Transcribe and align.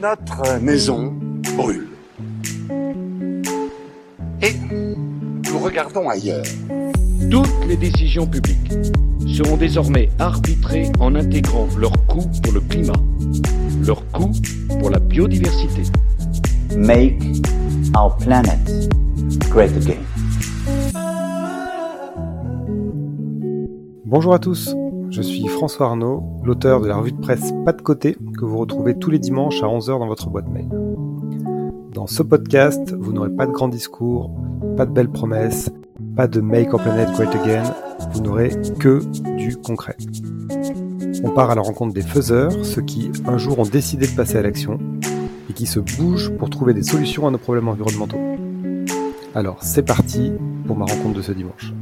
Notre 0.00 0.60
maison 0.60 1.14
brûle. 1.56 1.88
Et 4.42 4.54
nous 4.70 5.58
regardons 5.58 6.08
ailleurs. 6.08 6.44
Toutes 7.30 7.66
les 7.66 7.76
décisions 7.76 8.26
publiques 8.26 8.72
seront 9.26 9.56
désormais 9.56 10.08
arbitrées 10.18 10.90
en 11.00 11.14
intégrant 11.14 11.66
leur 11.76 11.92
coût 12.06 12.30
pour 12.42 12.52
le 12.52 12.60
climat, 12.60 12.92
leur 13.84 14.06
coût 14.12 14.32
pour 14.78 14.90
la 14.90 14.98
biodiversité. 14.98 15.82
Make 16.76 17.22
our 17.96 18.16
planet 18.18 18.60
great 19.50 19.72
again. 19.76 20.02
Bonjour 24.04 24.34
à 24.34 24.38
tous, 24.38 24.74
je 25.10 25.20
suis 25.20 25.48
François 25.48 25.86
Arnaud, 25.86 26.22
l'auteur 26.44 26.80
de 26.80 26.86
la 26.86 26.96
revue 26.96 27.12
de 27.12 27.20
presse 27.20 27.52
Pas 27.64 27.72
de 27.72 27.82
côté 27.82 28.16
que 28.36 28.44
vous 28.44 28.58
retrouvez 28.58 28.96
tous 28.98 29.10
les 29.10 29.18
dimanches 29.18 29.62
à 29.62 29.66
11h 29.66 29.98
dans 29.98 30.06
votre 30.06 30.28
boîte 30.28 30.48
mail. 30.48 30.68
Dans 31.92 32.06
ce 32.06 32.22
podcast, 32.22 32.94
vous 32.98 33.12
n'aurez 33.12 33.30
pas 33.30 33.46
de 33.46 33.52
grands 33.52 33.68
discours, 33.68 34.30
pas 34.76 34.86
de 34.86 34.92
belles 34.92 35.10
promesses, 35.10 35.70
pas 36.14 36.28
de 36.28 36.40
Make 36.40 36.72
Our 36.72 36.82
Planet 36.82 37.10
Great 37.12 37.34
Again, 37.34 37.62
vous 38.12 38.20
n'aurez 38.20 38.50
que 38.78 39.00
du 39.36 39.56
concret. 39.56 39.96
On 41.24 41.30
part 41.30 41.50
à 41.50 41.54
la 41.54 41.62
rencontre 41.62 41.94
des 41.94 42.02
faiseurs, 42.02 42.52
ceux 42.64 42.82
qui 42.82 43.10
un 43.26 43.38
jour 43.38 43.58
ont 43.58 43.64
décidé 43.64 44.06
de 44.06 44.14
passer 44.14 44.36
à 44.36 44.42
l'action 44.42 44.78
et 45.48 45.52
qui 45.52 45.66
se 45.66 45.80
bougent 45.80 46.30
pour 46.36 46.50
trouver 46.50 46.74
des 46.74 46.82
solutions 46.82 47.26
à 47.26 47.30
nos 47.30 47.38
problèmes 47.38 47.68
environnementaux. 47.68 48.20
Alors 49.34 49.62
c'est 49.62 49.84
parti 49.84 50.32
pour 50.66 50.76
ma 50.76 50.84
rencontre 50.84 51.16
de 51.16 51.22
ce 51.22 51.32
dimanche. 51.32 51.72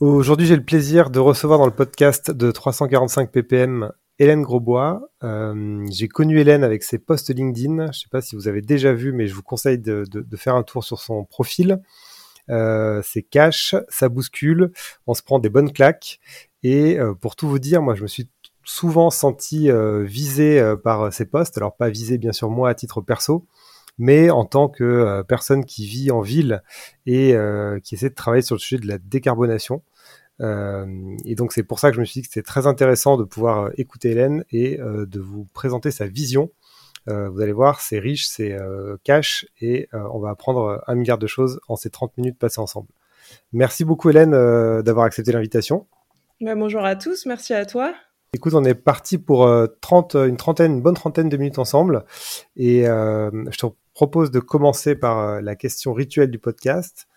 Aujourd'hui, 0.00 0.46
j'ai 0.46 0.54
le 0.54 0.64
plaisir 0.64 1.10
de 1.10 1.18
recevoir 1.18 1.58
dans 1.58 1.66
le 1.66 1.74
podcast 1.74 2.30
de 2.30 2.52
345 2.52 3.32
ppm 3.32 3.90
Hélène 4.20 4.42
Grosbois. 4.42 5.10
Euh, 5.24 5.84
j'ai 5.90 6.06
connu 6.06 6.38
Hélène 6.38 6.62
avec 6.62 6.84
ses 6.84 6.98
posts 6.98 7.34
LinkedIn. 7.34 7.78
Je 7.78 7.88
ne 7.88 7.92
sais 7.92 8.08
pas 8.08 8.20
si 8.20 8.36
vous 8.36 8.46
avez 8.46 8.62
déjà 8.62 8.92
vu, 8.92 9.12
mais 9.12 9.26
je 9.26 9.34
vous 9.34 9.42
conseille 9.42 9.78
de, 9.78 10.04
faire 10.36 10.54
un 10.54 10.62
tour 10.62 10.84
sur 10.84 11.00
son 11.00 11.24
profil. 11.24 11.82
Euh, 12.48 13.02
c'est 13.04 13.22
cash, 13.22 13.74
ça 13.88 14.08
bouscule, 14.08 14.70
on 15.08 15.14
se 15.14 15.22
prend 15.24 15.40
des 15.40 15.48
bonnes 15.48 15.72
claques. 15.72 16.20
Et 16.62 16.96
euh, 17.00 17.14
pour 17.14 17.34
tout 17.34 17.48
vous 17.48 17.58
dire, 17.58 17.82
moi, 17.82 17.96
je 17.96 18.02
me 18.02 18.08
suis 18.08 18.30
souvent 18.62 19.10
senti 19.10 19.68
visé 20.04 20.62
par 20.84 21.12
ces 21.12 21.24
posts. 21.24 21.56
Alors 21.56 21.74
pas 21.74 21.88
visé, 21.88 22.18
bien 22.18 22.32
sûr, 22.32 22.50
moi 22.50 22.68
à 22.68 22.74
titre 22.74 23.00
perso, 23.00 23.48
mais 23.98 24.30
en 24.30 24.44
tant 24.44 24.68
que 24.68 24.84
euh, 24.84 25.22
personne 25.22 25.64
qui 25.64 25.86
vit 25.86 26.10
en 26.10 26.20
ville 26.20 26.62
et 27.04 27.34
euh, 27.34 27.80
qui 27.80 27.96
essaie 27.96 28.10
de 28.10 28.14
travailler 28.14 28.42
sur 28.42 28.54
le 28.54 28.60
sujet 28.60 28.80
de 28.80 28.86
la 28.86 28.98
décarbonation. 28.98 29.82
Euh, 30.40 31.16
et 31.24 31.34
donc 31.34 31.52
c'est 31.52 31.64
pour 31.64 31.80
ça 31.80 31.90
que 31.90 31.96
je 31.96 32.00
me 32.00 32.04
suis 32.04 32.20
dit 32.20 32.28
que 32.28 32.32
c'était 32.32 32.46
très 32.46 32.68
intéressant 32.68 33.16
de 33.16 33.24
pouvoir 33.24 33.70
écouter 33.76 34.12
Hélène 34.12 34.44
et 34.52 34.78
de 34.78 35.20
vous 35.20 35.48
présenter 35.52 35.90
sa 35.90 36.06
vision. 36.06 36.50
vous 37.06 37.40
allez 37.40 37.52
voir, 37.52 37.80
c'est 37.80 37.98
riche, 37.98 38.28
c'est 38.28 38.56
cash 39.02 39.46
et 39.60 39.88
on 39.92 40.20
va 40.20 40.30
apprendre 40.30 40.80
un 40.86 40.94
milliard 40.94 41.18
de 41.18 41.26
choses 41.26 41.60
en 41.66 41.74
ces 41.74 41.90
30 41.90 42.16
minutes 42.18 42.38
passées 42.38 42.60
ensemble. 42.60 42.88
Merci 43.52 43.84
beaucoup 43.84 44.10
Hélène 44.10 44.30
d'avoir 44.30 45.06
accepté 45.06 45.32
l'invitation. 45.32 45.88
Bah, 46.40 46.54
bonjour 46.54 46.84
à 46.84 46.94
tous, 46.94 47.26
merci 47.26 47.52
à 47.52 47.66
toi. 47.66 47.92
Écoute, 48.32 48.54
on 48.54 48.62
est 48.62 48.74
parti 48.74 49.18
pour 49.18 49.50
30, 49.80 50.14
une 50.14 50.36
trentaine, 50.36 50.74
une 50.74 50.82
bonne 50.82 50.94
trentaine 50.94 51.28
de 51.28 51.36
minutes 51.36 51.58
ensemble. 51.58 52.04
Et 52.56 52.84
je 52.84 53.58
te 53.58 53.66
propose 53.98 54.30
de 54.30 54.38
commencer 54.38 54.94
par 54.94 55.42
la 55.42 55.56
question 55.56 55.92
rituelle 55.92 56.30
du 56.30 56.38
podcast. 56.38 57.08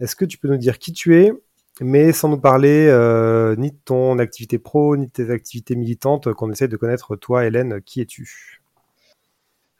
Est-ce 0.00 0.16
que 0.16 0.24
tu 0.24 0.36
peux 0.36 0.48
nous 0.48 0.56
dire 0.56 0.80
qui 0.80 0.92
tu 0.92 1.22
es, 1.22 1.32
mais 1.80 2.10
sans 2.10 2.28
nous 2.28 2.40
parler 2.40 2.88
euh, 2.88 3.54
ni 3.54 3.70
de 3.70 3.76
ton 3.84 4.18
activité 4.18 4.58
pro, 4.58 4.96
ni 4.96 5.06
de 5.06 5.12
tes 5.12 5.30
activités 5.30 5.76
militantes, 5.76 6.32
qu'on 6.32 6.50
essaie 6.50 6.66
de 6.66 6.76
connaître 6.76 7.14
toi, 7.14 7.44
Hélène, 7.44 7.80
qui 7.82 8.00
es-tu? 8.00 8.60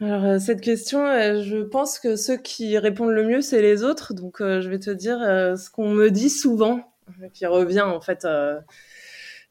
Alors 0.00 0.40
cette 0.40 0.60
question, 0.60 1.00
je 1.42 1.64
pense 1.64 1.98
que 1.98 2.14
ceux 2.14 2.36
qui 2.36 2.78
répondent 2.78 3.10
le 3.10 3.26
mieux, 3.26 3.40
c'est 3.40 3.60
les 3.60 3.82
autres. 3.82 4.14
Donc 4.14 4.36
je 4.38 4.68
vais 4.68 4.78
te 4.78 4.90
dire 4.90 5.18
ce 5.18 5.68
qu'on 5.70 5.90
me 5.90 6.08
dit 6.12 6.30
souvent, 6.30 6.88
qui 7.32 7.46
revient 7.46 7.80
en 7.80 8.00
fait 8.00 8.28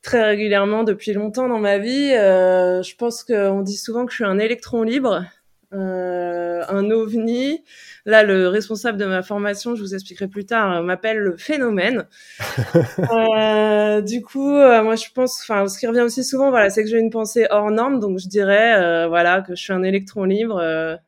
très 0.02 0.24
régulièrement 0.24 0.86
depuis 0.86 1.12
longtemps 1.12 1.50
dans 1.50 1.60
ma 1.60 1.80
vie. 1.80 2.12
je 2.12 2.96
pense 2.96 3.26
qu'on 3.26 3.62
dit 3.62 3.76
souvent 3.76 4.06
que 4.06 4.14
je 4.14 4.16
suis 4.16 4.24
un 4.24 4.40
électron 4.40 4.84
libre 4.84 5.26
euh, 5.26 5.43
un 5.74 6.92
ovni. 6.92 7.64
Là, 8.06 8.24
le 8.24 8.50
responsable 8.50 8.98
de 8.98 9.06
ma 9.06 9.22
formation, 9.24 9.76
je 9.76 9.82
vous 9.82 9.94
expliquerai 9.94 10.28
plus 10.28 10.46
tard, 10.46 10.74
euh, 10.74 10.82
m'appelle 10.82 11.18
le 11.18 11.38
phénomène. 11.38 12.06
euh, 13.14 14.02
du 14.02 14.22
coup, 14.22 14.56
euh, 14.56 14.84
moi, 14.84 14.96
je 14.96 15.06
pense, 15.14 15.40
enfin, 15.42 15.68
ce 15.70 15.80
qui 15.80 15.88
revient 15.88 16.02
aussi 16.02 16.24
souvent, 16.24 16.50
voilà, 16.50 16.70
c'est 16.70 16.84
que 16.84 16.90
j'ai 16.90 17.00
une 17.00 17.12
pensée 17.12 17.48
hors 17.50 17.72
norme, 17.72 18.00
donc 18.02 18.20
je 18.20 18.28
dirais, 18.28 18.76
euh, 18.76 19.08
voilà, 19.08 19.42
que 19.42 19.56
je 19.56 19.64
suis 19.64 19.74
un 19.74 19.84
électron 19.84 20.26
libre 20.26 21.00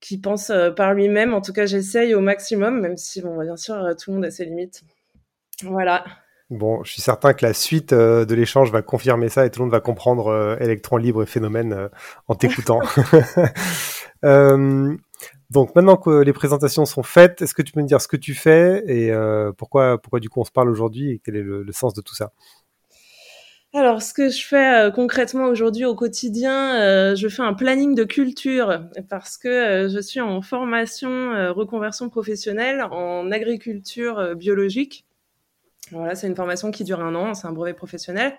qui 0.00 0.18
pense 0.20 0.52
par 0.76 0.94
lui-même. 0.94 1.34
En 1.34 1.40
tout 1.40 1.52
cas, 1.52 1.66
j'essaye 1.66 2.14
au 2.14 2.20
maximum, 2.20 2.80
même 2.80 2.96
si, 2.96 3.20
bon, 3.20 3.40
bien 3.42 3.56
sûr, 3.56 3.76
tout 4.00 4.10
le 4.10 4.16
monde 4.16 4.24
a 4.24 4.30
ses 4.30 4.44
limites. 4.44 4.82
Voilà. 5.64 6.04
Bon, 6.50 6.82
je 6.82 6.92
suis 6.92 7.02
certain 7.02 7.34
que 7.34 7.44
la 7.44 7.52
suite 7.52 7.92
euh, 7.92 8.24
de 8.24 8.34
l'échange 8.34 8.72
va 8.72 8.80
confirmer 8.80 9.28
ça 9.28 9.44
et 9.44 9.50
tout 9.50 9.60
le 9.60 9.66
monde 9.66 9.72
va 9.72 9.80
comprendre 9.80 10.28
euh, 10.28 10.56
électron 10.60 10.96
libre 10.96 11.22
et 11.22 11.26
phénomène 11.26 11.74
euh, 11.74 11.88
en 12.26 12.34
t'écoutant. 12.36 12.80
donc 15.50 15.74
maintenant 15.74 15.96
que 15.96 16.22
les 16.22 16.32
présentations 16.32 16.86
sont 16.86 17.02
faites, 17.02 17.42
est-ce 17.42 17.52
que 17.52 17.60
tu 17.60 17.72
peux 17.72 17.82
me 17.82 17.86
dire 17.86 18.00
ce 18.00 18.08
que 18.08 18.16
tu 18.16 18.32
fais 18.32 18.82
et 18.86 19.12
pourquoi, 19.58 20.00
pourquoi 20.00 20.20
du 20.20 20.30
coup 20.30 20.40
on 20.40 20.44
se 20.44 20.50
parle 20.50 20.70
aujourd'hui 20.70 21.10
et 21.10 21.20
quel 21.22 21.36
est 21.36 21.42
le, 21.42 21.62
le, 21.62 21.72
sens 21.72 21.92
de 21.92 22.00
tout 22.00 22.14
ça? 22.14 22.32
Alors, 23.74 24.00
ce 24.00 24.14
que 24.14 24.30
je 24.30 24.46
fais 24.46 24.90
concrètement 24.94 25.44
aujourd'hui 25.44 25.84
au 25.84 25.94
quotidien, 25.94 27.14
je 27.14 27.28
fais 27.28 27.42
un 27.42 27.54
planning 27.54 27.94
de 27.94 28.04
culture 28.04 28.80
parce 29.10 29.36
que 29.36 29.88
je 29.90 30.00
suis 30.00 30.20
en 30.20 30.40
formation 30.42 31.52
reconversion 31.52 32.08
professionnelle 32.08 32.82
en 32.90 33.30
agriculture 33.30 34.34
biologique. 34.34 35.04
Voilà, 35.92 36.14
c'est 36.14 36.26
une 36.26 36.36
formation 36.36 36.70
qui 36.70 36.84
dure 36.84 37.00
un 37.00 37.14
an, 37.14 37.34
c'est 37.34 37.46
un 37.46 37.52
brevet 37.52 37.74
professionnel. 37.74 38.34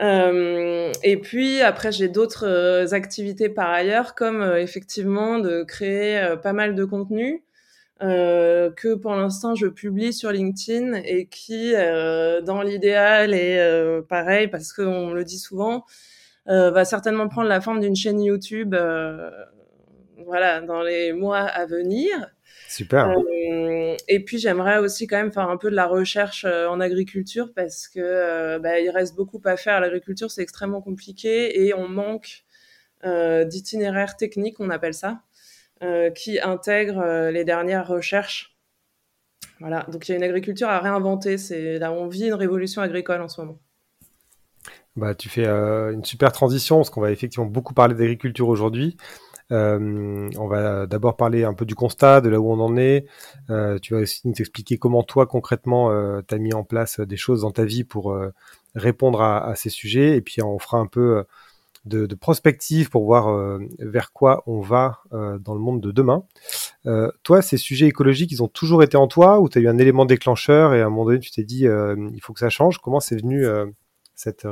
Euh, 0.00 0.92
et 1.02 1.16
puis 1.18 1.62
après, 1.62 1.92
j'ai 1.92 2.08
d'autres 2.08 2.46
euh, 2.46 2.92
activités 2.92 3.48
par 3.48 3.70
ailleurs, 3.70 4.14
comme 4.14 4.42
euh, 4.42 4.60
effectivement 4.60 5.38
de 5.38 5.62
créer 5.62 6.18
euh, 6.18 6.36
pas 6.36 6.52
mal 6.52 6.74
de 6.74 6.84
contenu 6.84 7.42
euh, 8.02 8.70
que 8.70 8.94
pour 8.94 9.14
l'instant 9.14 9.54
je 9.54 9.66
publie 9.66 10.12
sur 10.12 10.30
LinkedIn 10.30 10.94
et 11.04 11.26
qui, 11.28 11.72
dans 11.72 12.62
l'idéal, 12.62 13.32
est 13.32 14.02
pareil 14.08 14.48
parce 14.48 14.72
qu'on 14.72 15.12
le 15.12 15.24
dit 15.24 15.38
souvent, 15.38 15.84
va 16.46 16.84
certainement 16.84 17.28
prendre 17.28 17.48
la 17.48 17.60
forme 17.60 17.80
d'une 17.80 17.96
chaîne 17.96 18.22
YouTube. 18.22 18.74
voilà, 20.24 20.60
dans 20.60 20.82
les 20.82 21.12
mois 21.12 21.38
à 21.38 21.64
venir. 21.66 22.35
Super. 22.68 23.10
Euh, 23.10 23.96
et 24.08 24.24
puis 24.24 24.38
j'aimerais 24.38 24.78
aussi 24.78 25.06
quand 25.06 25.16
même 25.16 25.32
faire 25.32 25.48
un 25.48 25.56
peu 25.56 25.70
de 25.70 25.76
la 25.76 25.86
recherche 25.86 26.44
euh, 26.44 26.68
en 26.68 26.80
agriculture 26.80 27.52
parce 27.54 27.88
que 27.88 28.00
euh, 28.00 28.58
bah, 28.58 28.80
il 28.80 28.90
reste 28.90 29.14
beaucoup 29.14 29.40
à 29.44 29.56
faire. 29.56 29.80
L'agriculture 29.80 30.30
c'est 30.30 30.42
extrêmement 30.42 30.80
compliqué 30.80 31.64
et 31.64 31.74
on 31.74 31.88
manque 31.88 32.42
d'itinéraires 33.46 34.16
techniques, 34.16 34.58
on 34.58 34.68
appelle 34.68 34.94
ça, 34.94 35.20
qui 36.16 36.40
intègrent 36.40 37.30
les 37.30 37.44
dernières 37.44 37.86
recherches. 37.86 38.56
Voilà, 39.60 39.86
donc 39.92 40.08
il 40.08 40.10
y 40.10 40.14
a 40.14 40.16
une 40.16 40.24
agriculture 40.24 40.68
à 40.68 40.80
réinventer. 40.80 41.38
C'est 41.38 41.78
là 41.78 41.92
on 41.92 42.08
vit 42.08 42.26
une 42.26 42.34
révolution 42.34 42.82
agricole 42.82 43.20
en 43.20 43.28
ce 43.28 43.40
moment. 43.40 43.60
Bah, 44.96 45.14
tu 45.14 45.28
fais 45.28 45.46
une 45.46 46.04
super 46.04 46.32
transition 46.32 46.78
parce 46.78 46.90
qu'on 46.90 47.00
va 47.00 47.12
effectivement 47.12 47.46
beaucoup 47.46 47.74
parler 47.74 47.94
d'agriculture 47.94 48.48
aujourd'hui. 48.48 48.96
Euh, 49.52 50.28
on 50.36 50.48
va 50.48 50.86
d'abord 50.86 51.16
parler 51.16 51.44
un 51.44 51.54
peu 51.54 51.64
du 51.64 51.74
constat, 51.74 52.20
de 52.20 52.28
là 52.28 52.40
où 52.40 52.50
on 52.50 52.60
en 52.60 52.76
est. 52.76 53.06
Euh, 53.50 53.78
tu 53.78 53.94
vas 53.94 54.00
aussi 54.00 54.26
nous 54.26 54.34
expliquer 54.34 54.78
comment 54.78 55.02
toi 55.02 55.26
concrètement 55.26 55.90
euh, 55.90 56.20
tu 56.26 56.34
as 56.34 56.38
mis 56.38 56.54
en 56.54 56.64
place 56.64 57.00
des 57.00 57.16
choses 57.16 57.42
dans 57.42 57.52
ta 57.52 57.64
vie 57.64 57.84
pour 57.84 58.12
euh, 58.12 58.30
répondre 58.74 59.22
à, 59.22 59.54
ces 59.56 59.70
sujets. 59.70 60.16
Et 60.16 60.20
puis 60.20 60.42
on 60.42 60.58
fera 60.58 60.78
un 60.78 60.86
peu 60.86 61.24
de, 61.84 62.06
de 62.06 62.14
prospective 62.16 62.90
pour 62.90 63.04
voir 63.04 63.28
euh, 63.28 63.58
vers 63.78 64.12
quoi 64.12 64.42
on 64.46 64.60
va 64.60 65.02
dans 65.12 65.54
le 65.54 65.60
monde 65.60 65.80
de 65.80 65.92
demain. 65.92 66.24
toi, 67.22 67.42
ces 67.42 67.56
sujets 67.56 67.86
écologiques, 67.86 68.32
ils 68.32 68.42
ont 68.42 68.48
toujours 68.48 68.82
été 68.82 68.96
en 68.96 69.06
toi 69.08 69.40
ou 69.40 69.48
tu 69.48 69.58
as 69.58 69.60
eu 69.60 69.68
un 69.68 69.78
élément 69.78 70.06
déclencheur 70.06 70.74
et 70.74 70.82
à 70.82 70.86
un 70.86 70.90
moment 70.90 71.06
donné 71.06 71.20
tu 71.20 71.30
t'es 71.30 71.44
dit 71.44 71.64
il 71.64 72.20
faut 72.22 72.32
que 72.32 72.40
ça 72.40 72.50
change? 72.50 72.78
Comment 72.78 73.00
c'est 73.00 73.16
venu 73.16 73.46
cette, 74.14 74.46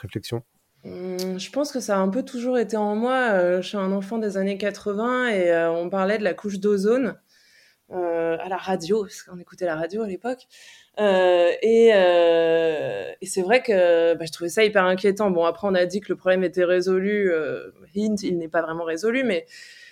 réflexion? 0.00 0.42
Je 0.84 1.50
pense 1.50 1.72
que 1.72 1.80
ça 1.80 1.96
a 1.96 1.98
un 1.98 2.08
peu 2.08 2.22
toujours 2.24 2.58
été 2.58 2.76
en 2.76 2.94
moi. 2.94 3.30
Euh, 3.32 3.62
je 3.62 3.68
suis 3.68 3.76
un 3.76 3.92
enfant 3.92 4.18
des 4.18 4.36
années 4.36 4.58
80 4.58 5.28
et 5.28 5.50
euh, 5.50 5.70
on 5.72 5.88
parlait 5.90 6.18
de 6.18 6.24
la 6.24 6.34
couche 6.34 6.58
d'ozone 6.58 7.18
euh, 7.90 8.36
à 8.40 8.48
la 8.48 8.56
radio, 8.56 9.02
parce 9.02 9.22
qu'on 9.22 9.38
écoutait 9.38 9.66
la 9.66 9.76
radio 9.76 10.02
à 10.02 10.06
l'époque. 10.06 10.46
Et, 10.98 11.90
c'est 13.22 13.42
vrai 13.42 13.62
que 13.62 14.14
bah, 14.14 14.24
je 14.24 14.32
trouvais 14.32 14.50
ça 14.50 14.64
hyper 14.64 14.84
inquiétant. 14.84 15.30
Bon, 15.30 15.44
après, 15.44 15.66
on 15.68 15.74
a 15.74 15.86
dit 15.86 16.00
que 16.00 16.08
le 16.10 16.16
problème 16.16 16.44
était 16.44 16.64
résolu. 16.64 17.32
hint, 17.96 18.22
il 18.22 18.38
n'est 18.38 18.48
pas 18.48 18.62
vraiment 18.62 18.84
résolu, 18.84 19.24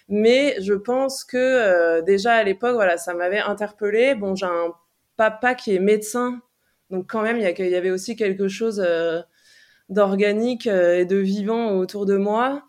mais, 0.08 0.56
je 0.60 0.74
pense 0.74 1.24
que 1.24 2.00
déjà 2.02 2.34
à 2.34 2.42
l'époque, 2.44 2.74
voilà, 2.74 2.96
ça 2.96 3.14
m'avait 3.14 3.38
interpellée. 3.40 4.14
Bon, 4.14 4.34
j'ai 4.34 4.46
un 4.46 4.72
papa 5.16 5.54
qui 5.54 5.74
est 5.74 5.80
médecin, 5.80 6.40
donc 6.90 7.10
quand 7.10 7.22
même, 7.22 7.38
il 7.38 7.42
y, 7.42 7.74
avait 7.74 7.90
aussi 7.90 8.16
quelque 8.16 8.48
chose 8.48 8.80
d'organique 9.88 10.66
et 10.66 11.04
de 11.04 11.16
vivant 11.16 11.76
autour 11.76 12.06
de 12.06 12.16
moi. 12.16 12.62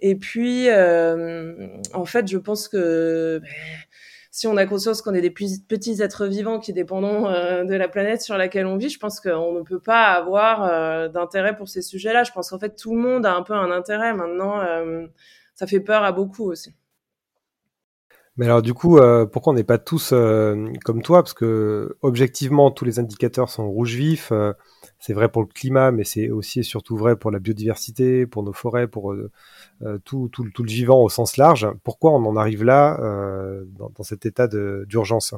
Et 0.00 0.16
puis, 0.16 0.68
en 0.70 2.04
fait, 2.04 2.28
je 2.28 2.38
pense 2.38 2.68
que 2.68 3.38
ben, 3.42 3.48
si 4.30 4.48
on 4.48 4.56
a 4.56 4.66
conscience 4.66 5.00
qu'on 5.00 5.14
est 5.14 5.20
des 5.20 5.30
petits 5.30 6.02
êtres 6.02 6.26
vivants 6.26 6.58
qui 6.58 6.72
dépendons 6.72 7.22
de 7.22 7.74
la 7.74 7.88
planète 7.88 8.20
sur 8.20 8.36
laquelle 8.36 8.66
on 8.66 8.76
vit, 8.76 8.88
je 8.88 8.98
pense 8.98 9.20
qu'on 9.20 9.52
ne 9.52 9.62
peut 9.62 9.80
pas 9.80 10.12
avoir 10.12 11.10
d'intérêt 11.10 11.56
pour 11.56 11.68
ces 11.68 11.82
sujets-là. 11.82 12.24
Je 12.24 12.32
pense 12.32 12.50
qu'en 12.50 12.58
fait, 12.58 12.76
tout 12.76 12.94
le 12.94 13.00
monde 13.00 13.24
a 13.26 13.34
un 13.34 13.42
peu 13.42 13.54
un 13.54 13.70
intérêt 13.70 14.12
maintenant. 14.12 14.60
ça 15.54 15.66
fait 15.66 15.80
peur 15.80 16.02
à 16.02 16.12
beaucoup 16.12 16.50
aussi. 16.50 16.74
Mais 18.36 18.46
alors 18.46 18.62
du 18.62 18.74
coup, 18.74 18.98
euh, 18.98 19.26
pourquoi 19.26 19.52
on 19.52 19.56
n'est 19.56 19.62
pas 19.62 19.78
tous 19.78 20.10
euh, 20.12 20.66
comme 20.84 21.02
toi? 21.02 21.22
Parce 21.22 21.34
que 21.34 21.96
objectivement, 22.02 22.70
tous 22.72 22.84
les 22.84 22.98
indicateurs 22.98 23.48
sont 23.48 23.70
rouge 23.70 23.94
vif. 23.94 24.32
Euh, 25.04 25.06
c'est 25.06 25.12
vrai 25.12 25.28
pour 25.28 25.42
le 25.42 25.48
climat, 25.48 25.90
mais 25.90 26.04
c'est 26.04 26.30
aussi 26.30 26.60
et 26.60 26.62
surtout 26.62 26.96
vrai 26.96 27.16
pour 27.16 27.30
la 27.30 27.38
biodiversité, 27.38 28.26
pour 28.26 28.42
nos 28.42 28.52
forêts, 28.52 28.86
pour 28.86 29.14
tout, 30.04 30.28
tout, 30.32 30.48
tout, 30.50 30.62
le 30.62 30.68
vivant 30.68 31.02
au 31.02 31.08
sens 31.08 31.36
large. 31.36 31.68
Pourquoi 31.82 32.12
on 32.12 32.24
en 32.24 32.36
arrive 32.36 32.64
là, 32.64 32.98
dans, 33.78 33.90
dans, 33.90 34.02
cet 34.02 34.26
état 34.26 34.48
d'urgence? 34.48 35.34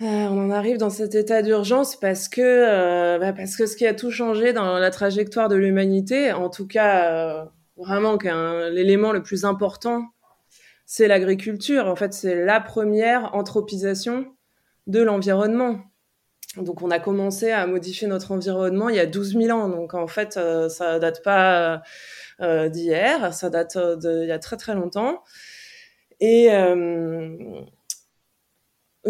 On 0.00 0.46
en 0.46 0.50
arrive 0.50 0.78
dans 0.78 0.90
cet 0.90 1.14
état 1.14 1.42
d'urgence 1.42 1.96
parce 1.96 2.28
que 2.28 3.18
bah 3.18 3.32
parce 3.32 3.56
que 3.56 3.66
ce 3.66 3.76
qui 3.76 3.86
a 3.86 3.94
tout 3.94 4.12
changé 4.12 4.52
dans 4.52 4.78
la 4.78 4.90
trajectoire 4.90 5.48
de 5.48 5.56
l'humanité, 5.56 6.32
en 6.32 6.48
tout 6.48 6.66
cas 6.66 7.50
vraiment 7.76 8.16
l'élément 8.70 9.12
le 9.12 9.22
plus 9.22 9.44
important 9.44 10.04
c'est 10.90 11.06
l'agriculture. 11.06 11.86
En 11.86 11.94
fait, 11.96 12.14
c'est 12.14 12.46
la 12.46 12.60
première 12.60 13.34
anthropisation 13.34 14.34
de 14.86 15.02
l'environnement. 15.02 15.80
Donc, 16.56 16.82
on 16.82 16.90
a 16.90 16.98
commencé 16.98 17.50
à 17.50 17.66
modifier 17.66 18.08
notre 18.08 18.32
environnement 18.32 18.88
il 18.88 18.96
y 18.96 19.00
a 19.00 19.06
12 19.06 19.34
000 19.34 19.56
ans. 19.56 19.68
Donc, 19.68 19.94
en 19.94 20.06
fait, 20.06 20.36
euh, 20.36 20.68
ça 20.68 20.98
date 20.98 21.22
pas 21.22 21.82
euh, 22.40 22.68
d'hier, 22.68 23.34
ça 23.34 23.50
date 23.50 23.76
euh, 23.76 23.96
d'il 23.96 24.28
y 24.28 24.32
a 24.32 24.38
très 24.38 24.56
très 24.56 24.74
longtemps. 24.74 25.22
Et 26.20 26.50
une 26.50 27.64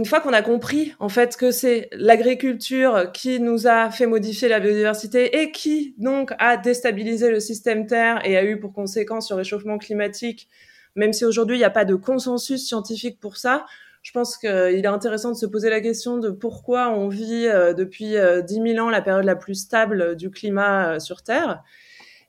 fois 0.05 0.21
qu'on 0.21 0.35
a 0.35 0.43
compris 0.43 0.95
en 0.99 1.09
fait 1.09 1.39
que 1.39 1.51
c'est 1.51 1.89
l'agriculture 1.93 3.11
qui 3.13 3.41
nous 3.41 3.67
a 3.67 3.91
fait 3.91 4.07
modifier 4.07 4.49
la 4.49 4.61
biodiversité 4.61 5.41
et 5.41 5.51
qui 5.51 5.95
donc 5.97 6.35
a 6.39 6.59
déstabilisé 6.59 7.31
le 7.31 7.41
système 7.41 7.87
Terre 7.87 8.21
et 8.27 8.37
a 8.37 8.45
eu 8.45 8.61
pour 8.61 8.75
conséquence 8.75 9.31
le 9.31 9.37
réchauffement 9.37 9.79
climatique 9.79 10.51
même 10.99 11.13
si 11.13 11.25
aujourd'hui 11.25 11.57
il 11.57 11.61
n'y 11.61 11.65
a 11.65 11.71
pas 11.71 11.85
de 11.85 11.95
consensus 11.95 12.67
scientifique 12.67 13.21
pour 13.21 13.37
ça, 13.37 13.65
je 14.03 14.13
pense 14.13 14.37
qu'il 14.37 14.49
est 14.49 14.87
intéressant 14.87 15.31
de 15.33 15.37
se 15.37 15.47
poser 15.47 15.71
la 15.71 15.81
question 15.81 16.19
de 16.19 16.31
pourquoi 16.31 16.91
on 16.91 17.09
vit 17.09 17.47
euh, 17.47 17.75
depuis 17.75 18.17
euh, 18.17 18.43
10 18.43 18.55
000 18.75 18.87
ans 18.87 18.91
la 18.91 19.03
période 19.03 19.25
la 19.25 19.37
plus 19.37 19.55
stable 19.55 20.17
du 20.17 20.31
climat 20.31 20.95
euh, 20.95 20.99
sur 20.99 21.23
Terre. 21.23 21.63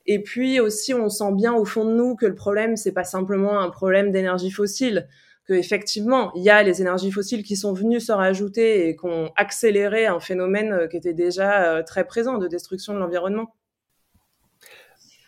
Et 0.06 0.22
puis 0.22 0.60
aussi, 0.60 0.94
on 0.94 1.08
sent 1.08 1.32
bien 1.32 1.54
au 1.54 1.64
fond 1.64 1.84
de 1.84 1.92
nous 1.92 2.16
que 2.16 2.26
le 2.26 2.34
problème, 2.34 2.76
c'est 2.76 2.92
pas 2.92 3.04
simplement 3.04 3.60
un 3.60 3.70
problème 3.70 4.10
d'énergie 4.10 4.50
fossile, 4.50 5.08
que 5.46 5.52
effectivement, 5.52 6.32
il 6.34 6.42
y 6.42 6.50
a 6.50 6.62
les 6.62 6.80
énergies 6.80 7.12
fossiles 7.12 7.44
qui 7.44 7.56
sont 7.56 7.72
venues 7.72 8.00
se 8.00 8.12
rajouter 8.12 8.88
et 8.88 8.96
qui 8.96 9.06
ont 9.06 9.30
accéléré 9.36 10.06
un 10.06 10.20
phénomène 10.20 10.72
euh, 10.72 10.88
qui 10.88 10.96
était 10.96 11.14
déjà 11.14 11.82
très 11.84 12.04
présent 12.04 12.38
de 12.38 12.48
destruction 12.48 12.94
de 12.94 12.98
l'environnement. 12.98 13.54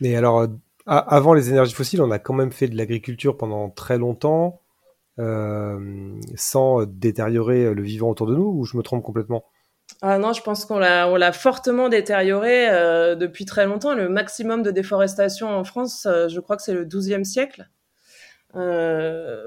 Mais 0.01 0.17
alors, 0.17 0.49
avant 0.87 1.33
les 1.33 1.51
énergies 1.51 1.75
fossiles, 1.75 2.03
on 2.03 2.11
a 2.11 2.19
quand 2.19 2.35
même 2.35 2.51
fait 2.51 2.67
de 2.67 2.77
l'agriculture 2.77 3.37
pendant 3.37 3.71
très 3.71 3.99
longtemps, 3.99 4.62
euh, 4.62 4.62
sans 5.19 6.85
détériorer 6.87 7.75
le 7.75 7.83
vivant 7.83 8.11
autour 8.11 8.27
de 8.27 8.35
nous, 8.35 8.47
ou 8.47 8.65
je 8.65 8.77
me 8.77 8.83
trompe 8.83 9.03
complètement? 9.03 9.45
Ah 10.01 10.19
non, 10.19 10.33
je 10.33 10.43
pense 10.43 10.65
qu'on 10.65 10.79
l'a, 10.79 11.09
on 11.09 11.17
l'a 11.17 11.33
fortement 11.33 11.89
détérioré 11.89 12.69
euh, 12.71 13.15
depuis 13.15 13.45
très 13.45 13.67
longtemps. 13.67 13.95
Le 13.95 14.09
maximum 14.09 14.63
de 14.63 14.71
déforestation 14.71 15.49
en 15.49 15.65
France, 15.65 16.07
euh, 16.07 16.29
je 16.29 16.41
crois 16.41 16.57
que 16.57 16.63
c'est 16.63 16.75
le 16.75 16.85
XIIe 16.85 17.25
siècle. 17.25 17.69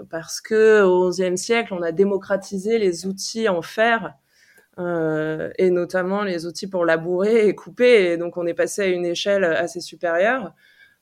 parce 0.09 0.41
que 0.41 0.81
au 0.83 1.09
XIe 1.09 1.37
siècle, 1.37 1.73
on 1.73 1.81
a 1.81 1.91
démocratisé 1.91 2.77
les 2.79 3.05
outils 3.05 3.49
en 3.49 3.61
fer 3.61 4.15
et 4.77 5.69
notamment 5.69 6.23
les 6.23 6.45
outils 6.45 6.67
pour 6.67 6.85
labourer 6.85 7.47
et 7.47 7.55
couper. 7.55 8.11
Et 8.11 8.17
donc, 8.17 8.37
on 8.37 8.45
est 8.45 8.53
passé 8.53 8.81
à 8.81 8.87
une 8.87 9.05
échelle 9.05 9.43
assez 9.45 9.79
supérieure. 9.79 10.53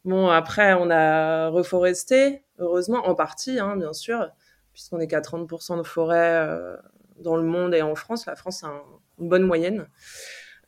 Bon, 0.06 0.28
après, 0.28 0.74
on 0.74 0.90
a 0.92 1.48
reforesté, 1.50 2.44
heureusement, 2.60 3.08
en 3.08 3.16
partie, 3.16 3.60
hein, 3.60 3.78
bien 3.78 3.94
sûr, 3.94 4.30
puisqu'on 4.74 5.00
est 5.00 5.08
qu'à 5.08 5.22
30% 5.22 5.78
de 5.78 5.84
forêt 5.84 6.48
euh, 6.48 6.76
dans 7.20 7.36
le 7.36 7.44
monde 7.44 7.74
et 7.74 7.82
en 7.82 7.96
France. 7.96 8.26
La 8.26 8.36
France 8.36 8.64
a 8.64 8.74
une 9.20 9.30
bonne 9.30 9.44
moyenne. 9.44 9.88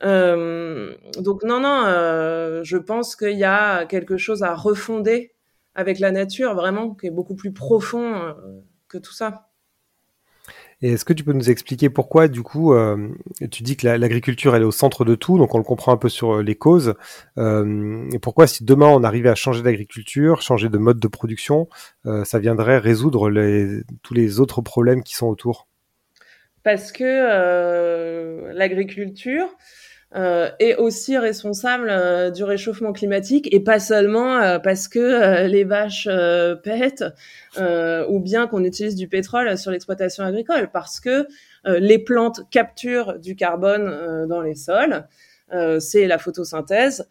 Euh, 0.03 0.95
donc 1.17 1.43
non, 1.43 1.59
non, 1.59 1.83
euh, 1.85 2.63
je 2.63 2.77
pense 2.77 3.15
qu'il 3.15 3.37
y 3.37 3.43
a 3.43 3.85
quelque 3.85 4.17
chose 4.17 4.43
à 4.43 4.53
refonder 4.53 5.33
avec 5.73 5.99
la 5.99 6.11
nature, 6.11 6.55
vraiment, 6.55 6.93
qui 6.93 7.07
est 7.07 7.11
beaucoup 7.11 7.35
plus 7.35 7.51
profond 7.51 8.35
que 8.87 8.97
tout 8.97 9.13
ça. 9.13 9.49
Est-ce 10.93 11.03
que 11.03 11.13
tu 11.13 11.23
peux 11.23 11.33
nous 11.33 11.49
expliquer 11.49 11.89
pourquoi, 11.89 12.27
du 12.27 12.43
coup, 12.43 12.73
euh, 12.73 13.09
tu 13.49 13.63
dis 13.63 13.75
que 13.75 13.87
l'agriculture 13.87 14.55
elle 14.55 14.61
est 14.61 14.65
au 14.65 14.71
centre 14.71 15.03
de 15.03 15.15
tout, 15.15 15.39
donc 15.39 15.55
on 15.55 15.57
le 15.57 15.63
comprend 15.63 15.91
un 15.91 15.97
peu 15.97 16.09
sur 16.09 16.35
euh, 16.35 16.43
les 16.43 16.53
causes. 16.53 16.93
Euh, 17.39 18.07
et 18.13 18.19
pourquoi, 18.19 18.45
si 18.45 18.63
demain 18.63 18.87
on 18.87 19.03
arrivait 19.03 19.29
à 19.29 19.35
changer 19.35 19.63
d'agriculture, 19.63 20.43
changer 20.43 20.69
de 20.69 20.77
mode 20.77 20.99
de 20.99 21.07
production, 21.07 21.67
ça 22.23 22.37
viendrait 22.39 22.77
résoudre 22.77 23.31
tous 24.03 24.13
les 24.13 24.39
autres 24.39 24.61
problèmes 24.61 25.01
qui 25.01 25.15
sont 25.15 25.27
autour? 25.27 25.67
Parce 26.63 26.91
que 26.91 28.51
l'agriculture, 28.53 29.47
euh, 30.15 30.49
est 30.59 30.75
aussi 30.75 31.17
responsable 31.17 31.89
euh, 31.89 32.31
du 32.31 32.45
réchauffement 32.45 32.93
climatique 32.93 33.53
et 33.53 33.59
pas 33.59 33.79
seulement 33.79 34.37
euh, 34.37 34.59
parce 34.59 34.87
que 34.87 35.45
les 35.45 35.65
vaches 35.65 36.07
pètent 36.63 37.03
ou 38.07 38.19
bien 38.19 38.47
qu'on 38.47 38.63
utilise 38.63 38.95
du 38.95 39.09
pétrole 39.09 39.57
sur 39.57 39.71
l'exploitation 39.71 40.23
agricole, 40.23 40.69
parce 40.71 40.99
que 40.99 41.27
les 41.65 41.99
plantes 41.99 42.41
capturent 42.49 43.17
du 43.19 43.35
carbone 43.35 44.27
dans 44.27 44.41
les 44.41 44.55
sols, 44.55 45.07
c'est 45.79 46.05
la 46.05 46.17
photosynthèse. 46.17 47.07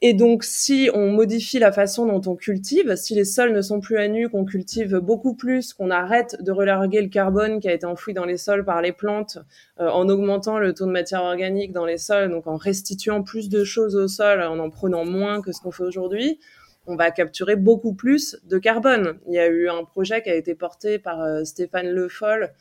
Et 0.00 0.14
donc, 0.14 0.44
si 0.44 0.90
on 0.94 1.10
modifie 1.10 1.58
la 1.58 1.72
façon 1.72 2.06
dont 2.06 2.30
on 2.30 2.36
cultive, 2.36 2.94
si 2.94 3.16
les 3.16 3.24
sols 3.24 3.52
ne 3.52 3.60
sont 3.60 3.80
plus 3.80 3.98
à 3.98 4.06
nu, 4.06 4.28
qu'on 4.28 4.44
cultive 4.44 4.98
beaucoup 4.98 5.34
plus, 5.34 5.74
qu'on 5.74 5.90
arrête 5.90 6.40
de 6.40 6.52
relarguer 6.52 7.02
le 7.02 7.08
carbone 7.08 7.58
qui 7.58 7.68
a 7.68 7.72
été 7.72 7.84
enfoui 7.84 8.14
dans 8.14 8.24
les 8.24 8.36
sols 8.36 8.64
par 8.64 8.80
les 8.80 8.92
plantes, 8.92 9.38
euh, 9.80 9.88
en 9.88 10.08
augmentant 10.08 10.58
le 10.58 10.72
taux 10.72 10.86
de 10.86 10.92
matière 10.92 11.24
organique 11.24 11.72
dans 11.72 11.84
les 11.84 11.98
sols, 11.98 12.30
donc 12.30 12.46
en 12.46 12.56
restituant 12.56 13.24
plus 13.24 13.48
de 13.48 13.64
choses 13.64 13.96
au 13.96 14.06
sol, 14.06 14.40
en 14.40 14.60
en 14.60 14.70
prenant 14.70 15.04
moins 15.04 15.42
que 15.42 15.50
ce 15.50 15.60
qu'on 15.60 15.72
fait 15.72 15.82
aujourd'hui, 15.82 16.38
on 16.86 16.94
va 16.94 17.10
capturer 17.10 17.56
beaucoup 17.56 17.92
plus 17.92 18.38
de 18.44 18.58
carbone. 18.58 19.18
Il 19.26 19.34
y 19.34 19.38
a 19.40 19.48
eu 19.48 19.68
un 19.68 19.82
projet 19.82 20.22
qui 20.22 20.30
a 20.30 20.36
été 20.36 20.54
porté 20.54 21.00
par 21.00 21.20
euh, 21.22 21.42
Stéphane 21.42 21.88
Le 21.88 22.08
Foll 22.08 22.52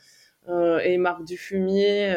euh, 0.50 0.79
et 0.79 0.98
Marc 0.98 1.24
Dufumier 1.24 2.15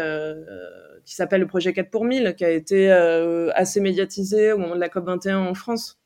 qui 1.05 1.15
s'appelle 1.15 1.41
le 1.41 1.47
projet 1.47 1.73
4 1.73 1.91
pour 1.91 2.05
1000, 2.05 2.35
qui 2.37 2.45
a 2.45 2.51
été 2.51 2.91
euh, 2.93 3.51
assez 3.55 3.81
médiatisé 3.81 4.53
au 4.53 4.59
moment 4.59 4.75
de 4.75 4.81
la 4.81 4.89
COP21 4.89 5.37
en 5.37 5.55
France, 5.55 5.99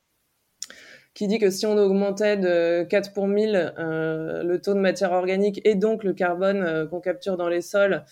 qui 1.13 1.27
dit 1.27 1.39
que 1.39 1.49
si 1.49 1.65
on 1.65 1.77
augmentait 1.77 2.37
de 2.37 2.83
4 2.83 3.13
pour 3.13 3.27
1000 3.27 3.73
euh, 3.77 4.43
le 4.43 4.61
taux 4.61 4.73
de 4.73 4.79
matière 4.79 5.11
organique 5.11 5.61
et 5.65 5.75
donc 5.75 6.03
le 6.03 6.13
carbone 6.13 6.63
euh, 6.63 6.85
qu'on 6.85 6.99
capture 6.99 7.37
dans 7.37 7.49
les 7.49 7.61
sols, 7.61 8.03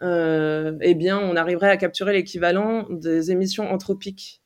eh 0.00 0.94
bien, 0.94 1.18
on 1.18 1.34
arriverait 1.34 1.70
à 1.70 1.76
capturer 1.76 2.12
l'équivalent 2.12 2.86
des 2.88 3.32
émissions 3.32 3.68
anthropiques 3.68 4.42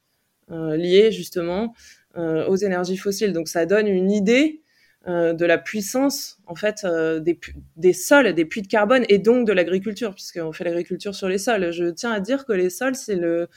liées 0.49 1.13
justement 1.13 1.75
aux 2.17 2.57
énergies 2.57 2.97
fossiles. 2.97 3.35
Donc, 3.35 3.49
ça 3.49 3.67
donne 3.67 3.87
une 3.87 4.11
idée 4.11 4.62
euh, 5.09 5.33
de 5.33 5.45
la 5.45 5.59
puissance 5.59 6.39
en 6.47 6.55
fait 6.55 6.85
euh, 6.85 7.19
des, 7.19 7.39
des, 7.77 7.93
sols, 7.93 8.33
des 8.35 8.45
puits 8.45 8.63
de 8.63 8.69
carbone 8.69 9.05
et 9.09 9.19
donc 9.19 9.47
de 9.47 9.53
l'agriculture, 9.53 10.15
puisqu'on 10.15 10.53
fait 10.53 10.63
l'agriculture 10.63 11.15
sur 11.15 11.29
les 11.29 11.39
sols. 11.39 11.73
Je 11.73 11.87
tiens 11.87 12.13
à 12.13 12.21
dire 12.21 12.45
que 12.45 12.53
les 12.53 12.71
sols, 12.71 12.95
c'est 12.95 13.17
le 13.17 13.49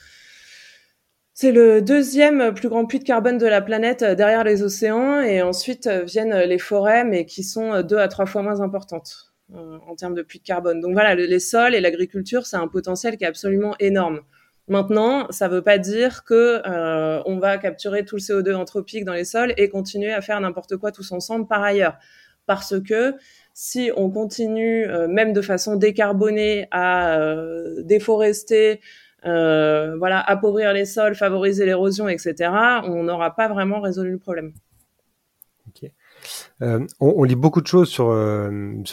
c'est 1.34 1.52
le 1.52 1.82
deuxième 1.82 2.54
plus 2.54 2.68
grand 2.68 2.86
puits 2.86 2.98
de 2.98 3.04
carbone 3.04 3.38
de 3.38 3.46
la 3.46 3.60
planète 3.60 4.02
euh, 4.02 4.14
derrière 4.16 4.42
les 4.42 4.62
océans, 4.64 5.20
et 5.20 5.40
ensuite 5.40 5.88
viennent 6.06 6.36
les 6.36 6.58
forêts, 6.58 7.04
mais 7.04 7.26
qui 7.26 7.44
sont 7.44 7.82
deux 7.82 7.98
à 7.98 8.08
trois 8.08 8.26
fois 8.26 8.42
moins 8.42 8.60
importantes 8.60 9.32
en 9.54 9.94
termes 9.94 10.14
de 10.14 10.22
puits 10.22 10.40
de 10.40 10.44
carbone. 10.44 10.80
Donc 10.80 10.94
voilà, 10.94 11.14
les 11.14 11.38
sols 11.38 11.76
et 11.76 11.80
l'agriculture, 11.80 12.46
c'est 12.46 12.56
un 12.56 12.66
potentiel 12.66 13.16
qui 13.16 13.22
est 13.22 13.28
absolument 13.28 13.76
énorme. 13.78 14.22
Maintenant, 14.68 15.28
ça 15.30 15.48
ne 15.48 15.54
veut 15.54 15.62
pas 15.62 15.78
dire 15.78 16.24
que 16.24 16.60
euh, 16.66 17.22
on 17.24 17.38
va 17.38 17.56
capturer 17.56 18.04
tout 18.04 18.16
le 18.16 18.20
CO2 18.20 18.54
anthropique 18.54 19.04
dans 19.04 19.12
les 19.12 19.24
sols 19.24 19.54
et 19.56 19.68
continuer 19.68 20.12
à 20.12 20.20
faire 20.20 20.40
n'importe 20.40 20.76
quoi 20.76 20.90
tous 20.90 21.12
ensemble 21.12 21.46
par 21.46 21.62
ailleurs. 21.62 21.98
Parce 22.46 22.80
que 22.80 23.14
si 23.54 23.92
on 23.96 24.10
continue, 24.10 24.84
euh, 24.86 25.06
même 25.06 25.32
de 25.32 25.40
façon 25.40 25.76
décarbonée, 25.76 26.66
à 26.72 27.18
euh, 27.18 27.82
déforester, 27.82 28.80
voilà, 29.22 30.20
appauvrir 30.20 30.72
les 30.72 30.84
sols, 30.84 31.16
favoriser 31.16 31.64
l'érosion, 31.66 32.08
etc., 32.08 32.34
on 32.84 33.02
n'aura 33.02 33.34
pas 33.34 33.48
vraiment 33.48 33.80
résolu 33.80 34.12
le 34.12 34.18
problème. 34.18 34.52
on, 37.00 37.24
lit 37.24 37.34
beaucoup 37.34 37.60
de 37.60 37.66
choses 37.66 37.88
sur, 37.88 38.08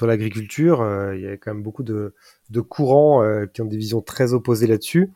l'agriculture. 0.08 1.14
il 1.14 1.22
y 1.22 1.28
a 1.28 1.38
quand 1.38 1.54
même 1.54 1.62
beaucoup 1.62 1.84
de 1.84 2.14
courants 2.62 3.24
qui 3.54 3.62
ont 3.62 3.66
des 3.66 3.78
visions 3.78 4.02
très 4.02 4.34
opposées 4.34 4.66
là-dessus. 4.66 5.12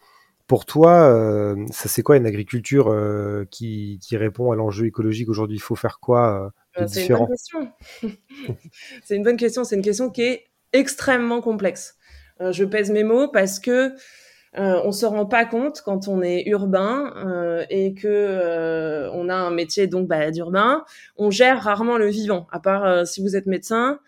Pour 0.48 0.66
toi, 0.66 1.56
ça 1.72 1.90
c'est 1.90 2.02
quoi 2.02 2.18
une 2.18 2.26
agriculture 2.26 2.96
qui, 3.52 4.00
qui, 4.02 4.18
répond 4.18 4.52
à 4.52 4.56
l'enjeu 4.56 4.86
écologique 4.86 5.30
aujourd'hui? 5.30 5.58
Il 5.58 5.62
faut 5.62 5.76
faire 5.76 6.00
quoi 6.00 6.52
de 6.80 6.86
différent? 6.86 7.30
C'est 9.04 9.16
une 9.16 9.24
bonne 9.24 9.38
question. 9.38 9.64
c'est 9.64 9.76
une 9.76 9.82
question. 9.82 10.10
Qui 10.10 10.22
est 10.24 10.46
extrêmement 10.74 11.42
complexe. 11.42 11.96
je 12.40 12.64
pèse 12.64 12.92
mes 12.92 13.04
mots 13.04 13.28
parce 13.28 13.60
que 13.60 13.94
euh, 14.58 14.82
on 14.84 14.92
se 14.92 15.06
rend 15.06 15.26
pas 15.26 15.46
compte 15.46 15.82
quand 15.82 16.08
on 16.08 16.22
est 16.22 16.48
urbain 16.48 17.14
euh, 17.18 17.66
et 17.70 17.94
que 17.94 18.08
euh, 18.08 19.10
on 19.12 19.30
a 19.30 19.36
un 19.36 19.52
métier 19.52 19.88
donc 19.88 20.08
bah, 20.08 20.32
d'urbain, 20.32 20.84
on 21.18 21.30
gère 21.30 21.62
rarement 21.62 21.98
le 21.98 22.08
vivant. 22.08 22.48
À 22.52 22.60
part 22.60 22.86
euh, 22.86 23.06
si 23.06 23.22
vous 23.22 23.36
êtes 23.36 23.46
médecin, 23.46 24.00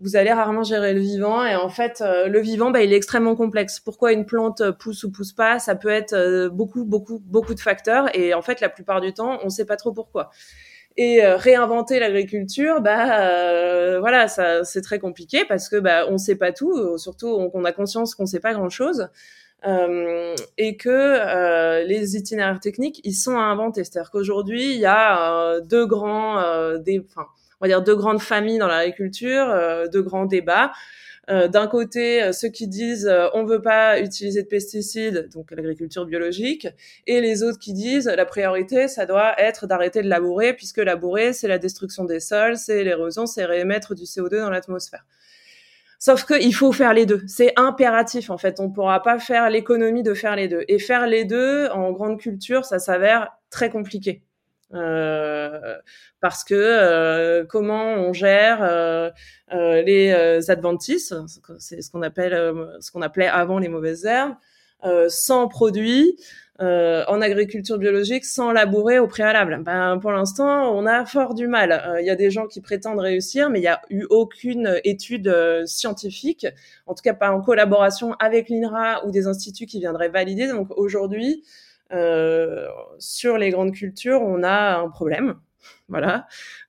vous 0.00 0.16
allez 0.16 0.32
rarement 0.32 0.62
gérer 0.62 0.94
le 0.94 1.00
vivant 1.00 1.44
et 1.44 1.54
en 1.54 1.68
fait 1.68 2.02
le 2.02 2.40
vivant 2.40 2.70
bah, 2.70 2.82
il 2.82 2.92
est 2.92 2.96
extrêmement 2.96 3.36
complexe. 3.36 3.80
Pourquoi 3.80 4.12
une 4.12 4.26
plante 4.26 4.70
pousse 4.72 5.04
ou 5.04 5.12
pousse 5.12 5.32
pas, 5.32 5.58
ça 5.58 5.74
peut 5.74 5.88
être 5.88 6.48
beaucoup 6.48 6.84
beaucoup 6.84 7.20
beaucoup 7.24 7.54
de 7.54 7.60
facteurs 7.60 8.14
et 8.16 8.34
en 8.34 8.42
fait 8.42 8.60
la 8.60 8.68
plupart 8.68 9.00
du 9.00 9.12
temps 9.12 9.38
on 9.42 9.50
sait 9.50 9.66
pas 9.66 9.76
trop 9.76 9.92
pourquoi. 9.92 10.30
Et 10.96 11.24
réinventer 11.24 11.98
l'agriculture, 11.98 12.80
bah 12.80 13.98
voilà, 14.00 14.28
ça 14.28 14.64
c'est 14.64 14.82
très 14.82 14.98
compliqué 14.98 15.44
parce 15.48 15.68
que 15.68 15.76
bah 15.76 16.06
on 16.08 16.18
sait 16.18 16.36
pas 16.36 16.52
tout, 16.52 16.98
surtout 16.98 17.50
on, 17.54 17.64
a 17.64 17.72
conscience 17.72 18.14
qu'on 18.14 18.26
sait 18.26 18.40
pas 18.40 18.52
grand 18.54 18.70
chose. 18.70 19.08
Euh, 19.66 20.34
et 20.56 20.76
que 20.76 20.88
euh, 20.88 21.84
les 21.84 22.16
itinéraires 22.16 22.60
techniques, 22.60 23.00
ils 23.04 23.14
sont 23.14 23.36
à 23.36 23.42
inventer. 23.42 23.84
C'est-à-dire 23.84 24.10
qu'aujourd'hui, 24.10 24.74
il 24.74 24.80
y 24.80 24.86
a 24.86 25.32
euh, 25.32 25.60
deux 25.60 25.86
grands, 25.86 26.38
euh, 26.38 26.78
des, 26.78 27.04
enfin, 27.06 27.26
on 27.60 27.64
va 27.64 27.68
dire 27.68 27.82
deux 27.82 27.96
grandes 27.96 28.20
familles 28.20 28.58
dans 28.58 28.66
l'agriculture, 28.66 29.48
euh, 29.48 29.86
deux 29.88 30.02
grands 30.02 30.26
débats. 30.26 30.72
D'un 31.28 31.68
côté, 31.68 32.32
ceux 32.32 32.48
qui 32.48 32.66
disent 32.66 33.08
on 33.34 33.44
veut 33.44 33.62
pas 33.62 34.00
utiliser 34.00 34.42
de 34.42 34.48
pesticides, 34.48 35.28
donc 35.32 35.52
l'agriculture 35.52 36.04
biologique, 36.04 36.66
et 37.06 37.20
les 37.20 37.44
autres 37.44 37.60
qui 37.60 37.72
disent 37.72 38.06
la 38.06 38.24
priorité, 38.24 38.88
ça 38.88 39.06
doit 39.06 39.40
être 39.40 39.68
d'arrêter 39.68 40.02
de 40.02 40.08
labourer, 40.08 40.54
puisque 40.54 40.78
labourer, 40.78 41.32
c'est 41.32 41.46
la 41.46 41.58
destruction 41.58 42.04
des 42.04 42.18
sols, 42.18 42.56
c'est 42.56 42.82
l'érosion, 42.82 43.26
c'est 43.26 43.44
réémettre 43.44 43.94
du 43.94 44.06
CO2 44.06 44.40
dans 44.40 44.50
l'atmosphère. 44.50 45.04
Sauf 46.00 46.24
qu'il 46.24 46.54
faut 46.54 46.72
faire 46.72 46.94
les 46.94 47.04
deux. 47.04 47.22
C'est 47.26 47.52
impératif, 47.56 48.30
en 48.30 48.38
fait. 48.38 48.58
On 48.58 48.68
ne 48.68 48.72
pourra 48.72 49.02
pas 49.02 49.18
faire 49.18 49.50
l'économie 49.50 50.02
de 50.02 50.14
faire 50.14 50.34
les 50.34 50.48
deux. 50.48 50.64
Et 50.66 50.78
faire 50.78 51.06
les 51.06 51.26
deux 51.26 51.68
en 51.68 51.92
grande 51.92 52.18
culture, 52.18 52.64
ça 52.64 52.78
s'avère 52.78 53.28
très 53.50 53.68
compliqué. 53.68 54.24
Euh, 54.74 55.76
parce 56.20 56.44
que 56.44 56.54
euh, 56.54 57.44
comment 57.44 57.94
on 57.94 58.12
gère 58.12 58.62
euh, 58.62 59.10
euh 59.52 59.82
les 59.82 60.12
euh, 60.12 60.40
adventices, 60.48 61.14
c'est 61.58 61.82
ce 61.82 61.90
qu'on 61.90 62.02
appelle, 62.02 62.32
ce 62.80 62.90
qu'on 62.90 63.02
appelait 63.02 63.26
avant 63.26 63.58
les 63.58 63.68
mauvaises 63.68 64.04
herbes, 64.04 64.34
sans 65.08 65.48
produits, 65.48 66.16
en 66.58 67.20
agriculture 67.22 67.78
biologique 67.78 68.24
sans 68.26 68.52
labourer 68.52 68.98
au 68.98 69.06
préalable. 69.06 69.62
Ben, 69.62 69.98
pour 69.98 70.12
l'instant, 70.12 70.74
on 70.76 70.86
a 70.86 71.06
fort 71.06 71.34
du 71.34 71.46
mal. 71.46 71.98
Il 72.00 72.06
y 72.06 72.10
a 72.10 72.16
des 72.16 72.30
gens 72.30 72.46
qui 72.46 72.60
prétendent 72.60 73.00
réussir, 73.00 73.48
mais 73.48 73.60
il 73.60 73.62
n'y 73.62 73.68
a 73.68 73.80
eu 73.88 74.04
aucune 74.10 74.78
étude 74.84 75.34
scientifique, 75.64 76.46
en 76.86 76.94
tout 76.94 77.02
cas 77.02 77.14
pas 77.14 77.30
en 77.30 77.40
collaboration 77.40 78.12
avec 78.18 78.50
l'INRA 78.50 79.06
ou 79.06 79.10
des 79.10 79.26
instituts 79.26 79.66
qui 79.66 79.80
viendraient 79.80 80.10
valider. 80.10 80.48
Donc 80.48 80.68
aujourd'hui, 80.76 81.42
sur 82.98 83.38
les 83.38 83.50
grandes 83.50 83.72
cultures, 83.72 84.22
on 84.22 84.42
a 84.42 84.78
un 84.78 84.88
problème. 84.88 85.36
Voilà. 85.88 86.26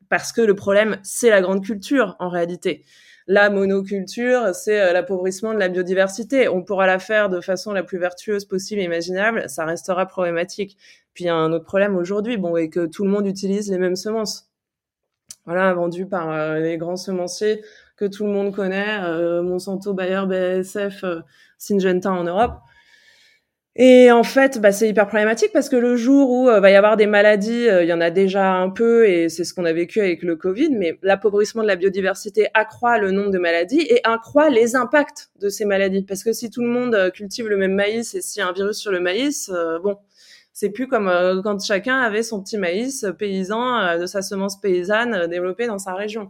Parce 0.09 0.33
que 0.33 0.41
le 0.41 0.55
problème, 0.55 0.97
c'est 1.03 1.29
la 1.29 1.41
grande 1.41 1.63
culture 1.63 2.15
en 2.19 2.29
réalité 2.29 2.83
la 3.27 3.49
monoculture, 3.49 4.53
c'est 4.53 4.81
euh, 4.81 4.93
l'appauvrissement 4.93 5.53
de 5.53 5.59
la 5.59 5.69
biodiversité. 5.69 6.47
On 6.49 6.63
pourra 6.63 6.87
la 6.87 6.99
faire 6.99 7.29
de 7.29 7.39
façon 7.41 7.71
la 7.71 7.83
plus 7.83 7.97
vertueuse 7.97 8.45
possible 8.45 8.81
et 8.81 8.85
imaginable, 8.85 9.45
ça 9.47 9.65
restera 9.65 10.05
problématique. 10.05 10.77
Puis 11.13 11.25
il 11.25 11.27
y 11.27 11.29
a 11.29 11.35
un 11.35 11.51
autre 11.53 11.65
problème 11.65 11.95
aujourd'hui, 11.95 12.37
bon, 12.37 12.57
et 12.57 12.69
que 12.69 12.85
tout 12.85 13.03
le 13.03 13.09
monde 13.09 13.27
utilise 13.27 13.71
les 13.71 13.77
mêmes 13.77 13.95
semences. 13.95 14.49
Voilà, 15.45 15.73
vendues 15.73 16.07
par 16.07 16.29
euh, 16.29 16.59
les 16.59 16.77
grands 16.77 16.97
semenciers 16.97 17.63
que 17.95 18.05
tout 18.05 18.25
le 18.25 18.31
monde 18.31 18.53
connaît, 18.53 18.99
euh, 19.03 19.41
Monsanto, 19.43 19.93
Bayer, 19.93 20.23
BASF, 20.27 21.05
Syngenta 21.57 22.11
en 22.11 22.23
Europe. 22.23 22.59
Et 23.77 24.11
en 24.11 24.23
fait, 24.23 24.59
bah, 24.59 24.73
c'est 24.73 24.89
hyper 24.89 25.07
problématique 25.07 25.51
parce 25.53 25.69
que 25.69 25.77
le 25.77 25.95
jour 25.95 26.29
où 26.29 26.49
euh, 26.49 26.59
va 26.59 26.71
y 26.71 26.75
avoir 26.75 26.97
des 26.97 27.05
maladies, 27.05 27.69
euh, 27.69 27.83
il 27.83 27.87
y 27.87 27.93
en 27.93 28.01
a 28.01 28.09
déjà 28.09 28.51
un 28.51 28.69
peu 28.69 29.07
et 29.07 29.29
c'est 29.29 29.45
ce 29.45 29.53
qu'on 29.53 29.63
a 29.63 29.71
vécu 29.71 30.01
avec 30.01 30.23
le 30.23 30.35
Covid, 30.35 30.71
mais 30.71 30.99
l'appauvrissement 31.01 31.61
de 31.61 31.67
la 31.67 31.77
biodiversité 31.77 32.49
accroît 32.53 32.97
le 32.97 33.11
nombre 33.11 33.29
de 33.29 33.39
maladies 33.39 33.79
et 33.79 34.01
accroît 34.03 34.49
les 34.49 34.75
impacts 34.75 35.29
de 35.39 35.47
ces 35.47 35.63
maladies. 35.63 36.03
Parce 36.03 36.25
que 36.25 36.33
si 36.33 36.49
tout 36.49 36.61
le 36.61 36.67
monde 36.67 36.95
euh, 36.95 37.11
cultive 37.11 37.47
le 37.47 37.55
même 37.55 37.73
maïs 37.73 38.13
et 38.13 38.19
s'il 38.21 38.41
y 38.41 38.43
a 38.43 38.49
un 38.49 38.51
virus 38.51 38.77
sur 38.77 38.91
le 38.91 38.99
maïs, 38.99 39.49
bon, 39.81 39.95
c'est 40.51 40.69
plus 40.69 40.87
comme 40.87 41.09
quand 41.41 41.63
chacun 41.63 41.97
avait 41.97 42.23
son 42.23 42.43
petit 42.43 42.57
maïs 42.57 43.05
paysan 43.17 43.97
de 43.97 44.05
sa 44.05 44.21
semence 44.21 44.59
paysanne 44.59 45.27
développée 45.27 45.67
dans 45.67 45.79
sa 45.79 45.93
région. 45.93 46.29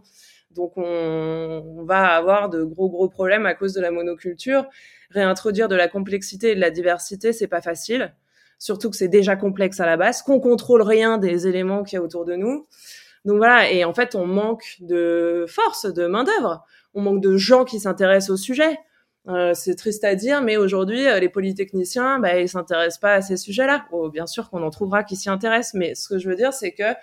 Donc 0.54 0.72
on, 0.76 1.84
va 1.84 2.14
avoir 2.14 2.48
de 2.48 2.62
gros 2.62 2.88
gros 2.88 3.08
problèmes 3.08 3.46
à 3.46 3.54
cause 3.54 3.72
de 3.72 3.80
la 3.80 3.90
monoculture 3.90 4.66
réintroduire 5.10 5.68
de 5.68 5.76
la 5.76 5.88
complexité 5.88 6.52
et 6.52 6.54
de 6.54 6.60
la 6.60 6.70
diversité, 6.70 7.32
c'est 7.32 7.46
pas 7.46 7.60
facile. 7.60 8.14
Surtout 8.58 8.90
que 8.90 8.96
c'est 8.96 9.08
déjà 9.08 9.36
complexe 9.36 9.80
à 9.80 9.86
la 9.86 9.96
base, 9.96 10.22
qu'on 10.22 10.40
contrôle 10.40 10.82
rien 10.82 11.18
des 11.18 11.46
éléments 11.46 11.82
qu'il 11.82 11.96
y 11.96 12.00
a 12.00 12.02
autour 12.02 12.24
de 12.24 12.34
nous. 12.34 12.66
Donc 13.24 13.36
voilà, 13.36 13.70
et 13.70 13.84
en 13.84 13.92
fait, 13.92 14.14
on 14.14 14.26
manque 14.26 14.76
de 14.80 15.44
force, 15.48 15.86
de 15.86 16.06
main 16.06 16.24
d'œuvre. 16.24 16.64
On 16.94 17.02
manque 17.02 17.20
de 17.20 17.36
gens 17.36 17.64
qui 17.64 17.80
s'intéressent 17.80 18.30
au 18.30 18.36
sujet. 18.36 18.78
Euh, 19.28 19.54
c'est 19.54 19.76
triste 19.76 20.02
à 20.02 20.14
dire, 20.16 20.42
mais 20.42 20.56
aujourd'hui, 20.56 21.06
euh, 21.06 21.20
les 21.20 21.28
polytechniciens, 21.28 22.18
bah, 22.18 22.40
ils 22.40 22.48
s'intéressent 22.48 23.00
pas 23.00 23.14
à 23.14 23.22
ces 23.22 23.36
sujets-là. 23.36 23.86
bien 24.12 24.26
sûr 24.26 24.50
qu'on 24.50 24.62
en 24.62 24.70
trouvera 24.70 25.04
qui 25.04 25.14
s'y 25.14 25.30
intéressent, 25.30 25.74
mais 25.74 25.94
ce 25.94 26.08
que 26.08 26.18
je 26.18 26.28
veux 26.28 26.34
dire, 26.34 26.52
c'est 26.52 26.72
que 26.72 26.94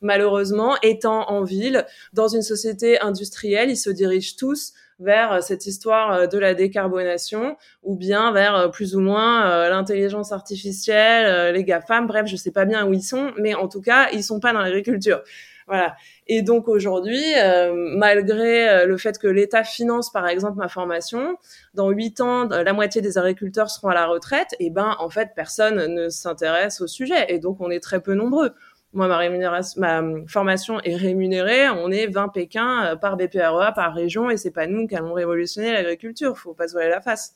malheureusement, 0.00 0.76
étant 0.82 1.28
en 1.30 1.42
ville, 1.42 1.86
dans 2.12 2.28
une 2.28 2.42
société 2.42 3.00
industrielle, 3.00 3.70
ils 3.70 3.76
se 3.76 3.90
dirigent 3.90 4.34
tous 4.38 4.74
vers 5.00 5.32
euh, 5.32 5.40
cette 5.40 5.66
histoire 5.66 6.12
euh, 6.12 6.26
de 6.26 6.38
la 6.38 6.54
décarbonation 6.54 7.56
ou 7.82 7.96
bien 7.96 8.32
vers 8.32 8.56
euh, 8.56 8.68
plus 8.68 8.96
ou 8.96 9.00
moins 9.00 9.68
l'intelligence 9.68 10.32
artificielle, 10.32 11.52
les 11.52 11.64
GAFAM, 11.64 12.06
bref, 12.06 12.26
je 12.26 12.36
sais 12.36 12.50
pas 12.50 12.64
bien 12.64 12.86
où 12.86 12.92
ils 12.92 13.02
sont, 13.02 13.32
mais 13.38 13.54
en 13.54 13.68
tout 13.68 13.80
cas, 13.80 14.08
ils 14.12 14.22
sont 14.22 14.40
pas 14.40 14.52
dans 14.52 14.60
l'agriculture. 14.60 15.22
Voilà. 15.66 15.96
Et 16.26 16.40
donc 16.40 16.66
aujourd'hui, 16.66 17.22
malgré 17.74 18.86
le 18.86 18.96
fait 18.96 19.18
que 19.18 19.26
l'État 19.26 19.64
finance 19.64 20.10
par 20.10 20.26
exemple 20.26 20.56
ma 20.56 20.68
formation, 20.68 21.36
dans 21.74 21.90
huit 21.90 22.22
ans, 22.22 22.48
la 22.48 22.72
moitié 22.72 23.02
des 23.02 23.18
agriculteurs 23.18 23.68
seront 23.68 23.88
à 23.88 23.94
la 23.94 24.06
retraite. 24.06 24.54
Et 24.60 24.70
ben 24.70 24.96
en 24.98 25.10
fait, 25.10 25.32
personne 25.36 25.94
ne 25.94 26.08
s'intéresse 26.08 26.80
au 26.80 26.86
sujet, 26.86 27.26
et 27.28 27.38
donc 27.38 27.60
on 27.60 27.70
est 27.70 27.80
très 27.80 28.00
peu 28.00 28.14
nombreux. 28.14 28.54
Moi, 28.94 29.06
ma, 29.06 29.60
ma 29.76 30.02
formation 30.26 30.80
est 30.80 30.96
rémunérée. 30.96 31.68
On 31.68 31.90
est 31.90 32.06
20 32.06 32.28
Pékin 32.28 32.86
euh, 32.86 32.96
par 32.96 33.18
BPREA, 33.18 33.72
par 33.74 33.94
région, 33.94 34.30
et 34.30 34.38
c'est 34.38 34.50
pas 34.50 34.66
nous 34.66 34.86
qui 34.86 34.96
allons 34.96 35.12
révolutionner 35.12 35.72
l'agriculture. 35.72 36.38
Faut 36.38 36.54
pas 36.54 36.68
se 36.68 36.72
voiler 36.72 36.88
la 36.88 37.02
face. 37.02 37.34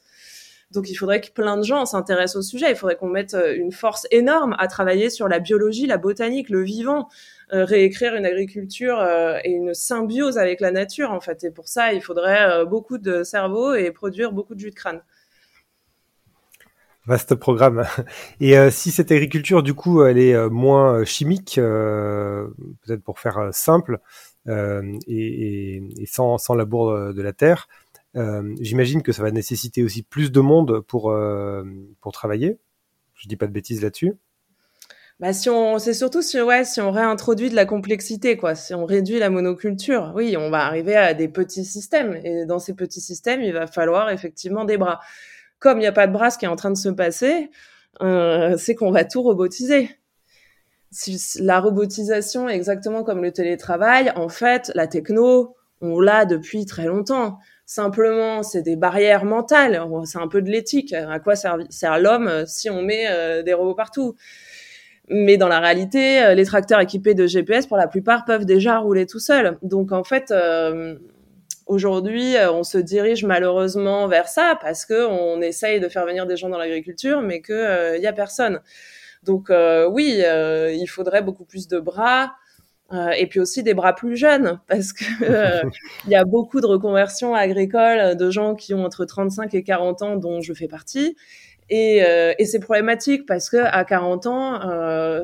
Donc, 0.71 0.89
il 0.89 0.95
faudrait 0.95 1.21
que 1.21 1.31
plein 1.31 1.59
de 1.59 1.63
gens 1.63 1.85
s'intéressent 1.85 2.37
au 2.37 2.43
sujet. 2.43 2.71
Il 2.71 2.77
faudrait 2.77 2.97
qu'on 2.97 3.09
mette 3.09 3.35
euh, 3.35 3.55
une 3.55 3.71
force 3.71 4.07
énorme 4.11 4.57
à 4.59 4.67
travailler 4.67 5.11
sur 5.11 5.29
la 5.29 5.41
biologie, 5.41 5.87
la 5.87 5.99
botanique, 5.99 6.49
le 6.49 6.63
vivant, 6.63 7.09
euh, 7.53 7.67
réécrire 7.67 8.15
une 8.15 8.25
agriculture 8.25 9.07
et 9.45 9.51
une 9.51 9.75
symbiose 9.75 10.39
avec 10.39 10.63
la 10.63 10.71
nature, 10.71 11.11
en 11.11 11.21
fait. 11.21 11.45
Et 11.45 11.51
pour 11.51 11.69
ça, 11.69 11.93
il 11.93 12.01
faudrait 12.01 12.65
beaucoup 12.65 12.97
de 12.97 13.25
cerveau 13.25 13.75
et 13.75 13.91
produire 13.91 14.33
beaucoup 14.33 14.55
de 14.55 14.61
jus 14.61 14.71
de 14.71 14.75
crâne. 14.75 15.03
Vaste 17.07 17.35
programme. 17.35 17.85
Et 18.41 18.57
euh, 18.57 18.71
si 18.71 18.93
cette 18.93 19.11
agriculture, 19.11 19.63
du 19.63 19.75
coup, 19.75 20.05
elle 20.05 20.19
est 20.19 20.35
euh, 20.35 20.49
moins 20.49 21.01
euh, 21.01 21.05
chimique, 21.05 21.57
peut-être 21.57 23.03
pour 23.03 23.19
faire 23.19 23.51
simple, 23.53 23.99
et, 24.47 25.83
sans, 26.07 26.39
sans 26.39 26.55
labour 26.55 27.13
de 27.13 27.23
la 27.23 27.33
terre, 27.33 27.69
j'imagine 28.61 29.03
que 29.03 29.13
ça 29.13 29.23
va 29.23 29.31
nécessiter 29.31 29.83
aussi 29.85 30.03
plus 30.03 30.33
de 30.33 30.41
monde 30.41 30.81
pour, 30.81 31.15
pour 32.01 32.13
travailler. 32.13 32.59
Je 33.15 33.29
dis 33.29 33.37
pas 33.37 33.47
de 33.47 33.53
bêtises 33.53 33.83
là-dessus. 33.83 34.15
Bah, 35.21 35.33
si 35.33 35.49
c'est 35.79 35.95
surtout 35.95 36.23
si, 36.23 36.41
ouais, 36.41 36.65
si 36.65 36.81
on 36.81 36.91
réintroduit 36.91 37.51
de 37.51 37.55
la 37.55 37.67
complexité, 37.67 38.37
quoi. 38.37 38.57
Si 38.57 38.75
on 38.75 38.85
réduit 38.85 39.21
la 39.21 39.31
monoculture, 39.31 40.13
oui, 40.17 40.37
on 40.37 40.51
va 40.51 40.67
arriver 40.67 40.97
à 40.97 41.15
des 41.15 41.29
petits 41.29 41.65
systèmes. 41.65 42.21
Et 42.25 42.45
dans 42.45 42.59
ces 42.59 42.75
petits 42.75 43.01
systèmes, 43.01 43.43
il 43.43 43.53
va 43.53 43.69
falloir 43.69 44.11
effectivement 44.11 44.65
des 44.65 44.77
bras 44.77 44.99
comme 45.63 45.79
il 45.79 45.83
n'y 45.83 45.87
a 45.87 45.93
pas 45.93 46.09
de 46.09 46.13
bras, 46.13 46.31
ce 46.31 46.39
qui 46.39 46.45
est 46.45 46.49
en 46.49 46.57
train 46.57 46.73
de 46.73 46.77
se 46.77 46.89
passer, 46.89 47.51
euh, 48.03 48.57
c'est 48.59 48.75
qu'on 48.75 48.91
va 48.91 49.05
tout 49.05 49.23
robotiser. 49.23 49.89
La 51.39 51.61
robotisation, 51.61 52.49
exactement 52.49 53.05
comme 53.05 53.23
le 53.23 53.33
télétravail, 53.33 54.13
en 54.17 54.29
fait, 54.29 54.73
la 54.75 54.89
techno, 54.89 55.55
on 55.81 56.01
l'a 56.01 56.27
depuis 56.27 56.67
très 56.67 56.87
longtemps. 56.87 57.39
Simplement, 57.65 58.43
c'est 58.43 58.63
des 58.63 58.77
barrières 58.77 59.25
mentales. 59.25 59.81
C'est 60.05 60.19
un 60.19 60.29
peu 60.29 60.43
de 60.43 60.51
l'éthique. 60.51 60.93
À 60.93 61.21
quoi 61.21 61.37
sert, 61.37 61.57
l'homme 61.99 62.29
euh, 62.29 62.45
si 62.45 62.69
on 62.69 62.83
met 62.83 63.07
euh, 63.09 63.43
des 63.43 63.55
robots 63.55 63.75
partout? 63.75 64.17
Mais 65.09 65.37
dans 65.37 65.49
la 65.49 65.61
réalité, 65.61 66.35
les 66.35 66.45
tracteurs 66.45 66.81
équipés 66.81 67.15
de 67.15 67.27
GPS, 67.27 67.67
pour 67.67 67.77
la 67.77 67.89
plupart, 67.89 68.25
peuvent 68.25 68.45
déjà 68.45 68.79
rouler 68.79 69.07
tout 69.07 69.19
seuls. 69.19 69.59
Donc, 69.63 69.93
en 69.93 70.05
fait, 70.05 70.33
Aujourd'hui, 71.73 72.35
on 72.53 72.65
se 72.65 72.77
dirige 72.77 73.25
malheureusement 73.25 74.07
vers 74.07 74.29
ça 74.29 74.59
parce 74.61 74.85
que 74.85 75.07
on 75.07 75.41
essaye 75.41 75.81
de 75.81 75.89
faire 75.89 76.05
venir 76.05 76.27
des 76.27 76.37
gens 76.37 76.51
dans 76.51 76.59
l'agriculture, 76.59 77.23
mais 77.23 77.41
que 77.41 77.97
il 77.97 78.03
y 78.03 78.07
a 78.07 78.13
personne. 78.13 78.61
Donc 79.23 79.51
oui, 79.91 80.23
il 80.23 80.87
faudrait 80.87 81.23
beaucoup 81.23 81.45
plus 81.47 81.69
de 81.69 81.81
bras. 81.81 82.33
Euh, 82.93 83.11
et 83.13 83.27
puis 83.27 83.41
aussi 83.41 83.63
des 83.63 83.73
bras 83.73 83.95
plus 83.95 84.17
jeunes, 84.17 84.61
parce 84.69 84.93
que 84.93 85.05
euh, 85.23 85.63
il 86.05 86.11
y 86.11 86.15
a 86.15 86.25
beaucoup 86.25 86.61
de 86.61 86.67
reconversions 86.67 87.35
agricoles 87.35 88.17
de 88.17 88.31
gens 88.31 88.55
qui 88.55 88.75
ont 88.75 88.85
entre 88.85 89.05
35 89.07 89.55
et 89.55 89.63
40 89.63 90.03
ans, 90.03 90.17
dont 90.17 90.41
je 90.43 90.53
fais 90.53 90.69
partie. 90.69 91.17
Et, 91.71 92.05
euh, 92.05 92.35
et 92.39 92.45
c'est 92.45 92.59
problématique 92.59 93.25
parce 93.25 93.49
que 93.49 93.57
à 93.57 93.85
40 93.85 94.27
ans, 94.27 94.61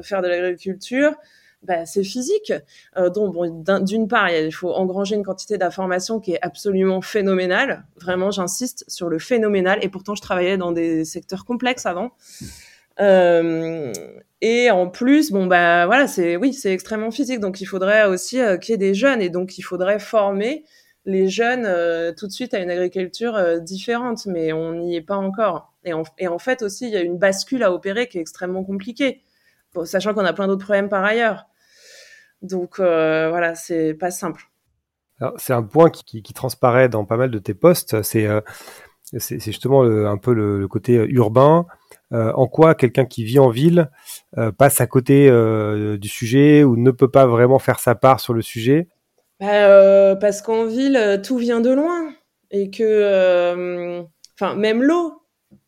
faire 0.02 0.22
de 0.22 0.28
l'agriculture, 0.28 1.14
bah, 1.62 1.86
c'est 1.86 2.04
physique. 2.04 2.52
donc, 2.96 3.34
bon, 3.34 3.64
d'une 3.80 4.08
part, 4.08 4.30
il 4.30 4.52
faut 4.52 4.72
engranger 4.72 5.16
une 5.16 5.24
quantité 5.24 5.58
d'informations 5.58 6.20
qui 6.20 6.32
est 6.32 6.38
absolument 6.42 7.00
phénoménale. 7.00 7.84
Vraiment, 8.00 8.30
j'insiste 8.30 8.84
sur 8.88 9.08
le 9.08 9.18
phénoménal. 9.18 9.78
Et 9.82 9.88
pourtant, 9.88 10.14
je 10.14 10.22
travaillais 10.22 10.56
dans 10.56 10.72
des 10.72 11.04
secteurs 11.04 11.44
complexes 11.44 11.86
avant. 11.86 12.12
Euh, 13.00 13.92
et 14.40 14.70
en 14.70 14.88
plus, 14.88 15.30
bon 15.32 15.46
bah 15.46 15.86
voilà, 15.86 16.06
c'est 16.06 16.36
oui, 16.36 16.52
c'est 16.52 16.72
extrêmement 16.72 17.10
physique, 17.10 17.40
donc 17.40 17.60
il 17.60 17.66
faudrait 17.66 18.06
aussi 18.06 18.40
euh, 18.40 18.56
qu'il 18.56 18.72
y 18.72 18.74
ait 18.74 18.78
des 18.78 18.94
jeunes 18.94 19.20
et 19.20 19.30
donc 19.30 19.58
il 19.58 19.62
faudrait 19.62 19.98
former 19.98 20.64
les 21.04 21.28
jeunes 21.28 21.64
euh, 21.66 22.12
tout 22.16 22.26
de 22.26 22.32
suite 22.32 22.54
à 22.54 22.60
une 22.60 22.70
agriculture 22.70 23.34
euh, 23.34 23.58
différente, 23.58 24.26
mais 24.26 24.52
on 24.52 24.74
n'y 24.74 24.94
est 24.94 25.02
pas 25.02 25.16
encore. 25.16 25.72
Et 25.84 25.92
en, 25.92 26.02
et 26.18 26.28
en, 26.28 26.38
fait 26.38 26.62
aussi, 26.62 26.86
il 26.86 26.92
y 26.92 26.96
a 26.96 27.00
une 27.00 27.18
bascule 27.18 27.62
à 27.62 27.72
opérer 27.72 28.08
qui 28.08 28.18
est 28.18 28.20
extrêmement 28.20 28.62
compliquée, 28.62 29.22
sachant 29.84 30.14
qu'on 30.14 30.24
a 30.24 30.32
plein 30.32 30.46
d'autres 30.46 30.64
problèmes 30.64 30.88
par 30.88 31.04
ailleurs. 31.04 31.46
Donc 32.42 32.78
voilà, 32.78 33.54
c'est 33.54 33.94
pas 33.94 34.10
simple. 34.10 34.48
C'est 35.36 35.52
un 35.52 35.64
point 35.64 35.90
qui, 35.90 36.22
qui, 36.22 36.32
transparaît 36.32 36.88
dans 36.88 37.04
pas 37.04 37.16
mal 37.16 37.30
de 37.30 37.38
tes 37.38 37.54
postes, 37.54 38.02
c'est 38.02 38.28
c'est 39.16 39.40
justement 39.40 39.82
un 39.82 40.18
peu 40.18 40.34
le, 40.34 40.68
côté 40.68 40.94
urbain, 40.94 41.66
euh, 42.12 42.32
en 42.34 42.46
quoi 42.46 42.74
quelqu'un 42.74 43.04
qui 43.04 43.24
vit 43.24 43.38
en 43.38 43.50
ville 43.50 43.90
euh, 44.38 44.50
passe 44.50 44.80
à 44.80 44.86
côté 44.86 45.28
euh, 45.28 45.98
du 45.98 46.08
sujet 46.08 46.64
ou 46.64 46.76
ne 46.76 46.90
peut 46.90 47.10
pas 47.10 47.26
vraiment 47.26 47.58
faire 47.58 47.80
sa 47.80 47.94
part 47.94 48.20
sur 48.20 48.32
le 48.32 48.42
sujet? 48.42 48.88
Bah, 49.40 50.16
Parce 50.16 50.42
qu'en 50.42 50.64
ville, 50.64 51.20
tout 51.24 51.36
vient 51.36 51.60
de 51.60 51.70
loin 51.70 52.12
et 52.50 52.70
que, 52.70 54.04
enfin, 54.34 54.54
même 54.54 54.82
l'eau. 54.82 55.17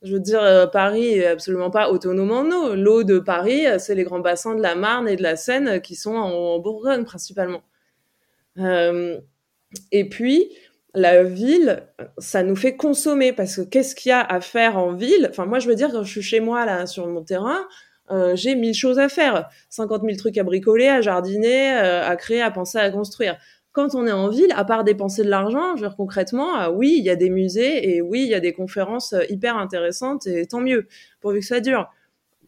Je 0.02 0.14
veux 0.14 0.20
dire, 0.20 0.70
Paris 0.72 1.18
est 1.18 1.26
absolument 1.26 1.70
pas 1.70 1.90
autonome 1.90 2.32
en 2.32 2.42
eau. 2.42 2.74
L'eau 2.74 3.02
de 3.02 3.18
Paris, 3.18 3.64
c'est 3.78 3.94
les 3.94 4.04
grands 4.04 4.20
bassins 4.20 4.54
de 4.54 4.62
la 4.62 4.74
Marne 4.74 5.08
et 5.08 5.16
de 5.16 5.22
la 5.22 5.36
Seine 5.36 5.80
qui 5.80 5.94
sont 5.94 6.14
en, 6.14 6.58
Bourgogne 6.58 7.04
principalement. 7.04 7.62
et 8.56 10.08
puis, 10.08 10.50
la 10.94 11.22
ville, 11.22 11.84
ça 12.18 12.42
nous 12.42 12.56
fait 12.56 12.76
consommer 12.76 13.32
parce 13.32 13.56
que 13.56 13.62
qu'est-ce 13.62 13.94
qu'il 13.94 14.10
y 14.10 14.12
a 14.12 14.20
à 14.20 14.40
faire 14.40 14.76
en 14.76 14.92
ville? 14.94 15.28
Enfin, 15.30 15.46
moi, 15.46 15.58
je 15.58 15.68
veux 15.68 15.74
dire, 15.74 15.90
quand 15.92 16.02
je 16.02 16.10
suis 16.10 16.22
chez 16.22 16.40
moi, 16.40 16.66
là, 16.66 16.86
sur 16.86 17.06
mon 17.06 17.22
terrain, 17.22 17.66
euh, 18.10 18.34
j'ai 18.34 18.54
mille 18.56 18.74
choses 18.74 18.98
à 18.98 19.08
faire. 19.08 19.48
50 19.68 20.02
000 20.02 20.16
trucs 20.16 20.36
à 20.38 20.42
bricoler, 20.42 20.88
à 20.88 21.00
jardiner, 21.00 21.72
euh, 21.72 22.04
à 22.04 22.16
créer, 22.16 22.42
à 22.42 22.50
penser, 22.50 22.78
à 22.78 22.90
construire. 22.90 23.36
Quand 23.72 23.94
on 23.94 24.06
est 24.06 24.12
en 24.12 24.28
ville, 24.28 24.52
à 24.56 24.64
part 24.64 24.82
dépenser 24.84 25.22
de 25.22 25.28
l'argent, 25.28 25.76
je 25.76 25.84
veux 25.84 25.90
concrètement, 25.96 26.60
euh, 26.60 26.70
oui, 26.70 26.96
il 26.98 27.04
y 27.04 27.10
a 27.10 27.16
des 27.16 27.30
musées 27.30 27.94
et 27.94 28.02
oui, 28.02 28.22
il 28.22 28.28
y 28.28 28.34
a 28.34 28.40
des 28.40 28.52
conférences 28.52 29.14
hyper 29.28 29.56
intéressantes 29.56 30.26
et 30.26 30.46
tant 30.46 30.60
mieux, 30.60 30.88
pourvu 31.20 31.40
que 31.40 31.46
ça 31.46 31.60
dure. 31.60 31.88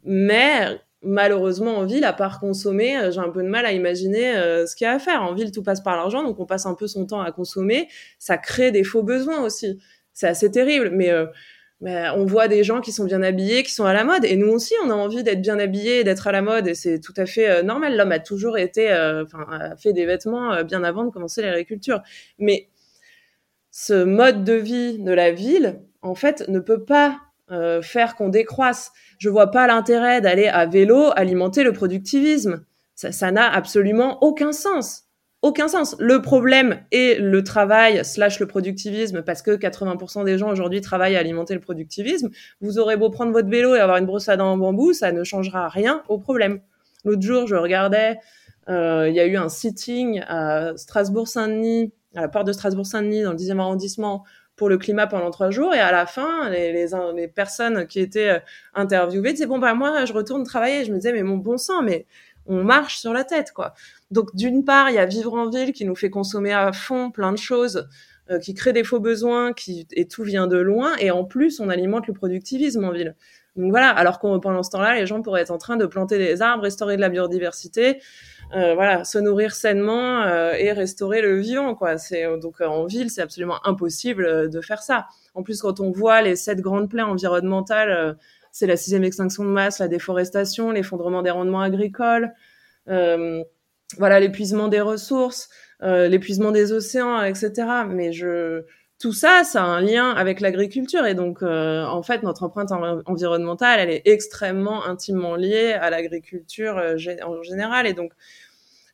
Mais 0.04 0.80
malheureusement 1.02 1.78
en 1.78 1.84
ville, 1.84 2.04
à 2.04 2.12
part 2.12 2.40
consommer, 2.40 2.96
euh, 2.96 3.10
j'ai 3.10 3.20
un 3.20 3.28
peu 3.30 3.42
de 3.42 3.48
mal 3.48 3.66
à 3.66 3.72
imaginer 3.72 4.34
euh, 4.36 4.66
ce 4.66 4.76
qu'il 4.76 4.84
y 4.86 4.88
a 4.88 4.94
à 4.94 4.98
faire. 4.98 5.22
En 5.22 5.34
ville, 5.34 5.50
tout 5.52 5.62
passe 5.62 5.80
par 5.80 5.96
l'argent, 5.96 6.22
donc 6.22 6.38
on 6.40 6.46
passe 6.46 6.66
un 6.66 6.74
peu 6.74 6.86
son 6.86 7.06
temps 7.06 7.20
à 7.20 7.32
consommer. 7.32 7.88
Ça 8.18 8.38
crée 8.38 8.70
des 8.70 8.84
faux 8.84 9.02
besoins 9.02 9.42
aussi. 9.42 9.78
C'est 10.12 10.28
assez 10.28 10.50
terrible, 10.50 10.90
mais, 10.92 11.10
euh, 11.10 11.26
on 11.84 12.24
voit 12.24 12.48
des 12.48 12.64
gens 12.64 12.80
qui 12.80 12.92
sont 12.92 13.04
bien 13.04 13.22
habillés, 13.22 13.62
qui 13.62 13.72
sont 13.72 13.84
à 13.84 13.92
la 13.92 14.04
mode, 14.04 14.24
et 14.24 14.36
nous 14.36 14.48
aussi, 14.48 14.74
on 14.84 14.90
a 14.90 14.94
envie 14.94 15.22
d'être 15.22 15.42
bien 15.42 15.58
habillés, 15.58 16.04
d'être 16.04 16.26
à 16.26 16.32
la 16.32 16.42
mode, 16.42 16.68
et 16.68 16.74
c'est 16.74 17.00
tout 17.00 17.14
à 17.16 17.26
fait 17.26 17.62
normal. 17.62 17.96
L'homme 17.96 18.12
a 18.12 18.18
toujours 18.18 18.58
été, 18.58 18.90
a 18.90 19.24
fait 19.76 19.92
des 19.92 20.06
vêtements 20.06 20.62
bien 20.62 20.84
avant 20.84 21.04
de 21.04 21.10
commencer 21.10 21.42
l'agriculture. 21.42 22.00
Mais 22.38 22.68
ce 23.70 24.04
mode 24.04 24.44
de 24.44 24.54
vie 24.54 24.98
de 24.98 25.12
la 25.12 25.32
ville, 25.32 25.80
en 26.02 26.14
fait, 26.14 26.48
ne 26.48 26.60
peut 26.60 26.84
pas 26.84 27.18
faire 27.82 28.14
qu'on 28.16 28.28
décroisse 28.28 28.92
je 29.22 29.28
vois 29.28 29.52
pas 29.52 29.68
l'intérêt 29.68 30.20
d'aller 30.20 30.48
à 30.48 30.66
vélo 30.66 31.12
alimenter 31.14 31.62
le 31.62 31.72
productivisme. 31.72 32.64
Ça 32.96 33.30
n'a 33.30 33.48
absolument 33.48 34.20
aucun 34.20 34.50
sens. 34.50 35.04
Aucun 35.42 35.66
sens. 35.66 35.96
Le 35.98 36.22
problème 36.22 36.84
est 36.92 37.18
le 37.20 37.42
travail 37.42 38.04
slash 38.04 38.38
le 38.38 38.46
productivisme 38.46 39.22
parce 39.22 39.42
que 39.42 39.50
80% 39.50 40.24
des 40.24 40.38
gens 40.38 40.50
aujourd'hui 40.50 40.80
travaillent 40.80 41.16
à 41.16 41.18
alimenter 41.18 41.54
le 41.54 41.60
productivisme. 41.60 42.30
Vous 42.60 42.78
aurez 42.78 42.96
beau 42.96 43.10
prendre 43.10 43.32
votre 43.32 43.48
vélo 43.48 43.74
et 43.74 43.80
avoir 43.80 43.98
une 43.98 44.06
brosse 44.06 44.28
à 44.28 44.36
dents 44.36 44.52
en 44.52 44.56
bambou, 44.56 44.92
ça 44.92 45.10
ne 45.10 45.24
changera 45.24 45.68
rien 45.68 46.04
au 46.08 46.18
problème. 46.18 46.60
L'autre 47.04 47.22
jour, 47.22 47.48
je 47.48 47.56
regardais, 47.56 48.18
euh, 48.68 49.08
il 49.08 49.14
y 49.16 49.20
a 49.20 49.26
eu 49.26 49.36
un 49.36 49.48
sitting 49.48 50.22
à 50.28 50.76
Strasbourg-Saint-Denis, 50.76 51.92
à 52.14 52.20
la 52.20 52.28
porte 52.28 52.46
de 52.46 52.52
Strasbourg-Saint-Denis, 52.52 53.22
dans 53.22 53.32
le 53.32 53.36
10e 53.36 53.58
arrondissement, 53.58 54.22
pour 54.54 54.68
le 54.68 54.78
climat 54.78 55.08
pendant 55.08 55.32
trois 55.32 55.50
jours. 55.50 55.74
Et 55.74 55.80
à 55.80 55.90
la 55.90 56.06
fin, 56.06 56.50
les, 56.50 56.72
les, 56.72 57.28
personnes 57.28 57.88
qui 57.88 57.98
étaient 57.98 58.28
euh, 58.28 58.38
interviewées 58.74 59.32
disaient, 59.32 59.46
bon, 59.46 59.58
bah, 59.58 59.74
moi, 59.74 60.04
je 60.04 60.12
retourne 60.12 60.44
travailler. 60.44 60.84
Je 60.84 60.92
me 60.92 60.98
disais, 60.98 61.12
mais 61.12 61.24
mon 61.24 61.38
bon 61.38 61.56
sang, 61.56 61.82
mais 61.82 62.06
on 62.46 62.62
marche 62.62 62.98
sur 62.98 63.12
la 63.12 63.24
tête, 63.24 63.52
quoi. 63.52 63.74
Donc, 64.12 64.36
d'une 64.36 64.62
part, 64.62 64.90
il 64.90 64.96
y 64.96 64.98
a 64.98 65.06
vivre 65.06 65.32
en 65.32 65.48
ville 65.48 65.72
qui 65.72 65.86
nous 65.86 65.96
fait 65.96 66.10
consommer 66.10 66.52
à 66.52 66.70
fond 66.74 67.10
plein 67.10 67.32
de 67.32 67.38
choses, 67.38 67.88
euh, 68.30 68.38
qui 68.38 68.52
crée 68.52 68.74
des 68.74 68.84
faux 68.84 69.00
besoins, 69.00 69.54
qui, 69.54 69.88
et 69.92 70.06
tout 70.06 70.22
vient 70.22 70.46
de 70.46 70.58
loin. 70.58 70.94
Et 70.98 71.10
en 71.10 71.24
plus, 71.24 71.60
on 71.60 71.70
alimente 71.70 72.06
le 72.06 72.12
productivisme 72.12 72.84
en 72.84 72.92
ville. 72.92 73.16
Donc 73.56 73.70
voilà, 73.70 73.88
alors 73.88 74.18
qu'on 74.18 74.38
pendant 74.38 74.62
ce 74.62 74.70
temps-là, 74.70 74.96
les 74.96 75.06
gens 75.06 75.22
pourraient 75.22 75.40
être 75.40 75.50
en 75.50 75.56
train 75.56 75.76
de 75.76 75.86
planter 75.86 76.18
des 76.18 76.42
arbres, 76.42 76.62
restaurer 76.62 76.96
de 76.96 77.00
la 77.00 77.08
biodiversité, 77.08 78.02
euh, 78.54 78.74
voilà, 78.74 79.04
se 79.04 79.18
nourrir 79.18 79.54
sainement 79.54 80.22
euh, 80.22 80.52
et 80.52 80.72
restaurer 80.72 81.22
le 81.22 81.38
vivant, 81.38 81.74
quoi. 81.74 81.96
C'est 81.96 82.24
donc 82.38 82.60
en 82.60 82.84
ville, 82.84 83.08
c'est 83.08 83.22
absolument 83.22 83.66
impossible 83.66 84.50
de 84.50 84.60
faire 84.60 84.82
ça. 84.82 85.06
En 85.34 85.42
plus, 85.42 85.62
quand 85.62 85.80
on 85.80 85.90
voit 85.90 86.20
les 86.20 86.36
sept 86.36 86.60
grandes 86.60 86.90
plaies 86.90 87.02
environnementales, 87.02 88.18
c'est 88.50 88.66
la 88.66 88.76
sixième 88.76 89.04
extinction 89.04 89.44
de 89.44 89.48
masse, 89.48 89.78
la 89.78 89.88
déforestation, 89.88 90.70
l'effondrement 90.70 91.22
des 91.22 91.30
rendements 91.30 91.62
agricoles, 91.62 92.32
voilà, 93.98 94.20
l'épuisement 94.20 94.68
des 94.68 94.80
ressources, 94.80 95.48
l'épuisement 95.80 96.52
des 96.52 96.72
océans, 96.72 97.22
etc. 97.22 97.52
Mais 97.88 98.12
je 98.12 98.62
tout 99.00 99.12
ça, 99.12 99.42
ça 99.42 99.64
a 99.64 99.66
un 99.66 99.80
lien 99.80 100.10
avec 100.10 100.40
l'agriculture 100.40 101.06
et 101.06 101.14
donc 101.14 101.42
en 101.42 102.02
fait 102.02 102.22
notre 102.22 102.44
empreinte 102.44 102.70
environnementale, 103.06 103.80
elle 103.80 103.90
est 103.90 104.02
extrêmement 104.04 104.84
intimement 104.86 105.34
liée 105.34 105.72
à 105.72 105.90
l'agriculture 105.90 106.80
en 107.24 107.42
général 107.42 107.86
et 107.88 107.94
donc 107.94 108.12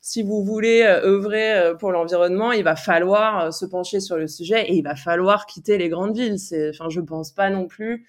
si 0.08 0.22
vous 0.22 0.42
voulez 0.42 0.82
euh, 0.82 1.02
œuvrer 1.04 1.52
euh, 1.54 1.74
pour 1.74 1.92
l'environnement, 1.92 2.52
il 2.52 2.64
va 2.64 2.76
falloir 2.76 3.40
euh, 3.40 3.50
se 3.50 3.66
pencher 3.66 4.00
sur 4.00 4.16
le 4.16 4.26
sujet 4.26 4.70
et 4.70 4.74
il 4.74 4.82
va 4.82 4.96
falloir 4.96 5.44
quitter 5.44 5.76
les 5.76 5.90
grandes 5.90 6.16
villes. 6.16 6.38
C'est, 6.38 6.70
enfin, 6.70 6.88
je 6.88 7.00
pense 7.00 7.32
pas 7.32 7.50
non 7.50 7.66
plus. 7.66 8.06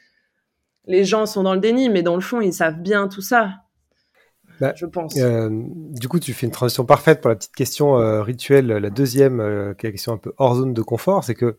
Les 0.86 1.04
gens 1.04 1.26
sont 1.26 1.44
dans 1.44 1.54
le 1.54 1.60
déni, 1.60 1.90
mais 1.90 2.02
dans 2.02 2.16
le 2.16 2.22
fond, 2.22 2.40
ils 2.40 2.54
savent 2.54 2.80
bien 2.80 3.10
tout 3.10 3.22
ça. 3.22 3.50
Bah, 4.60 4.74
je 4.76 4.86
pense. 4.86 5.16
du 5.16 6.08
coup, 6.08 6.20
tu 6.20 6.34
fais 6.34 6.46
une 6.46 6.52
transition 6.52 6.86
parfaite 6.86 7.22
pour 7.22 7.30
la 7.30 7.36
petite 7.36 7.56
question 7.56 7.96
rituelle, 8.22 8.68
la 8.68 8.90
deuxième, 8.90 9.38
qui 9.78 9.86
est 9.86 9.90
la 9.90 9.92
question 9.92 10.14
un 10.14 10.18
peu 10.18 10.34
hors 10.38 10.56
zone 10.56 10.74
de 10.74 10.82
confort, 10.82 11.24
c'est 11.24 11.36
que 11.36 11.58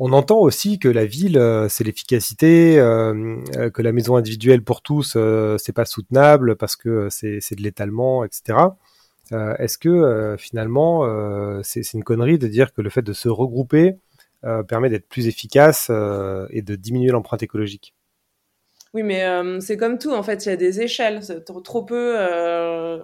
on 0.00 0.12
entend 0.12 0.38
aussi 0.38 0.78
que 0.78 0.88
la 0.88 1.06
ville, 1.06 1.40
c'est 1.68 1.84
l'efficacité, 1.84 2.76
que 2.76 3.82
la 3.82 3.92
maison 3.92 4.16
individuelle 4.16 4.62
pour 4.62 4.80
tous, 4.80 5.18
c'est 5.58 5.72
pas 5.72 5.84
soutenable 5.84 6.56
parce 6.56 6.76
que 6.76 7.08
c'est 7.10 7.54
de 7.56 7.62
l'étalement, 7.62 8.24
etc. 8.24 8.70
Euh, 9.32 9.54
est-ce 9.58 9.78
que 9.78 9.88
euh, 9.88 10.36
finalement, 10.36 11.04
euh, 11.04 11.60
c'est 11.62 11.92
une 11.92 12.04
connerie 12.04 12.38
de 12.38 12.48
dire 12.48 12.72
que 12.72 12.80
le 12.80 12.90
fait 12.90 13.02
de 13.02 13.12
se 13.12 13.28
regrouper 13.28 13.96
permet 14.68 14.88
d'être 14.88 15.08
plus 15.08 15.26
efficace 15.26 15.90
et 15.90 16.62
de 16.62 16.76
diminuer 16.76 17.10
l'empreinte 17.10 17.42
écologique? 17.42 17.92
Oui, 18.98 19.02
mais 19.02 19.60
c'est 19.60 19.76
comme 19.76 19.98
tout. 19.98 20.12
En 20.12 20.22
fait, 20.22 20.46
il 20.46 20.48
y 20.48 20.52
a 20.52 20.56
des 20.56 20.80
échelles. 20.80 21.20
Trop, 21.44 21.82
peu, 21.82 22.14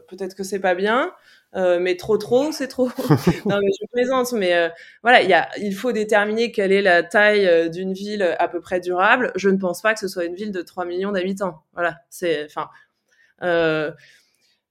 peut-être 0.08 0.34
que 0.34 0.42
c'est 0.42 0.60
pas 0.60 0.74
bien, 0.74 1.12
mais 1.54 1.96
trop 1.96 2.18
trop, 2.18 2.52
c'est 2.52 2.68
trop. 2.68 2.88
non, 3.46 3.58
mais 3.60 3.70
je 3.80 3.86
plaisante. 3.92 4.32
Mais 4.32 4.70
voilà, 5.02 5.22
il, 5.22 5.28
y 5.28 5.34
a, 5.34 5.48
il 5.58 5.74
faut 5.74 5.92
déterminer 5.92 6.52
quelle 6.52 6.72
est 6.72 6.82
la 6.82 7.02
taille 7.02 7.70
d'une 7.70 7.92
ville 7.92 8.36
à 8.38 8.48
peu 8.48 8.60
près 8.60 8.80
durable. 8.80 9.32
Je 9.36 9.48
ne 9.48 9.56
pense 9.56 9.82
pas 9.82 9.94
que 9.94 10.00
ce 10.00 10.08
soit 10.08 10.24
une 10.24 10.34
ville 10.34 10.52
de 10.52 10.62
3 10.62 10.84
millions 10.84 11.12
d'habitants. 11.12 11.62
Voilà, 11.74 11.98
c'est, 12.10 12.44
enfin, 12.44 12.68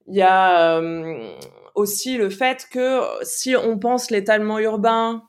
il 0.06 0.14
y 0.14 0.22
a 0.22 0.78
euh, 0.80 1.34
aussi 1.74 2.16
le 2.16 2.30
fait 2.30 2.66
que 2.70 3.00
si 3.22 3.56
on 3.56 3.78
pense 3.78 4.10
l'étalement 4.10 4.58
urbain 4.58 5.22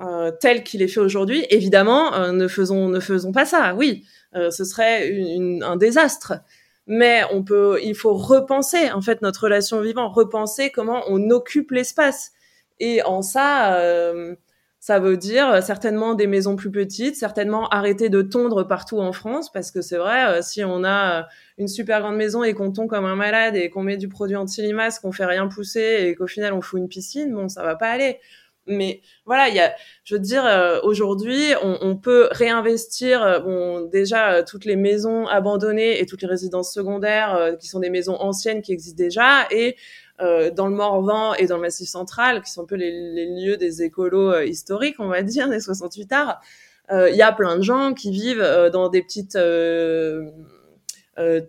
euh, 0.00 0.30
tel 0.40 0.62
qu'il 0.62 0.82
est 0.82 0.88
fait 0.88 1.00
aujourd'hui, 1.00 1.44
évidemment, 1.50 2.14
euh, 2.14 2.32
ne 2.32 2.48
faisons 2.48 2.88
ne 2.88 3.00
faisons 3.00 3.32
pas 3.32 3.44
ça. 3.44 3.74
Oui, 3.74 4.06
ce 4.34 4.64
serait 4.64 5.12
un 5.62 5.76
désastre. 5.76 6.34
Mais 6.86 7.22
on 7.32 7.44
peut, 7.44 7.78
il 7.82 7.94
faut 7.94 8.14
repenser 8.14 8.90
en 8.90 9.00
fait 9.00 9.22
notre 9.22 9.44
relation 9.44 9.80
vivante, 9.80 10.12
repenser 10.14 10.70
comment 10.70 11.02
on 11.08 11.30
occupe 11.30 11.70
l'espace. 11.70 12.32
Et 12.80 13.02
en 13.02 13.22
ça, 13.22 13.78
Ça 14.82 14.98
veut 14.98 15.18
dire 15.18 15.62
certainement 15.62 16.14
des 16.14 16.26
maisons 16.26 16.56
plus 16.56 16.70
petites, 16.70 17.14
certainement 17.14 17.68
arrêter 17.68 18.08
de 18.08 18.22
tondre 18.22 18.66
partout 18.66 18.98
en 18.98 19.12
France, 19.12 19.52
parce 19.52 19.70
que 19.70 19.82
c'est 19.82 19.98
vrai, 19.98 20.40
si 20.40 20.64
on 20.64 20.84
a 20.84 21.28
une 21.58 21.68
super 21.68 22.00
grande 22.00 22.16
maison 22.16 22.42
et 22.42 22.54
qu'on 22.54 22.72
tond 22.72 22.86
comme 22.86 23.04
un 23.04 23.14
malade 23.14 23.56
et 23.56 23.68
qu'on 23.68 23.82
met 23.82 23.98
du 23.98 24.08
produit 24.08 24.36
anti-limaces, 24.36 24.98
qu'on 24.98 25.12
fait 25.12 25.26
rien 25.26 25.48
pousser 25.48 26.06
et 26.06 26.14
qu'au 26.14 26.26
final 26.26 26.54
on 26.54 26.62
fout 26.62 26.80
une 26.80 26.88
piscine, 26.88 27.34
bon, 27.34 27.50
ça 27.50 27.62
va 27.62 27.76
pas 27.76 27.90
aller. 27.90 28.20
Mais 28.70 29.02
voilà, 29.26 29.48
il 29.48 29.54
y 29.54 29.60
a, 29.60 29.74
je 30.04 30.14
veux 30.14 30.20
dire, 30.20 30.44
euh, 30.46 30.80
aujourd'hui, 30.82 31.52
on, 31.62 31.78
on, 31.82 31.96
peut 31.96 32.28
réinvestir. 32.30 33.22
Euh, 33.22 33.38
bon, 33.40 33.82
déjà 33.82 34.32
euh, 34.32 34.42
toutes 34.46 34.64
les 34.64 34.76
maisons 34.76 35.26
abandonnées 35.26 36.00
et 36.00 36.06
toutes 36.06 36.22
les 36.22 36.28
résidences 36.28 36.72
secondaires 36.72 37.56
qui 37.60 37.68
sont 37.68 37.80
des 37.80 37.90
maisons 37.90 38.16
anciennes 38.16 38.62
qui 38.62 38.72
existent 38.72 39.02
déjà 39.02 39.46
et 39.50 39.76
dans 40.54 40.66
le 40.66 40.74
Morvan 40.74 41.32
et 41.34 41.46
dans 41.46 41.56
le 41.56 41.62
Massif 41.62 41.88
Central, 41.88 42.42
qui 42.42 42.50
sont 42.50 42.64
un 42.64 42.66
peu 42.66 42.74
les, 42.74 42.90
les 42.90 43.24
lieux 43.26 43.56
des 43.56 43.82
écolos 43.82 44.38
historiques, 44.40 44.96
on 44.98 45.08
va 45.08 45.22
dire, 45.22 45.48
des 45.48 45.60
68 45.60 46.12
arts. 46.12 46.40
Il 46.90 47.14
y 47.14 47.22
a 47.22 47.32
plein 47.32 47.56
de 47.56 47.62
gens 47.62 47.94
qui 47.94 48.10
vivent 48.10 48.70
dans 48.70 48.90
des 48.90 49.00
petites 49.00 49.38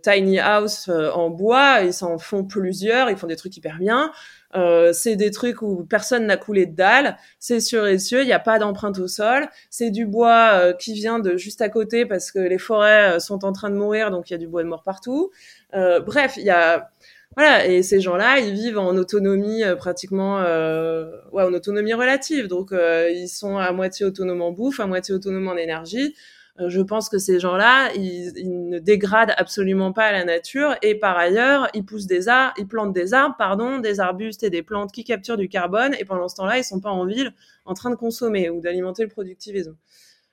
tiny 0.02 0.40
house 0.40 0.90
en 0.90 1.30
bois. 1.30 1.82
Ils 1.82 1.94
s'en 1.94 2.18
font 2.18 2.44
plusieurs. 2.44 3.10
Ils 3.10 3.18
font 3.18 3.28
des 3.28 3.36
trucs 3.36 3.56
hyper 3.58 3.78
bien. 3.78 4.12
Euh, 4.56 4.92
c'est 4.94 5.16
des 5.16 5.32
trucs 5.32 5.62
où 5.62 5.86
personne 5.86 6.26
n'a 6.26 6.38
coulé 6.38 6.66
de 6.66 6.76
dalle, 6.76 7.18
c'est 7.40 7.60
sûr 7.60 7.88
et 7.88 8.00
sûr, 8.00 8.22
il 8.22 8.26
n'y 8.26 8.34
a 8.34 8.40
pas 8.40 8.60
d'empreinte 8.60 9.00
au 9.00 9.08
sol, 9.08 9.48
c'est 9.70 9.92
du 9.92 10.06
bois 10.06 10.52
euh, 10.54 10.74
qui 10.74 10.94
vient 10.94 11.20
de 11.20 11.38
juste 11.38 11.62
à 11.62 11.70
côté 11.70 12.06
parce 12.06 12.32
que 12.32 12.40
les 12.40 12.58
forêts 12.58 13.16
euh, 13.16 13.20
sont 13.20 13.46
en 13.46 13.54
train 13.54 13.70
de 13.70 13.76
mourir, 13.76 14.12
donc 14.12 14.30
il 14.30 14.34
y 14.34 14.36
a 14.36 14.40
du 14.40 14.48
bois 14.48 14.64
de 14.64 14.68
mort 14.68 14.84
partout. 14.84 15.32
bref, 15.74 16.36
il 16.38 16.44
y 16.44 16.50
a 16.50 16.90
voilà, 17.38 17.66
et 17.66 17.82
ces 17.82 18.02
gens-là, 18.02 18.40
ils 18.40 18.54
vivent 18.54 18.78
en 18.78 18.98
autonomie 18.98 19.64
pratiquement, 19.78 20.42
ouais, 20.42 21.44
en 21.44 21.54
autonomie 21.54 21.94
relative, 21.94 22.48
donc 22.48 22.72
ils 22.74 23.30
sont 23.30 23.58
à 23.58 23.72
moitié 23.72 24.06
autonomes 24.06 24.42
en 24.42 24.52
bouffe, 24.52 24.82
à 24.82 24.86
moitié 24.86 25.14
autonomes 25.14 25.48
en 25.48 25.56
énergie. 25.56 26.14
Euh, 26.60 26.70
je 26.70 26.82
pense 26.82 27.10
que 27.10 27.18
ces 27.18 27.40
gens-là, 27.40 27.94
ils, 27.96 28.70
ne 28.70 28.80
dégradent 28.80 29.34
absolument 29.38 29.94
pas 29.94 30.12
la 30.12 30.26
nature 30.26 30.76
et 30.82 30.96
par 30.96 31.18
ailleurs, 31.18 31.70
ils 31.74 31.86
poussent 31.86 32.08
des 32.08 32.28
arbres, 32.28 32.54
ils 32.58 32.68
plantent 32.68 32.94
des 32.94 33.14
arbres, 33.14 33.36
pardon, 33.38 33.80
des 33.80 34.00
arbustes 34.00 34.44
et 34.44 34.50
des 34.50 34.64
plantes 34.64 34.92
qui 34.92 35.04
capturent 35.04 35.38
du 35.38 35.48
carbone 35.50 35.96
et 36.00 36.06
pendant 36.06 36.28
ce 36.28 36.36
temps-là, 36.36 36.58
ils 36.58 36.64
sont 36.64 36.82
pas 36.82 36.92
en 36.92 37.06
ville 37.06 37.34
en 37.66 37.74
train 37.74 37.90
de 37.90 37.96
consommer 37.96 38.50
ou 38.50 38.60
d'alimenter 38.60 39.04
le 39.04 39.10
productivisme. 39.10 39.78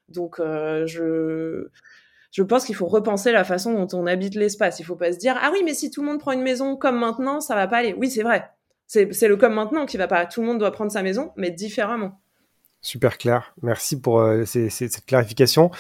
Donc, 0.09 0.41
euh, 0.41 0.87
je 0.87 1.69
je 2.31 2.43
pense 2.43 2.67
qu'il 2.67 2.75
faut 2.75 2.87
repenser 2.87 3.33
la 3.33 3.45
façon 3.45 3.73
dont 3.73 3.99
on 3.99 4.07
habite 4.07 4.35
l'espace. 4.35 4.81
Il 4.81 4.85
faut 4.85 4.97
pas 4.97 5.13
se 5.13 5.19
dire 5.19 5.37
ah 5.41 5.51
oui, 5.53 5.63
mais 5.65 5.75
si 5.75 5.91
tout 5.91 6.03
le 6.03 6.09
monde 6.09 6.21
prend 6.21 6.33
une 6.33 6.43
maison 6.43 6.77
comme 6.77 6.99
maintenant, 6.99 7.41
ça 7.41 7.55
va 7.55 7.67
pas 7.67 7.79
aller. 7.79 7.95
Oui, 7.95 8.11
c'est 8.11 8.23
vrai. 8.23 8.51
C'est 8.87 9.29
le 9.29 9.37
comme 9.37 9.55
maintenant 9.55 9.87
qui 9.87 9.97
va 9.97 10.09
pas. 10.09 10.27
Tout 10.27 10.41
le 10.41 10.47
monde 10.47 10.59
doit 10.59 10.71
prendre 10.71 10.91
sa 10.91 11.03
maison, 11.03 11.33
mais 11.37 11.51
différemment. 11.51 12.21
Super 12.81 13.19
clair. 13.19 13.55
Merci 13.63 14.01
pour 14.01 14.21
euh, 14.21 14.45
cette 14.45 15.05
clarification. 15.05 15.71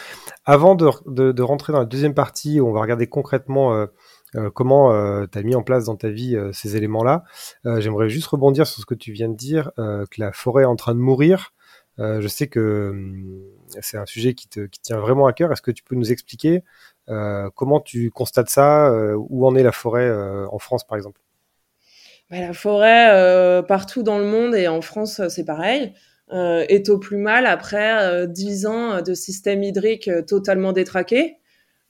Avant 0.44 0.74
de, 0.74 1.42
rentrer 1.42 1.72
dans 1.72 1.78
la 1.78 1.84
deuxième 1.84 2.14
partie 2.14 2.61
où 2.61 2.68
on 2.68 2.72
va 2.72 2.80
regarder 2.80 3.06
concrètement 3.06 3.72
euh, 3.72 3.87
euh, 4.34 4.50
comment 4.50 4.90
tu 5.28 5.38
as 5.38 5.42
mis 5.42 5.54
en 5.54 5.62
place 5.62 5.84
dans 5.84 5.94
ta 5.94 6.08
vie 6.08 6.37
ces 6.52 6.76
éléments-là, 6.76 7.24
j'aimerais 7.64 8.08
juste 8.08 8.26
rebondir 8.26 8.66
sur 8.66 8.80
ce 8.80 8.87
que 8.87 8.94
tu 8.94 9.12
viens 9.12 9.28
de 9.28 9.37
dire, 9.37 9.70
que 9.76 10.20
la 10.20 10.32
forêt 10.32 10.64
est 10.64 10.66
en 10.66 10.76
train 10.76 10.94
de 10.94 11.00
mourir. 11.00 11.54
je 11.98 12.28
sais 12.28 12.48
que 12.48 12.90
hum, 12.90 13.42
c'est 13.80 13.96
un 13.96 14.04
sujet 14.04 14.34
qui 14.34 14.48
te 14.48 14.66
tient 14.82 14.98
vraiment 14.98 15.26
à 15.26 15.32
cœur. 15.32 15.52
Est-ce 15.52 15.62
que 15.62 15.70
tu 15.70 15.82
peux 15.84 15.94
nous 15.94 16.12
expliquer 16.12 16.62
comment 17.54 17.80
tu 17.80 18.11
constates 18.11 18.50
ça 18.50 18.92
Où 19.16 19.46
en 19.46 19.54
est 19.54 19.62
la 19.62 19.72
forêt 19.72 20.11
en 20.50 20.58
France, 20.58 20.84
par 20.84 20.98
exemple? 20.98 21.20
Bah, 22.28 22.40
La 22.40 22.52
forêt, 22.52 23.62
partout 23.66 24.02
dans 24.02 24.18
le 24.18 24.26
monde 24.26 24.54
et 24.54 24.68
en 24.68 24.82
France, 24.82 25.22
c'est 25.28 25.44
pareil 25.44 25.94
est 26.30 26.88
au 26.88 26.98
plus 26.98 27.16
mal 27.16 27.46
après 27.46 28.02
euh, 28.02 28.26
dix 28.26 28.66
ans 28.66 29.02
de 29.02 29.14
système 29.14 29.62
hydrique 29.62 30.08
euh, 30.08 30.22
totalement 30.22 30.72
détraqué. 30.72 31.36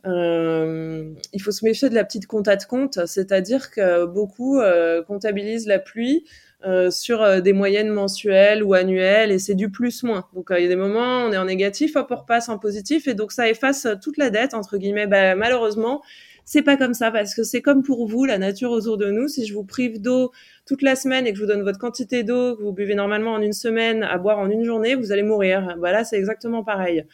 Euh, 0.07 1.13
il 1.33 1.43
faut 1.43 1.51
se 1.51 1.65
méfier 1.65 1.89
de 1.89 1.95
la 1.95 2.05
petite 2.05 2.27
compta 2.27 2.57
de 2.57 2.65
compte, 2.65 3.05
c'est-à-dire 3.07 3.71
que 3.71 4.07
beaucoup 4.07 4.61
euh, 4.61 5.03
comptabilisent 5.03 5.67
la 5.67 5.81
pluie 5.81 6.25
euh, 6.65 6.91
sur 6.91 7.43
des 7.43 7.53
moyennes 7.53 7.91
mensuelles 7.91 8.63
ou 8.63 8.75
annuelles 8.75 9.33
et 9.33 9.39
c'est 9.41 9.55
du 9.55 9.71
plus-moins. 9.71 10.27
Donc 10.35 10.49
il 10.51 10.63
y 10.63 10.67
a 10.67 10.69
des 10.69 10.77
moments 10.77 11.25
on 11.25 11.33
est 11.33 11.37
en 11.37 11.47
négatif, 11.47 11.97
hop 11.97 12.07
on 12.11 12.17
repasse 12.17 12.49
en 12.49 12.59
positif 12.59 13.09
et 13.09 13.15
donc 13.15 13.33
ça 13.33 13.49
efface 13.49 13.89
toute 14.03 14.19
la 14.19 14.31
dette 14.31 14.55
entre 14.55 14.79
guillemets. 14.79 15.09
Bah, 15.09 15.35
malheureusement, 15.35 16.03
c'est 16.49 16.63
pas 16.63 16.79
comme 16.79 16.95
ça 16.95 17.11
parce 17.11 17.35
que 17.35 17.43
c'est 17.43 17.61
comme 17.61 17.83
pour 17.83 18.09
vous, 18.09 18.25
la 18.25 18.39
nature 18.39 18.71
autour 18.71 18.97
de 18.97 19.11
nous. 19.11 19.29
Si 19.29 19.45
je 19.47 19.53
vous 19.53 19.65
prive 19.65 20.01
d'eau 20.01 20.33
toute 20.65 20.81
la 20.81 20.97
semaine 20.97 21.27
et 21.27 21.33
que 21.33 21.37
je 21.37 21.43
vous 21.43 21.47
donne 21.47 21.63
votre 21.63 21.79
quantité 21.79 22.23
d'eau 22.23 22.57
que 22.57 22.63
vous 22.63 22.73
buvez 22.73 22.95
normalement 22.95 23.35
en 23.35 23.43
une 23.43 23.53
semaine 23.53 24.03
à 24.03 24.17
boire 24.17 24.39
en 24.39 24.49
une 24.49 24.65
journée, 24.65 24.95
vous 24.95 25.13
allez 25.13 25.23
mourir. 25.23 25.77
Voilà, 25.79 26.05
c'est 26.05 26.17
exactement 26.17 26.65
pareil. 26.65 27.05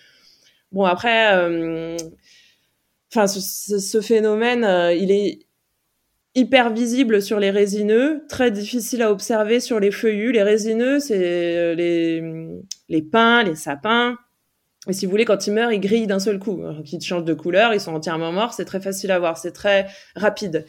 Bon 0.70 0.85
après, 0.85 1.35
euh, 1.35 1.97
ce, 3.11 4.01
phénomène, 4.01 4.62
euh, 4.62 4.94
il 4.94 5.11
est 5.11 5.40
hyper 6.37 6.73
visible 6.73 7.20
sur 7.20 7.40
les 7.40 7.51
résineux, 7.51 8.25
très 8.29 8.53
difficile 8.53 9.03
à 9.03 9.11
observer 9.11 9.59
sur 9.59 9.81
les 9.81 9.90
feuillus. 9.90 10.31
Les 10.31 10.44
résineux, 10.44 11.01
c'est 11.01 11.75
euh, 11.75 11.75
les 12.88 13.03
pins, 13.03 13.42
les 13.42 13.57
sapins, 13.57 14.16
et 14.88 14.92
si 14.92 15.07
vous 15.07 15.11
voulez, 15.11 15.25
quand 15.25 15.47
ils 15.47 15.53
meurent, 15.53 15.73
ils 15.73 15.81
grillent 15.81 16.07
d'un 16.07 16.18
seul 16.18 16.38
coup. 16.38 16.62
Ils 16.92 17.01
changent 17.01 17.25
de 17.25 17.35
couleur, 17.35 17.73
ils 17.73 17.81
sont 17.81 17.94
entièrement 17.94 18.33
morts, 18.33 18.53
c'est 18.53 18.66
très 18.66 18.81
facile 18.81 19.11
à 19.12 19.18
voir, 19.18 19.38
c'est 19.38 19.53
très 19.53 19.87
rapide. 20.14 20.66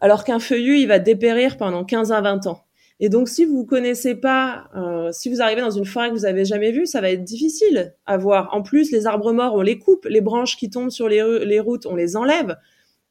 Alors 0.00 0.24
qu'un 0.24 0.38
feuillu, 0.38 0.78
il 0.78 0.86
va 0.86 0.98
dépérir 0.98 1.56
pendant 1.56 1.84
15 1.84 2.12
à 2.12 2.20
20 2.20 2.46
ans. 2.46 2.62
Et 3.00 3.08
donc, 3.08 3.28
si 3.28 3.44
vous 3.44 3.64
connaissez 3.64 4.16
pas, 4.16 4.68
euh, 4.76 5.12
si 5.12 5.28
vous 5.28 5.40
arrivez 5.40 5.60
dans 5.60 5.70
une 5.70 5.84
forêt 5.84 6.08
que 6.08 6.14
vous 6.14 6.24
avez 6.24 6.44
jamais 6.44 6.72
vue, 6.72 6.84
ça 6.84 7.00
va 7.00 7.10
être 7.10 7.22
difficile 7.22 7.94
à 8.06 8.16
voir. 8.16 8.50
En 8.52 8.62
plus, 8.62 8.90
les 8.90 9.06
arbres 9.06 9.32
morts, 9.32 9.54
on 9.54 9.62
les 9.62 9.78
coupe, 9.78 10.04
les 10.06 10.20
branches 10.20 10.56
qui 10.56 10.68
tombent 10.68 10.90
sur 10.90 11.08
les, 11.08 11.60
routes, 11.60 11.86
on 11.86 11.94
les 11.94 12.16
enlève. 12.16 12.56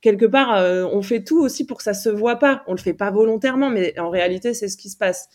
Quelque 0.02 0.26
part, 0.26 0.56
euh, 0.56 0.86
on 0.92 1.02
fait 1.02 1.24
tout 1.24 1.40
aussi 1.40 1.66
pour 1.66 1.78
que 1.78 1.84
ça 1.84 1.94
se 1.94 2.10
voit 2.10 2.36
pas. 2.36 2.64
On 2.68 2.74
le 2.74 2.80
fait 2.80 2.94
pas 2.94 3.12
volontairement, 3.12 3.70
mais 3.70 3.98
en 3.98 4.10
réalité, 4.10 4.54
c'est 4.54 4.68
ce 4.68 4.78
qui 4.78 4.90
se 4.90 4.98
passe. 4.98 5.30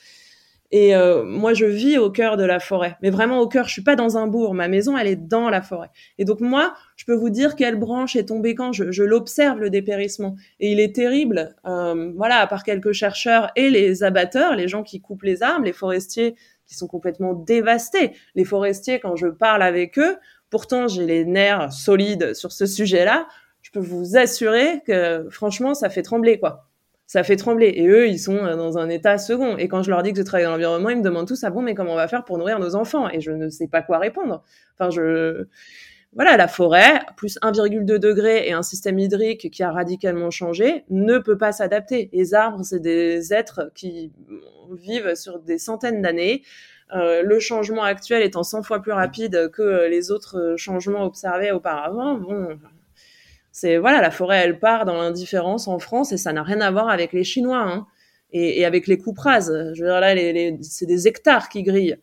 Et 0.72 0.96
euh, 0.96 1.22
moi, 1.22 1.52
je 1.52 1.66
vis 1.66 1.98
au 1.98 2.10
cœur 2.10 2.38
de 2.38 2.44
la 2.44 2.58
forêt, 2.58 2.96
mais 3.02 3.10
vraiment 3.10 3.40
au 3.40 3.46
cœur. 3.46 3.68
Je 3.68 3.72
suis 3.72 3.82
pas 3.82 3.94
dans 3.94 4.16
un 4.16 4.26
bourg. 4.26 4.54
Ma 4.54 4.68
maison, 4.68 4.96
elle 4.96 5.06
est 5.06 5.16
dans 5.16 5.50
la 5.50 5.60
forêt. 5.60 5.90
Et 6.16 6.24
donc 6.24 6.40
moi, 6.40 6.72
je 6.96 7.04
peux 7.04 7.14
vous 7.14 7.28
dire 7.28 7.56
quelle 7.56 7.76
branche 7.76 8.16
est 8.16 8.24
tombée 8.24 8.54
quand. 8.54 8.72
Je, 8.72 8.90
je 8.90 9.02
l'observe 9.02 9.60
le 9.60 9.68
dépérissement, 9.68 10.34
et 10.60 10.72
il 10.72 10.80
est 10.80 10.94
terrible. 10.94 11.54
Euh, 11.66 12.12
voilà, 12.16 12.38
à 12.38 12.46
part 12.46 12.64
quelques 12.64 12.92
chercheurs 12.92 13.52
et 13.54 13.68
les 13.68 14.02
abatteurs, 14.02 14.56
les 14.56 14.66
gens 14.66 14.82
qui 14.82 15.02
coupent 15.02 15.24
les 15.24 15.42
arbres, 15.42 15.66
les 15.66 15.74
forestiers 15.74 16.36
qui 16.64 16.74
sont 16.74 16.86
complètement 16.86 17.34
dévastés. 17.34 18.12
Les 18.34 18.44
forestiers, 18.44 18.98
quand 18.98 19.14
je 19.14 19.26
parle 19.26 19.62
avec 19.62 19.98
eux, 19.98 20.16
pourtant 20.48 20.88
j'ai 20.88 21.04
les 21.04 21.26
nerfs 21.26 21.70
solides 21.70 22.32
sur 22.32 22.50
ce 22.50 22.64
sujet-là. 22.64 23.26
Je 23.60 23.70
peux 23.72 23.80
vous 23.80 24.16
assurer 24.16 24.82
que 24.86 25.26
franchement, 25.30 25.74
ça 25.74 25.90
fait 25.90 26.02
trembler 26.02 26.38
quoi 26.38 26.71
ça 27.12 27.24
fait 27.24 27.36
trembler. 27.36 27.66
Et 27.76 27.88
eux, 27.88 28.08
ils 28.08 28.18
sont 28.18 28.38
euh, 28.38 28.56
dans 28.56 28.78
un 28.78 28.88
état 28.88 29.18
second. 29.18 29.58
Et 29.58 29.68
quand 29.68 29.82
je 29.82 29.90
leur 29.90 30.02
dis 30.02 30.12
que 30.12 30.18
je 30.18 30.22
travaille 30.22 30.46
dans 30.46 30.52
l'environnement, 30.52 30.88
ils 30.88 30.96
me 30.96 31.02
demandent 31.02 31.28
tous, 31.28 31.44
ah 31.44 31.50
bon, 31.50 31.60
mais 31.60 31.74
comment 31.74 31.92
on 31.92 31.96
va 31.96 32.08
faire 32.08 32.24
pour 32.24 32.38
nourrir 32.38 32.58
nos 32.58 32.74
enfants? 32.74 33.10
Et 33.10 33.20
je 33.20 33.32
ne 33.32 33.50
sais 33.50 33.68
pas 33.68 33.82
quoi 33.82 33.98
répondre. 33.98 34.42
Enfin, 34.78 34.88
je... 34.88 35.44
Voilà, 36.14 36.38
la 36.38 36.48
forêt, 36.48 37.00
plus 37.18 37.38
1,2 37.42 37.84
degré 37.98 38.48
et 38.48 38.52
un 38.52 38.62
système 38.62 38.98
hydrique 38.98 39.50
qui 39.50 39.62
a 39.62 39.70
radicalement 39.70 40.30
changé, 40.30 40.84
ne 40.88 41.18
peut 41.18 41.36
pas 41.36 41.52
s'adapter. 41.52 42.08
Les 42.14 42.32
arbres, 42.32 42.64
c'est 42.64 42.80
des 42.80 43.34
êtres 43.34 43.70
qui 43.74 44.10
vivent 44.70 45.14
sur 45.14 45.38
des 45.38 45.58
centaines 45.58 46.00
d'années. 46.00 46.42
Euh, 46.94 47.22
le 47.22 47.40
changement 47.40 47.82
actuel 47.82 48.22
étant 48.22 48.42
100 48.42 48.62
fois 48.62 48.80
plus 48.80 48.92
rapide 48.92 49.50
que 49.50 49.86
les 49.86 50.10
autres 50.10 50.54
changements 50.56 51.04
observés 51.04 51.52
auparavant, 51.52 52.14
bon, 52.14 52.58
c'est 53.52 53.76
voilà, 53.76 54.00
la 54.00 54.10
forêt, 54.10 54.38
elle 54.38 54.58
part 54.58 54.86
dans 54.86 54.96
l'indifférence 54.96 55.68
en 55.68 55.78
France 55.78 56.12
et 56.12 56.16
ça 56.16 56.32
n'a 56.32 56.42
rien 56.42 56.60
à 56.62 56.70
voir 56.70 56.88
avec 56.88 57.12
les 57.12 57.22
Chinois 57.22 57.62
hein, 57.62 57.86
et, 58.32 58.64
avec 58.64 58.86
les 58.86 58.98
coupes 58.98 59.18
rases. 59.18 59.52
Je 59.74 59.84
veux 59.84 59.90
dire 59.90 60.00
là, 60.00 60.14
c'est 60.62 60.86
des 60.86 61.06
hectares 61.06 61.48
qui 61.50 61.62
grillent. 61.62 61.98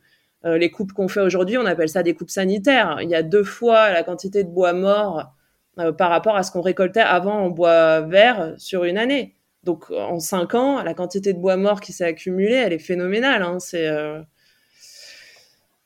Euh, 0.45 0.57
les 0.57 0.69
coupes 0.71 0.93
qu'on 0.93 1.07
fait 1.07 1.21
aujourd'hui, 1.21 1.57
on 1.57 1.65
appelle 1.65 1.89
ça 1.89 2.03
des 2.03 2.13
coupes 2.13 2.29
sanitaires. 2.29 2.99
Il 3.01 3.09
y 3.09 3.15
a 3.15 3.23
deux 3.23 3.43
fois 3.43 3.91
la 3.91 4.03
quantité 4.03 4.43
de 4.43 4.49
bois 4.49 4.73
mort 4.73 5.33
euh, 5.79 5.91
par 5.91 6.09
rapport 6.09 6.35
à 6.35 6.43
ce 6.43 6.51
qu'on 6.51 6.61
récoltait 6.61 7.01
avant 7.01 7.39
en 7.39 7.49
bois 7.49 8.01
vert 8.01 8.53
sur 8.57 8.83
une 8.85 8.97
année. 8.97 9.35
Donc 9.63 9.91
en 9.91 10.19
cinq 10.19 10.53
ans, 10.55 10.81
la 10.83 10.93
quantité 10.93 11.33
de 11.33 11.39
bois 11.39 11.57
mort 11.57 11.81
qui 11.81 11.91
s'est 11.93 12.05
accumulée, 12.05 12.55
elle 12.55 12.73
est 12.73 12.79
phénoménale. 12.79 13.41
Hein. 13.43 13.59
C'est 13.59 13.87
euh, 13.87 14.21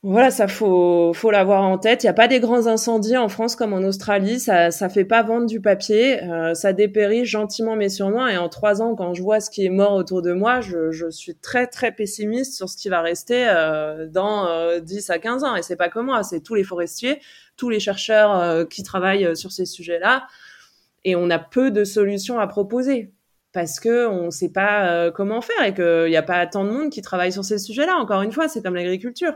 voilà, 0.06 0.30
ça 0.30 0.48
faut 0.48 1.14
faut 1.14 1.30
l'avoir 1.30 1.62
en 1.62 1.78
tête. 1.78 2.02
Il 2.02 2.06
n'y 2.06 2.10
a 2.10 2.14
pas 2.14 2.28
des 2.28 2.38
grands 2.38 2.66
incendies 2.66 3.16
en 3.16 3.30
France 3.30 3.56
comme 3.56 3.72
en 3.72 3.78
Australie. 3.78 4.38
Ça 4.38 4.70
ça 4.70 4.90
fait 4.90 5.06
pas 5.06 5.22
vendre 5.22 5.46
du 5.46 5.62
papier. 5.62 6.22
Euh, 6.22 6.52
ça 6.52 6.74
dépérit 6.74 7.24
gentiment 7.24 7.74
mais 7.74 7.88
sûrement. 7.88 8.28
Et 8.28 8.36
en 8.36 8.50
trois 8.50 8.82
ans, 8.82 8.96
quand 8.96 9.14
je 9.14 9.22
vois 9.22 9.40
ce 9.40 9.48
qui 9.48 9.64
est 9.64 9.70
mort 9.70 9.94
autour 9.94 10.20
de 10.20 10.34
moi, 10.34 10.60
je, 10.60 11.08
suis 11.08 11.34
très 11.36 11.66
très 11.66 11.90
pessimiste 11.90 12.54
sur 12.54 12.68
ce 12.68 12.76
qui 12.76 12.90
va 12.90 13.00
rester 13.00 13.48
euh, 13.48 14.06
dans 14.06 14.46
euh, 14.46 14.78
10 14.80 15.08
à 15.08 15.18
15 15.18 15.42
ans. 15.42 15.56
Et 15.56 15.62
c'est 15.62 15.76
pas 15.76 15.88
que 15.88 16.00
moi, 16.00 16.22
c'est 16.22 16.40
tous 16.40 16.54
les 16.54 16.64
forestiers, 16.64 17.18
tous 17.56 17.70
les 17.70 17.80
chercheurs 17.80 18.38
euh, 18.38 18.66
qui 18.66 18.82
travaillent 18.82 19.34
sur 19.34 19.52
ces 19.52 19.64
sujets-là. 19.64 20.26
Et 21.04 21.16
on 21.16 21.30
a 21.30 21.38
peu 21.38 21.70
de 21.70 21.82
solutions 21.82 22.38
à 22.38 22.46
proposer 22.46 23.14
parce 23.54 23.80
que 23.80 24.06
on 24.06 24.30
sait 24.30 24.52
pas 24.52 25.10
comment 25.12 25.40
faire 25.40 25.64
et 25.64 25.72
qu'il 25.72 26.10
n'y 26.10 26.16
a 26.16 26.22
pas 26.22 26.46
tant 26.46 26.64
de 26.64 26.70
monde 26.70 26.90
qui 26.90 27.00
travaille 27.00 27.32
sur 27.32 27.44
ces 27.44 27.56
sujets-là. 27.56 27.96
Encore 27.96 28.20
une 28.20 28.32
fois, 28.32 28.48
c'est 28.48 28.62
comme 28.62 28.74
l'agriculture 28.74 29.32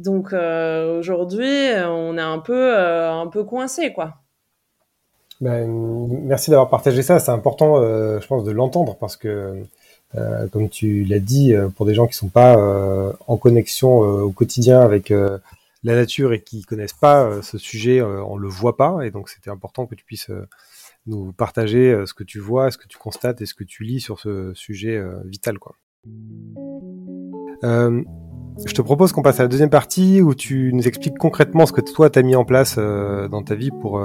Donc 0.00 0.32
aujourd'hui, 0.32 1.70
on 1.86 2.16
est 2.18 2.20
un 2.20 2.38
peu, 2.38 2.76
un 2.76 3.26
peu 3.26 3.44
coincé, 3.44 3.92
quoi. 3.92 4.14
Ben, 5.40 5.66
merci 6.22 6.50
d'avoir 6.50 6.68
partagé 6.68 7.02
ça. 7.02 7.18
C'est 7.18 7.30
important, 7.30 7.80
je 7.82 8.26
pense, 8.26 8.44
de 8.44 8.50
l'entendre 8.50 8.96
parce 8.96 9.16
que 9.16 9.64
euh, 10.16 10.48
comme 10.48 10.68
tu 10.68 11.04
l'as 11.04 11.20
dit, 11.20 11.54
euh, 11.54 11.68
pour 11.68 11.86
des 11.86 11.94
gens 11.94 12.06
qui 12.06 12.14
sont 12.14 12.28
pas 12.28 12.56
euh, 12.56 13.12
en 13.28 13.36
connexion 13.36 13.98
au 13.98 14.32
quotidien 14.32 14.80
avec 14.80 15.10
la 15.10 15.94
nature 15.94 16.32
et 16.32 16.42
qui 16.42 16.62
connaissent 16.62 16.92
pas 16.92 17.42
ce 17.42 17.58
sujet, 17.58 18.02
on 18.02 18.36
le 18.36 18.48
voit 18.48 18.76
pas, 18.76 19.00
et 19.02 19.10
donc 19.10 19.28
c'était 19.28 19.50
important 19.50 19.86
que 19.86 19.94
tu 19.94 20.04
puisses 20.04 20.30
nous 21.06 21.32
partager 21.32 22.04
ce 22.06 22.12
que 22.12 22.24
tu 22.24 22.38
vois, 22.38 22.70
ce 22.70 22.76
que 22.76 22.86
tu 22.86 22.98
constates 22.98 23.40
et 23.40 23.46
ce 23.46 23.54
que 23.54 23.64
tu 23.64 23.84
lis 23.84 24.00
sur 24.00 24.20
ce 24.20 24.52
sujet 24.54 25.02
vital, 25.24 25.58
quoi. 25.58 25.74
Je 28.66 28.74
te 28.74 28.82
propose 28.82 29.12
qu'on 29.12 29.22
passe 29.22 29.40
à 29.40 29.44
la 29.44 29.48
deuxième 29.48 29.70
partie 29.70 30.20
où 30.20 30.34
tu 30.34 30.72
nous 30.72 30.86
expliques 30.86 31.18
concrètement 31.18 31.66
ce 31.66 31.72
que 31.72 31.80
toi 31.80 32.10
t'as 32.10 32.22
mis 32.22 32.36
en 32.36 32.44
place 32.44 32.76
dans 32.76 33.42
ta 33.42 33.54
vie 33.54 33.70
pour 33.70 34.00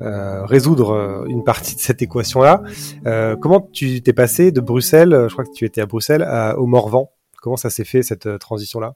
euh, 0.00 0.44
résoudre 0.46 0.90
euh, 0.90 1.26
une 1.26 1.44
partie 1.44 1.76
de 1.76 1.80
cette 1.80 2.00
équation-là. 2.00 2.62
Euh, 3.06 3.36
comment 3.36 3.60
tu 3.60 4.02
t'es 4.02 4.14
passé 4.14 4.50
de 4.50 4.60
Bruxelles, 4.60 5.26
je 5.28 5.32
crois 5.32 5.44
que 5.44 5.52
tu 5.52 5.64
étais 5.66 5.80
à 5.80 5.86
Bruxelles, 5.86 6.26
au 6.56 6.66
Morvan? 6.66 7.10
Comment 7.40 7.56
ça 7.56 7.70
s'est 7.70 7.84
fait 7.84 8.02
cette 8.02 8.38
transition-là? 8.38 8.94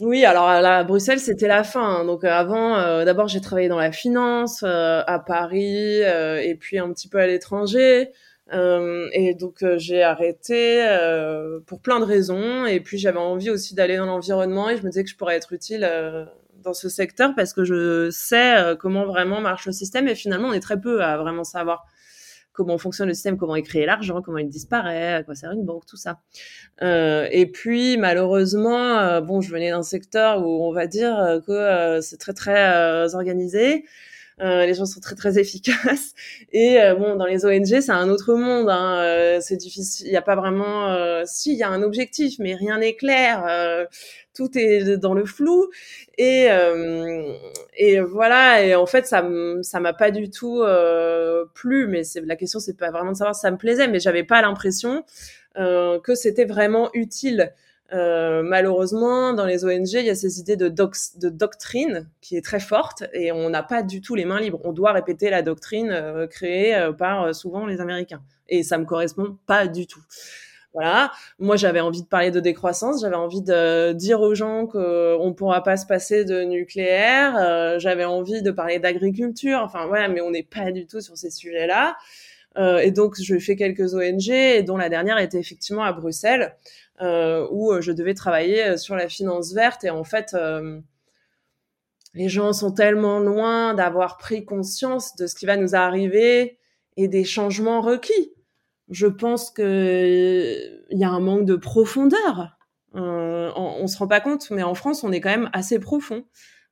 Oui, 0.00 0.24
alors 0.24 0.48
à 0.48 0.84
Bruxelles, 0.84 1.20
c'était 1.20 1.48
la 1.48 1.64
fin. 1.64 2.00
Hein. 2.00 2.04
Donc 2.04 2.24
avant, 2.24 3.04
d'abord, 3.04 3.28
j'ai 3.28 3.40
travaillé 3.40 3.68
dans 3.68 3.78
la 3.78 3.92
finance 3.92 4.62
à 4.62 5.22
Paris 5.26 6.00
et 6.00 6.56
puis 6.58 6.78
un 6.78 6.90
petit 6.92 7.08
peu 7.08 7.18
à 7.18 7.26
l'étranger. 7.26 8.10
Et 8.52 9.34
donc 9.34 9.64
j'ai 9.76 10.02
arrêté 10.02 10.86
pour 11.66 11.80
plein 11.80 12.00
de 12.00 12.04
raisons. 12.04 12.66
Et 12.66 12.80
puis 12.80 12.98
j'avais 12.98 13.18
envie 13.18 13.50
aussi 13.50 13.74
d'aller 13.74 13.96
dans 13.96 14.06
l'environnement 14.06 14.70
et 14.70 14.76
je 14.76 14.82
me 14.82 14.88
disais 14.88 15.04
que 15.04 15.10
je 15.10 15.16
pourrais 15.16 15.36
être 15.36 15.52
utile 15.52 15.84
dans 16.64 16.74
ce 16.74 16.88
secteur 16.88 17.34
parce 17.36 17.52
que 17.52 17.62
je 17.62 18.10
sais 18.10 18.56
euh, 18.56 18.74
comment 18.74 19.04
vraiment 19.04 19.40
marche 19.40 19.66
le 19.66 19.72
système 19.72 20.08
et 20.08 20.14
finalement 20.14 20.48
on 20.48 20.52
est 20.52 20.60
très 20.60 20.80
peu 20.80 21.02
à 21.02 21.16
vraiment 21.16 21.44
savoir 21.44 21.84
comment 22.52 22.78
fonctionne 22.78 23.08
le 23.08 23.14
système, 23.14 23.36
comment 23.36 23.56
est 23.56 23.62
créé 23.62 23.84
l'argent, 23.84 24.22
comment 24.22 24.38
il 24.38 24.48
disparaît, 24.48 25.14
à 25.14 25.22
quoi 25.24 25.34
sert 25.34 25.50
une 25.50 25.64
banque, 25.64 25.86
tout 25.86 25.96
ça. 25.96 26.20
Euh, 26.82 27.26
et 27.32 27.46
puis 27.46 27.96
malheureusement, 27.96 28.98
euh, 28.98 29.20
bon, 29.20 29.40
je 29.40 29.50
venais 29.50 29.70
d'un 29.70 29.82
secteur 29.82 30.46
où 30.46 30.64
on 30.64 30.72
va 30.72 30.86
dire 30.86 31.40
que 31.46 31.98
c'est 32.00 32.16
très 32.16 32.32
très 32.32 33.14
organisé. 33.16 33.84
Les 34.38 34.74
gens 34.74 34.86
sont 34.86 35.00
très 35.00 35.14
très 35.14 35.38
efficaces. 35.38 36.14
Et 36.52 36.78
bon 36.98 37.16
dans 37.16 37.26
les 37.26 37.44
ONG 37.44 37.80
c'est 37.80 37.90
un 37.90 38.08
autre 38.08 38.34
monde 38.34 38.68
hein, 38.70 39.38
c'est 39.40 39.56
difficile 39.56 40.06
il 40.06 40.10
n'y 40.10 40.16
a 40.16 40.22
pas 40.22 40.36
vraiment 40.36 41.24
si 41.24 41.52
il 41.52 41.58
y 41.58 41.62
a 41.62 41.68
un 41.68 41.82
objectif 41.82 42.38
mais 42.38 42.54
rien 42.54 42.78
n'est 42.78 42.94
clair 42.94 43.88
tout 44.34 44.50
est 44.58 44.96
dans 44.98 45.14
le 45.14 45.24
flou. 45.24 45.70
Et 46.18 46.48
euh, 46.50 47.32
et 47.76 48.00
voilà 48.00 48.62
et 48.62 48.74
en 48.74 48.86
fait 48.86 49.06
ça 49.06 49.26
ça 49.62 49.80
m'a 49.80 49.92
pas 49.92 50.10
du 50.10 50.30
tout 50.30 50.62
euh, 50.62 51.44
plu. 51.54 51.86
Mais 51.86 52.04
c'est 52.04 52.20
la 52.20 52.36
question 52.36 52.58
c'est 52.58 52.76
pas 52.76 52.90
vraiment 52.90 53.12
de 53.12 53.16
savoir 53.16 53.34
si 53.34 53.40
ça 53.40 53.50
me 53.50 53.56
plaisait 53.56 53.88
mais 53.88 54.00
j'avais 54.00 54.24
pas 54.24 54.42
l'impression 54.42 55.04
euh, 55.56 56.00
que 56.00 56.14
c'était 56.14 56.44
vraiment 56.44 56.90
utile 56.94 57.52
euh, 57.92 58.42
malheureusement, 58.42 59.34
dans 59.34 59.44
les 59.44 59.64
ONG, 59.64 59.92
il 59.92 60.06
y 60.06 60.10
a 60.10 60.14
ces 60.14 60.40
idées 60.40 60.56
de, 60.56 60.68
de 60.68 61.28
doctrine 61.28 62.08
qui 62.20 62.36
est 62.36 62.44
très 62.44 62.60
forte 62.60 63.04
et 63.12 63.30
on 63.30 63.50
n'a 63.50 63.62
pas 63.62 63.82
du 63.82 64.00
tout 64.00 64.14
les 64.14 64.24
mains 64.24 64.40
libres. 64.40 64.60
On 64.64 64.72
doit 64.72 64.92
répéter 64.92 65.30
la 65.30 65.42
doctrine 65.42 65.90
euh, 65.90 66.26
créée 66.26 66.74
euh, 66.74 66.92
par 66.92 67.34
souvent 67.34 67.66
les 67.66 67.80
Américains. 67.80 68.22
Et 68.48 68.62
ça 68.62 68.78
me 68.78 68.84
correspond 68.84 69.36
pas 69.46 69.66
du 69.66 69.86
tout. 69.86 70.02
Voilà. 70.72 71.12
Moi, 71.38 71.56
j'avais 71.56 71.80
envie 71.80 72.02
de 72.02 72.08
parler 72.08 72.30
de 72.30 72.40
décroissance. 72.40 73.02
J'avais 73.02 73.14
envie 73.14 73.42
de 73.42 73.92
dire 73.92 74.20
aux 74.20 74.34
gens 74.34 74.66
qu'on 74.66 75.28
ne 75.28 75.32
pourra 75.32 75.62
pas 75.62 75.76
se 75.76 75.86
passer 75.86 76.24
de 76.24 76.42
nucléaire. 76.42 77.78
J'avais 77.78 78.04
envie 78.04 78.42
de 78.42 78.50
parler 78.50 78.80
d'agriculture. 78.80 79.60
Enfin, 79.62 79.86
voilà, 79.86 80.08
mais 80.08 80.20
on 80.20 80.32
n'est 80.32 80.42
pas 80.42 80.72
du 80.72 80.86
tout 80.86 81.00
sur 81.00 81.16
ces 81.16 81.30
sujets-là. 81.30 81.96
Et 82.82 82.90
donc, 82.90 83.14
je 83.22 83.38
fais 83.38 83.54
quelques 83.54 83.94
ONG, 83.94 84.64
dont 84.64 84.76
la 84.76 84.88
dernière 84.88 85.18
était 85.18 85.38
effectivement 85.38 85.84
à 85.84 85.92
Bruxelles, 85.92 86.56
où 87.00 87.72
je 87.80 87.92
devais 87.92 88.14
travailler 88.14 88.76
sur 88.78 88.96
la 88.96 89.08
finance 89.08 89.52
verte. 89.52 89.84
Et 89.84 89.90
en 89.90 90.04
fait, 90.04 90.36
les 92.14 92.28
gens 92.28 92.52
sont 92.52 92.72
tellement 92.72 93.18
loin 93.18 93.74
d'avoir 93.74 94.16
pris 94.16 94.44
conscience 94.44 95.16
de 95.16 95.26
ce 95.26 95.34
qui 95.34 95.46
va 95.46 95.56
nous 95.56 95.74
arriver 95.74 96.58
et 96.96 97.08
des 97.08 97.24
changements 97.24 97.80
requis 97.80 98.34
je 98.88 99.06
pense 99.06 99.50
que 99.50 100.84
il 100.90 100.98
y 100.98 101.04
a 101.04 101.10
un 101.10 101.20
manque 101.20 101.46
de 101.46 101.56
profondeur. 101.56 102.56
Euh, 102.94 103.50
on, 103.56 103.82
on, 103.82 103.86
se 103.86 103.98
rend 103.98 104.06
pas 104.06 104.20
compte, 104.20 104.50
mais 104.50 104.62
en 104.62 104.74
France, 104.74 105.02
on 105.02 105.10
est 105.10 105.20
quand 105.20 105.30
même 105.30 105.50
assez 105.52 105.78
profond. 105.78 106.24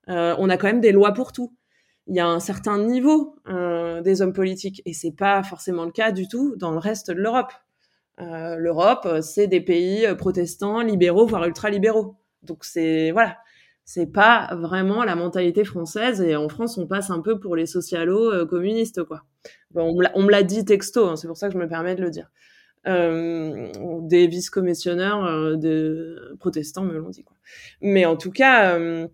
Euh, 0.08 0.37
on 0.38 0.48
a 0.50 0.56
quand 0.56 0.68
même 0.68 0.80
des 0.80 0.92
lois 0.92 1.12
pour 1.12 1.32
tout. 1.32 1.56
Il 2.06 2.14
y 2.14 2.20
a 2.20 2.26
un 2.26 2.40
certain 2.40 2.78
niveau 2.78 3.37
euh, 3.48 4.02
des 4.02 4.22
hommes 4.22 4.32
politiques, 4.32 4.82
et 4.85 4.92
c'est 4.92 5.12
pas 5.12 5.42
forcément 5.42 5.85
le 5.85 5.90
cas 5.90 6.12
du 6.12 6.28
tout 6.28 6.54
dans 6.56 6.70
le 6.70 6.78
reste 6.78 7.11
de 7.11 7.20
l'Europe. 7.20 7.52
Euh, 8.20 8.57
L'Europe, 8.57 9.09
c'est 9.22 9.46
des 9.46 9.61
pays 9.61 10.07
protestants, 10.16 10.81
libéraux, 10.81 11.27
voire 11.27 11.44
ultra-libéraux. 11.44 12.16
Donc 12.42 12.64
c'est 12.64 13.11
voilà, 13.12 13.38
c'est 13.85 14.11
pas 14.11 14.55
vraiment 14.55 15.05
la 15.05 15.14
mentalité 15.14 15.64
française. 15.64 16.20
Et 16.20 16.37
en 16.37 16.48
France, 16.48 16.79
on 16.79 16.87
passe 16.87 17.11
un 17.11 17.20
peu 17.20 17.38
pour 17.40 17.57
les 17.57 17.66
socialos 17.66 18.46
communistes, 18.46 19.03
quoi 19.05 19.22
on 19.75 20.22
me 20.22 20.31
l'a 20.31 20.42
dit 20.42 20.64
texto, 20.64 21.09
hein, 21.09 21.16
c'est 21.16 21.27
pour 21.27 21.37
ça 21.37 21.48
que 21.48 21.55
je 21.55 21.59
me 21.59 21.68
permets 21.68 21.94
de 21.94 22.03
le 22.03 22.11
dire. 22.11 22.31
Euh, 22.88 23.70
des 24.03 24.27
vice-commissionneurs 24.27 25.25
euh, 25.25 25.57
de 25.57 26.37
protestants 26.40 26.83
me 26.83 26.98
l'ont 26.98 27.11
dit. 27.11 27.22
Quoi. 27.22 27.37
Mais 27.81 28.05
en 28.07 28.16
tout 28.16 28.33
cas, 28.33 28.77
euh, 28.77 29.07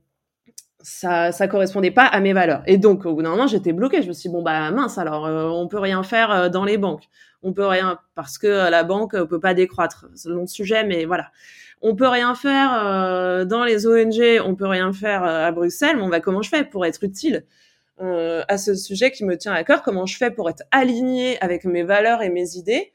ça, 0.81 1.33
ça 1.33 1.49
correspondait 1.49 1.91
pas 1.91 2.05
à 2.05 2.21
mes 2.21 2.33
valeurs. 2.33 2.63
Et 2.67 2.79
donc, 2.79 3.05
au 3.07 3.15
bout 3.15 3.23
d'un 3.23 3.31
moment, 3.31 3.47
j'étais 3.47 3.73
bloquée. 3.73 4.03
Je 4.03 4.09
me 4.09 4.13
suis 4.13 4.29
dit, 4.29 4.35
bon, 4.35 4.43
bah 4.43 4.71
mince, 4.71 4.99
alors, 4.99 5.25
on 5.25 5.67
peut 5.69 5.79
rien 5.79 6.03
faire 6.03 6.51
dans 6.51 6.65
les 6.65 6.79
banques. 6.79 7.05
On 7.43 7.53
peut 7.53 7.67
rien, 7.67 7.99
parce 8.15 8.39
que 8.39 8.71
la 8.71 8.85
banque 8.85 9.17
peut 9.25 9.41
pas 9.41 9.55
décroître. 9.55 10.07
C'est 10.15 10.29
long 10.29 10.47
sujet, 10.47 10.85
mais 10.85 11.05
voilà. 11.05 11.31
On 11.83 11.95
peut 11.95 12.09
rien 12.09 12.35
faire 12.35 13.47
dans 13.47 13.65
les 13.65 13.87
ONG, 13.87 14.41
on 14.45 14.55
peut 14.55 14.67
rien 14.67 14.93
faire 14.93 15.23
à 15.25 15.51
Bruxelles, 15.53 15.97
mais 15.97 16.03
on 16.03 16.09
va 16.09 16.21
comment 16.21 16.43
je 16.43 16.49
fais 16.49 16.65
pour 16.65 16.85
être 16.87 17.03
utile 17.05 17.45
euh, 18.01 18.45
à 18.47 18.59
ce 18.59 18.77
sujet 18.77 19.11
qui 19.11 19.25
me 19.25 19.37
tient 19.37 19.53
à 19.53 19.65
cœur, 19.65 19.83
comment 19.83 20.07
je 20.07 20.17
fais 20.17 20.31
pour 20.31 20.49
être 20.49 20.63
aligné 20.71 21.37
avec 21.43 21.65
mes 21.65 21.83
valeurs 21.83 22.23
et 22.23 22.29
mes 22.29 22.57
idées, 22.57 22.93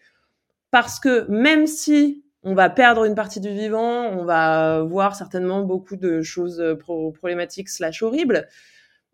parce 0.72 0.98
que 0.98 1.30
même 1.30 1.68
si 1.68 2.23
on 2.44 2.54
va 2.54 2.70
perdre 2.70 3.06
une 3.06 3.16
partie 3.16 3.40
du 3.40 3.50
vivant, 3.50 4.08
on 4.08 4.26
va 4.26 4.82
voir 4.82 5.16
certainement 5.16 5.62
beaucoup 5.62 5.96
de 5.96 6.22
choses 6.22 6.64
problématiques 6.80 7.70
slash 7.70 8.02
horribles, 8.02 8.48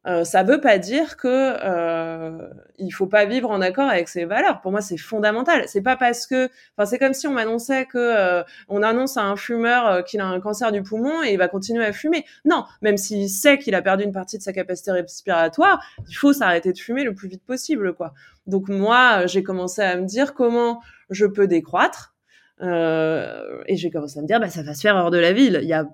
euh, 0.08 0.24
ça 0.24 0.44
veut 0.44 0.62
pas 0.62 0.78
dire 0.78 1.18
que 1.18 1.28
euh, 1.28 2.48
il 2.78 2.89
faut 2.92 3.08
pas 3.08 3.26
vivre 3.26 3.50
en 3.52 3.60
accord 3.62 3.89
avec 3.89 4.08
ses 4.08 4.26
valeurs. 4.26 4.62
Pour 4.62 4.72
moi, 4.72 4.82
c'est 4.82 4.98
fondamental. 4.98 5.63
C'est 5.68 5.82
pas 5.82 5.98
parce 5.98 6.26
que, 6.26 6.50
enfin, 6.78 6.86
c'est 6.86 6.98
comme 6.98 7.13
si 7.13 7.28
on 7.28 7.34
m'annonçait 7.34 7.86
que 7.86 7.98
euh, 7.98 8.44
on 8.70 8.82
annonce 8.82 9.18
à 9.18 9.24
un 9.24 9.36
fumeur 9.36 9.88
euh, 9.88 10.02
qu'il 10.02 10.22
a 10.22 10.26
un 10.26 10.39
cancer 10.39 10.72
du 10.72 10.84
poumon 10.84 11.22
et 11.24 11.34
il 11.34 11.38
va 11.38 11.48
continuer 11.50 11.86
à 11.86 11.92
fumer. 11.92 12.26
Non, 12.46 12.63
même 12.82 12.98
s'il 12.98 13.30
sait 13.30 13.58
qu'il 13.58 13.76
a 13.76 13.82
perdu 13.82 14.06
une 14.06 14.13
partie 14.13 14.38
de 14.38 14.44
sa 14.44 14.54
capacité 14.54 14.92
respiratoire, 14.92 15.84
il 16.08 16.15
faut 16.15 16.32
s'arrêter 16.32 16.72
de 16.72 16.80
fumer 16.80 17.04
le 17.04 17.13
plus 17.13 17.28
vite 17.28 17.44
possible, 17.44 17.94
quoi. 17.94 18.13
Donc 18.48 18.70
moi, 18.70 19.26
j'ai 19.26 19.44
commencé 19.44 19.82
à 19.82 19.98
me 19.98 20.06
dire 20.06 20.34
comment 20.34 20.82
je 21.10 21.26
peux 21.26 21.48
décroître. 21.48 22.15
Euh, 22.62 23.63
et 23.67 23.78
j'ai 23.78 23.89
commencé 23.89 24.19
à 24.19 24.22
me 24.22 24.28
dire, 24.28 24.39
bah, 24.39 24.50
ça 24.50 24.63
va 24.63 24.74
se 24.74 24.82
faire 24.82 24.95
hors 24.95 25.12
de 25.12 25.17
la 25.17 25.34
ville. 25.34 25.60
Il 25.62 25.67
y 25.67 25.74
a, 25.74 25.86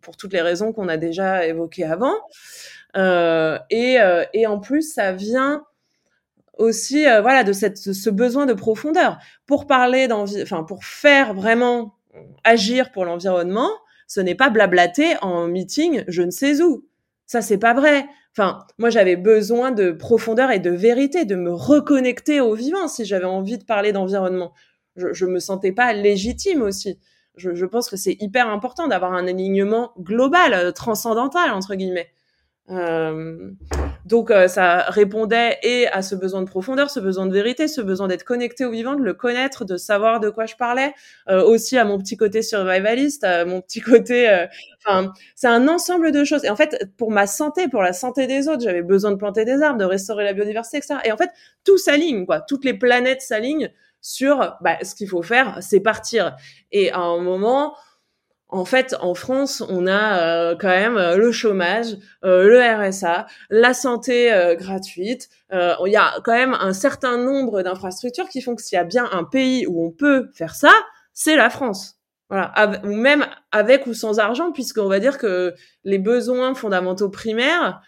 pour 0.00 0.16
toutes 0.16 0.32
les 0.32 0.42
raisons 0.42 0.72
qu'on 0.72 0.88
a 0.88 0.96
déjà 0.96 1.46
évoquées 1.46 1.84
avant. 1.84 2.14
Euh, 2.96 3.58
et, 3.70 4.00
euh, 4.00 4.24
et 4.32 4.46
en 4.46 4.60
plus, 4.60 4.92
ça 4.92 5.12
vient 5.12 5.64
aussi 6.58 7.08
euh, 7.08 7.20
voilà 7.20 7.42
de 7.44 7.52
cette 7.52 7.78
ce 7.78 8.10
besoin 8.10 8.46
de 8.46 8.52
profondeur 8.52 9.18
pour 9.46 9.66
parler 9.66 10.08
d'envie 10.08 10.42
enfin 10.42 10.62
pour 10.62 10.84
faire 10.84 11.34
vraiment 11.34 11.96
agir 12.44 12.92
pour 12.92 13.04
l'environnement 13.04 13.70
ce 14.06 14.20
n'est 14.20 14.34
pas 14.34 14.50
blablater 14.50 15.16
en 15.20 15.48
meeting 15.48 16.04
je 16.06 16.22
ne 16.22 16.30
sais 16.30 16.62
où 16.62 16.86
ça 17.26 17.42
c'est 17.42 17.58
pas 17.58 17.74
vrai 17.74 18.06
enfin 18.36 18.66
moi 18.78 18.90
j'avais 18.90 19.16
besoin 19.16 19.72
de 19.72 19.90
profondeur 19.90 20.52
et 20.52 20.60
de 20.60 20.70
vérité 20.70 21.24
de 21.24 21.34
me 21.34 21.52
reconnecter 21.52 22.40
au 22.40 22.54
vivant 22.54 22.86
si 22.86 23.04
j'avais 23.04 23.24
envie 23.24 23.58
de 23.58 23.64
parler 23.64 23.92
d'environnement 23.92 24.52
je, 24.96 25.12
je 25.12 25.26
me 25.26 25.38
sentais 25.38 25.72
pas 25.72 25.92
légitime 25.92 26.62
aussi 26.62 26.98
je, 27.36 27.54
je 27.54 27.66
pense 27.66 27.90
que 27.90 27.96
c'est 27.96 28.16
hyper 28.20 28.48
important 28.48 28.86
d'avoir 28.88 29.12
un 29.12 29.26
alignement 29.26 29.92
global 29.98 30.72
transcendantal 30.72 31.50
entre 31.50 31.74
guillemets 31.74 32.10
euh, 32.70 33.50
donc 34.06 34.30
euh, 34.30 34.48
ça 34.48 34.86
répondait 34.88 35.58
et 35.62 35.86
à 35.88 36.00
ce 36.00 36.14
besoin 36.14 36.40
de 36.40 36.46
profondeur, 36.46 36.90
ce 36.90 36.98
besoin 36.98 37.26
de 37.26 37.32
vérité, 37.32 37.68
ce 37.68 37.82
besoin 37.82 38.08
d'être 38.08 38.24
connecté 38.24 38.64
au 38.64 38.70
vivant, 38.70 38.94
de 38.94 39.02
le 39.02 39.12
connaître, 39.12 39.66
de 39.66 39.76
savoir 39.76 40.18
de 40.18 40.30
quoi 40.30 40.46
je 40.46 40.54
parlais, 40.56 40.94
euh, 41.28 41.42
aussi 41.42 41.76
à 41.76 41.84
mon 41.84 41.98
petit 41.98 42.16
côté 42.16 42.40
survivaliste, 42.40 43.24
à 43.24 43.44
mon 43.44 43.60
petit 43.60 43.80
côté. 43.80 44.46
Enfin, 44.86 45.12
c'est 45.34 45.46
un 45.46 45.68
ensemble 45.68 46.10
de 46.10 46.24
choses. 46.24 46.44
Et 46.44 46.50
en 46.50 46.56
fait, 46.56 46.88
pour 46.96 47.10
ma 47.10 47.26
santé, 47.26 47.68
pour 47.68 47.82
la 47.82 47.92
santé 47.92 48.26
des 48.26 48.48
autres, 48.48 48.62
j'avais 48.62 48.82
besoin 48.82 49.10
de 49.10 49.16
planter 49.16 49.44
des 49.44 49.60
arbres, 49.62 49.78
de 49.78 49.84
restaurer 49.84 50.24
la 50.24 50.32
biodiversité, 50.32 50.78
etc. 50.78 50.96
Et 51.04 51.12
en 51.12 51.16
fait, 51.16 51.30
tout 51.64 51.78
s'aligne, 51.78 52.24
quoi. 52.24 52.40
Toutes 52.40 52.64
les 52.64 52.74
planètes 52.74 53.20
s'alignent 53.20 53.70
sur 54.04 54.58
bah, 54.60 54.76
ce 54.82 54.94
qu'il 54.94 55.08
faut 55.08 55.22
faire, 55.22 55.58
c'est 55.62 55.80
partir. 55.80 56.36
Et 56.72 56.92
à 56.92 56.98
un 56.98 57.18
moment 57.18 57.74
en 58.48 58.64
fait, 58.64 58.94
en 59.00 59.14
France, 59.14 59.64
on 59.68 59.86
a 59.88 60.22
euh, 60.22 60.56
quand 60.56 60.68
même 60.68 60.96
euh, 60.96 61.16
le 61.16 61.32
chômage, 61.32 61.96
euh, 62.24 62.46
le 62.46 62.60
RSA, 62.60 63.26
la 63.50 63.74
santé 63.74 64.30
gratuite. 64.58 65.28
Il 65.50 65.90
y 65.90 65.96
a 65.96 66.12
quand 66.24 66.34
même 66.34 66.54
un 66.54 66.72
certain 66.72 67.16
nombre 67.16 67.62
d'infrastructures 67.62 68.28
qui 68.28 68.40
font 68.42 68.54
que 68.54 68.62
s'il 68.62 68.76
y 68.76 68.78
a 68.78 68.84
bien 68.84 69.08
un 69.12 69.24
pays 69.24 69.66
où 69.66 69.84
on 69.84 69.90
peut 69.90 70.28
faire 70.34 70.54
ça, 70.54 70.72
c'est 71.12 71.36
la 71.36 71.50
France. 71.50 71.96
Voilà, 72.30 72.80
ou 72.84 72.94
même 72.94 73.26
avec 73.52 73.86
ou 73.86 73.94
sans 73.94 74.18
argent, 74.18 74.50
puisqu'on 74.50 74.88
va 74.88 74.98
dire 74.98 75.18
que 75.18 75.54
les 75.84 75.98
besoins 75.98 76.54
fondamentaux 76.54 77.10
primaires 77.10 77.82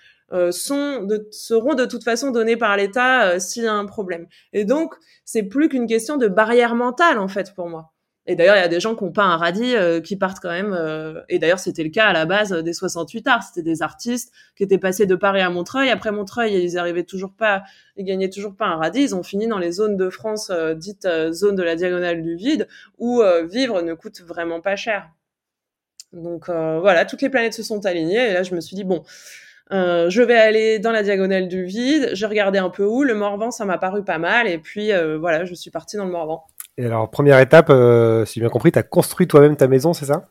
sont 0.50 1.02
de, 1.04 1.28
seront 1.30 1.74
de 1.74 1.84
toute 1.84 2.04
façon 2.04 2.30
donnés 2.30 2.56
par 2.56 2.76
l'État 2.76 3.38
s'il 3.38 3.64
y 3.64 3.66
a 3.66 3.74
un 3.74 3.86
problème. 3.86 4.26
Et 4.52 4.64
donc, 4.64 4.94
c'est 5.24 5.44
plus 5.44 5.68
qu'une 5.68 5.86
question 5.86 6.16
de 6.16 6.28
barrière 6.28 6.74
mentale 6.74 7.18
en 7.18 7.28
fait 7.28 7.54
pour 7.54 7.68
moi. 7.68 7.92
Et 8.28 8.34
d'ailleurs, 8.34 8.56
il 8.56 8.60
y 8.60 8.64
a 8.64 8.68
des 8.68 8.80
gens 8.80 8.96
qui 8.96 9.04
n'ont 9.04 9.12
pas 9.12 9.24
un 9.24 9.36
radis 9.36 9.76
euh, 9.76 10.00
qui 10.00 10.16
partent 10.16 10.40
quand 10.40 10.50
même. 10.50 10.72
Euh, 10.72 11.22
et 11.28 11.38
d'ailleurs, 11.38 11.60
c'était 11.60 11.84
le 11.84 11.90
cas 11.90 12.06
à 12.06 12.12
la 12.12 12.26
base 12.26 12.50
des 12.50 12.72
68 12.72 13.26
arts. 13.28 13.42
C'était 13.44 13.62
des 13.62 13.82
artistes 13.82 14.32
qui 14.56 14.64
étaient 14.64 14.78
passés 14.78 15.06
de 15.06 15.14
Paris 15.14 15.40
à 15.40 15.50
Montreuil. 15.50 15.90
Après 15.90 16.10
Montreuil, 16.10 16.54
ils 16.54 16.76
arrivaient 16.76 17.04
toujours 17.04 17.32
pas, 17.32 17.62
ils 17.96 18.04
gagnaient 18.04 18.30
toujours 18.30 18.56
pas 18.56 18.66
un 18.66 18.76
radis. 18.76 19.02
Ils 19.02 19.14
ont 19.14 19.22
fini 19.22 19.46
dans 19.46 19.58
les 19.58 19.70
zones 19.70 19.96
de 19.96 20.10
France 20.10 20.50
euh, 20.50 20.74
dites 20.74 21.08
zones 21.30 21.54
de 21.54 21.62
la 21.62 21.76
diagonale 21.76 22.22
du 22.22 22.34
vide, 22.34 22.66
où 22.98 23.22
vivre 23.48 23.82
ne 23.82 23.94
coûte 23.94 24.20
vraiment 24.22 24.60
pas 24.60 24.76
cher. 24.76 25.08
Donc 26.12 26.48
voilà, 26.48 27.04
toutes 27.04 27.22
les 27.22 27.30
planètes 27.30 27.54
se 27.54 27.62
sont 27.62 27.84
alignées. 27.86 28.30
Et 28.30 28.32
là, 28.32 28.42
je 28.42 28.54
me 28.54 28.60
suis 28.60 28.74
dit 28.74 28.84
bon. 28.84 29.04
Je 29.70 30.22
vais 30.22 30.36
aller 30.36 30.78
dans 30.78 30.92
la 30.92 31.02
diagonale 31.02 31.48
du 31.48 31.64
vide. 31.64 32.10
J'ai 32.12 32.26
regardé 32.26 32.58
un 32.58 32.70
peu 32.70 32.84
où. 32.84 33.02
Le 33.02 33.14
Morvan, 33.14 33.50
ça 33.50 33.64
m'a 33.64 33.78
paru 33.78 34.04
pas 34.04 34.18
mal. 34.18 34.48
Et 34.48 34.58
puis 34.58 34.90
voilà, 35.18 35.44
je 35.44 35.54
suis 35.54 35.70
partie 35.70 35.96
dans 35.96 36.04
le 36.04 36.12
Morvan. 36.12 36.44
Et 36.78 36.84
alors, 36.84 37.10
première 37.10 37.38
étape, 37.40 37.70
euh, 37.70 38.24
si 38.26 38.34
j'ai 38.34 38.40
bien 38.40 38.50
compris, 38.50 38.70
tu 38.70 38.78
as 38.78 38.82
construit 38.82 39.26
toi-même 39.26 39.56
ta 39.56 39.66
maison, 39.66 39.94
c'est 39.94 40.06
ça? 40.06 40.28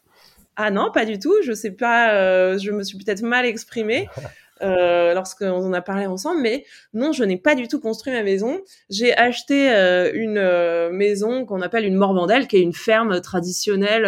Ah 0.55 0.69
non, 0.69 0.91
pas 0.91 1.05
du 1.05 1.17
tout. 1.17 1.33
Je 1.43 1.53
sais 1.53 1.71
pas, 1.71 2.13
euh, 2.13 2.57
je 2.59 2.71
me 2.71 2.83
suis 2.83 2.97
peut-être 2.97 3.23
mal 3.23 3.45
exprimée. 3.45 4.07
Euh, 4.61 5.13
lorsqu'on 5.13 5.49
en 5.49 5.73
a 5.73 5.81
parlé 5.81 6.05
ensemble, 6.05 6.41
mais 6.41 6.65
non, 6.93 7.11
je 7.11 7.23
n'ai 7.23 7.37
pas 7.37 7.55
du 7.55 7.67
tout 7.67 7.79
construit 7.79 8.13
ma 8.13 8.23
maison. 8.23 8.61
J'ai 8.89 9.15
acheté 9.15 9.69
euh, 9.73 10.11
une 10.13 10.37
euh, 10.37 10.89
maison 10.91 11.45
qu'on 11.45 11.61
appelle 11.61 11.83
une 11.85 11.95
Morvandelle, 11.95 12.47
qui 12.47 12.57
est 12.57 12.61
une 12.61 12.73
ferme 12.73 13.19
traditionnelle 13.19 14.05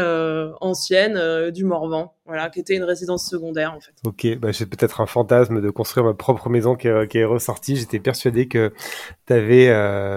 ancienne 0.61 1.51
du 1.51 1.65
Morvan, 1.65 2.13
voilà, 2.25 2.49
qui 2.49 2.59
était 2.59 2.75
une 2.75 2.83
résidence 2.83 3.29
secondaire 3.29 3.73
en 3.73 3.81
fait. 3.81 3.91
Ok, 4.05 4.37
bah, 4.39 4.51
j'ai 4.51 4.65
peut-être 4.65 5.01
un 5.01 5.05
fantasme 5.05 5.61
de 5.61 5.69
construire 5.69 6.05
ma 6.05 6.13
propre 6.13 6.49
maison 6.49 6.75
qui 6.75 6.87
est, 6.87 7.07
qui 7.07 7.17
est 7.17 7.25
ressorti. 7.25 7.75
J'étais 7.75 7.99
persuadé 7.99 8.47
que 8.47 8.73
tu 9.25 9.33
avais 9.33 9.67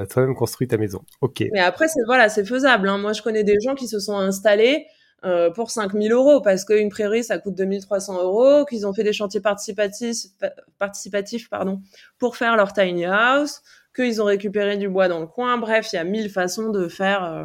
toi-même 0.08 0.34
construit 0.34 0.68
ta 0.68 0.76
maison. 0.76 1.02
Ok. 1.20 1.42
Mais 1.52 1.60
après, 1.60 1.88
c'est 1.88 2.04
voilà, 2.06 2.28
c'est 2.28 2.44
faisable. 2.44 2.88
Hein. 2.88 2.98
Moi, 2.98 3.12
je 3.12 3.22
connais 3.22 3.44
des 3.44 3.56
gens 3.64 3.74
qui 3.74 3.88
se 3.88 3.98
sont 3.98 4.16
installés 4.16 4.86
euh, 5.22 5.50
pour 5.50 5.70
5000 5.70 6.12
euros 6.12 6.40
parce 6.40 6.64
qu'une 6.64 6.88
prairie 6.88 7.22
ça 7.22 7.38
coûte 7.38 7.54
2300 7.54 8.22
euros, 8.22 8.64
qu'ils 8.64 8.86
ont 8.86 8.94
fait 8.94 9.02
des 9.02 9.12
chantiers 9.12 9.40
participatifs, 9.40 10.30
participatifs 10.78 11.50
pardon, 11.50 11.82
pour 12.18 12.36
faire 12.36 12.56
leur 12.56 12.72
tiny 12.72 13.04
house, 13.04 13.60
qu'ils 13.94 14.22
ont 14.22 14.24
récupéré 14.24 14.78
du 14.78 14.88
bois 14.88 15.08
dans 15.08 15.20
le 15.20 15.26
coin. 15.26 15.58
Bref, 15.58 15.92
il 15.92 15.96
y 15.96 15.98
a 15.98 16.04
mille 16.04 16.30
façons 16.30 16.70
de 16.70 16.88
faire. 16.88 17.24
Euh, 17.24 17.44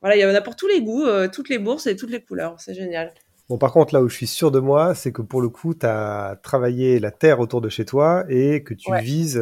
voilà, 0.00 0.16
il 0.16 0.20
y 0.20 0.24
en 0.24 0.34
a 0.34 0.40
pour 0.40 0.54
tous 0.54 0.68
les 0.68 0.80
goûts, 0.80 1.06
euh, 1.06 1.28
toutes 1.28 1.48
les 1.48 1.58
bourses 1.58 1.88
et 1.88 1.96
toutes 1.96 2.10
les 2.10 2.22
couleurs. 2.22 2.54
C'est 2.58 2.74
génial. 2.74 3.12
Bon, 3.48 3.58
par 3.58 3.72
contre, 3.72 3.94
là 3.94 4.02
où 4.02 4.08
je 4.08 4.14
suis 4.14 4.26
sûr 4.26 4.50
de 4.50 4.60
moi, 4.60 4.94
c'est 4.94 5.12
que 5.12 5.22
pour 5.22 5.40
le 5.40 5.48
coup, 5.48 5.74
tu 5.74 5.86
as 5.86 6.38
travaillé 6.42 7.00
la 7.00 7.10
terre 7.10 7.40
autour 7.40 7.60
de 7.60 7.68
chez 7.68 7.84
toi 7.84 8.24
et 8.28 8.62
que 8.62 8.74
tu 8.74 8.94
vises 9.00 9.40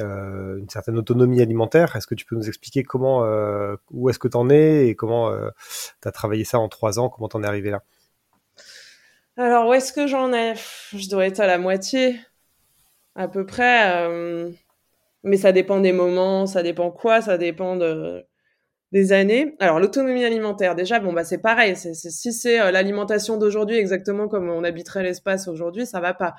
euh, 0.00 0.58
une 0.58 0.70
certaine 0.70 0.96
autonomie 0.96 1.42
alimentaire. 1.42 1.96
Est-ce 1.96 2.06
que 2.06 2.14
tu 2.14 2.24
peux 2.24 2.34
nous 2.34 2.48
expliquer 2.48 2.82
comment, 2.82 3.24
euh, 3.24 3.76
où 3.90 4.08
est-ce 4.08 4.18
que 4.18 4.28
tu 4.28 4.36
en 4.36 4.48
es 4.48 4.88
et 4.88 4.94
comment 4.94 5.30
euh, 5.30 5.50
tu 6.00 6.08
as 6.08 6.12
travaillé 6.12 6.44
ça 6.44 6.58
en 6.58 6.68
trois 6.68 6.98
ans, 6.98 7.10
comment 7.10 7.28
tu 7.28 7.36
en 7.36 7.42
es 7.42 7.46
arrivé 7.46 7.70
là? 7.70 7.82
Alors, 9.36 9.68
où 9.68 9.74
est-ce 9.74 9.92
que 9.92 10.06
j'en 10.06 10.32
ai? 10.32 10.54
Je 10.94 11.08
dois 11.10 11.26
être 11.26 11.40
à 11.40 11.46
la 11.46 11.58
moitié, 11.58 12.18
à 13.14 13.28
peu 13.28 13.44
près. 13.44 14.08
mais 15.24 15.36
ça 15.36 15.52
dépend 15.52 15.80
des 15.80 15.92
moments, 15.92 16.46
ça 16.46 16.62
dépend 16.62 16.90
quoi, 16.90 17.20
ça 17.20 17.36
dépend 17.38 17.76
de, 17.76 18.24
des 18.92 19.12
années. 19.12 19.56
Alors 19.58 19.78
l'autonomie 19.78 20.24
alimentaire, 20.24 20.74
déjà, 20.74 21.00
bon 21.00 21.12
bah 21.12 21.24
c'est 21.24 21.38
pareil. 21.38 21.76
Si 21.76 22.32
c'est 22.32 22.72
l'alimentation 22.72 23.36
d'aujourd'hui 23.38 23.76
exactement 23.76 24.28
comme 24.28 24.50
on 24.50 24.64
habiterait 24.64 25.02
l'espace 25.02 25.48
aujourd'hui, 25.48 25.86
ça 25.86 26.00
va 26.00 26.14
pas. 26.14 26.34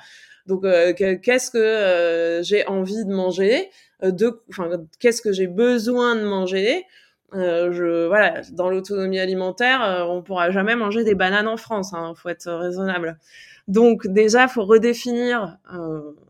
Donc, 0.45 0.65
euh, 0.65 0.93
qu'est-ce 0.93 1.51
que 1.51 1.57
euh, 1.57 2.43
j'ai 2.43 2.67
envie 2.67 3.05
de 3.05 3.13
manger 3.13 3.69
euh, 4.03 4.11
de, 4.11 4.41
enfin, 4.49 4.69
qu'est-ce 4.99 5.21
que 5.21 5.31
j'ai 5.31 5.47
besoin 5.47 6.15
de 6.15 6.23
manger 6.23 6.85
je, 7.35 8.05
voilà, 8.05 8.41
dans 8.51 8.69
l'autonomie 8.69 9.17
alimentaire, 9.17 10.05
on 10.07 10.21
pourra 10.21 10.51
jamais 10.51 10.75
manger 10.75 11.03
des 11.03 11.15
bananes 11.15 11.47
en 11.47 11.57
France. 11.57 11.91
Hein, 11.95 12.13
faut 12.15 12.29
être 12.29 12.47
raisonnable. 12.51 13.17
Donc 13.67 14.05
déjà, 14.05 14.47
faut 14.47 14.65
redéfinir 14.65 15.57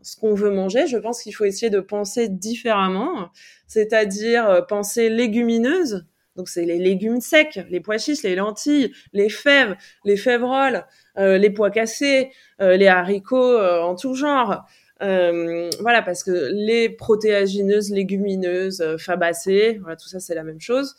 ce 0.00 0.16
qu'on 0.16 0.32
veut 0.32 0.50
manger. 0.50 0.86
Je 0.86 0.96
pense 0.96 1.22
qu'il 1.22 1.34
faut 1.34 1.44
essayer 1.44 1.68
de 1.68 1.80
penser 1.80 2.30
différemment, 2.30 3.28
c'est-à-dire 3.66 4.64
penser 4.66 5.10
légumineuse. 5.10 6.06
Donc 6.36 6.48
c'est 6.48 6.64
les 6.64 6.78
légumes 6.78 7.20
secs, 7.20 7.60
les 7.70 7.80
pois 7.80 7.98
chiches, 7.98 8.22
les 8.22 8.34
lentilles, 8.34 8.92
les 9.12 9.28
fèves, 9.28 9.76
les 10.04 10.16
févroles, 10.16 10.84
euh, 11.16 11.38
les 11.38 11.50
pois 11.50 11.70
cassés, 11.70 12.32
euh, 12.60 12.76
les 12.76 12.88
haricots 12.88 13.36
euh, 13.36 13.80
en 13.80 13.94
tout 13.94 14.14
genre. 14.14 14.64
voilà, 15.00 16.02
parce 16.04 16.24
que 16.24 16.50
les 16.52 16.88
protéagineuses, 16.88 17.90
légumineuses, 17.90 18.96
fabacées, 18.98 19.78
voilà, 19.80 19.96
tout 19.96 20.08
ça 20.08 20.18
c'est 20.18 20.34
la 20.34 20.44
même 20.44 20.60
chose, 20.60 20.96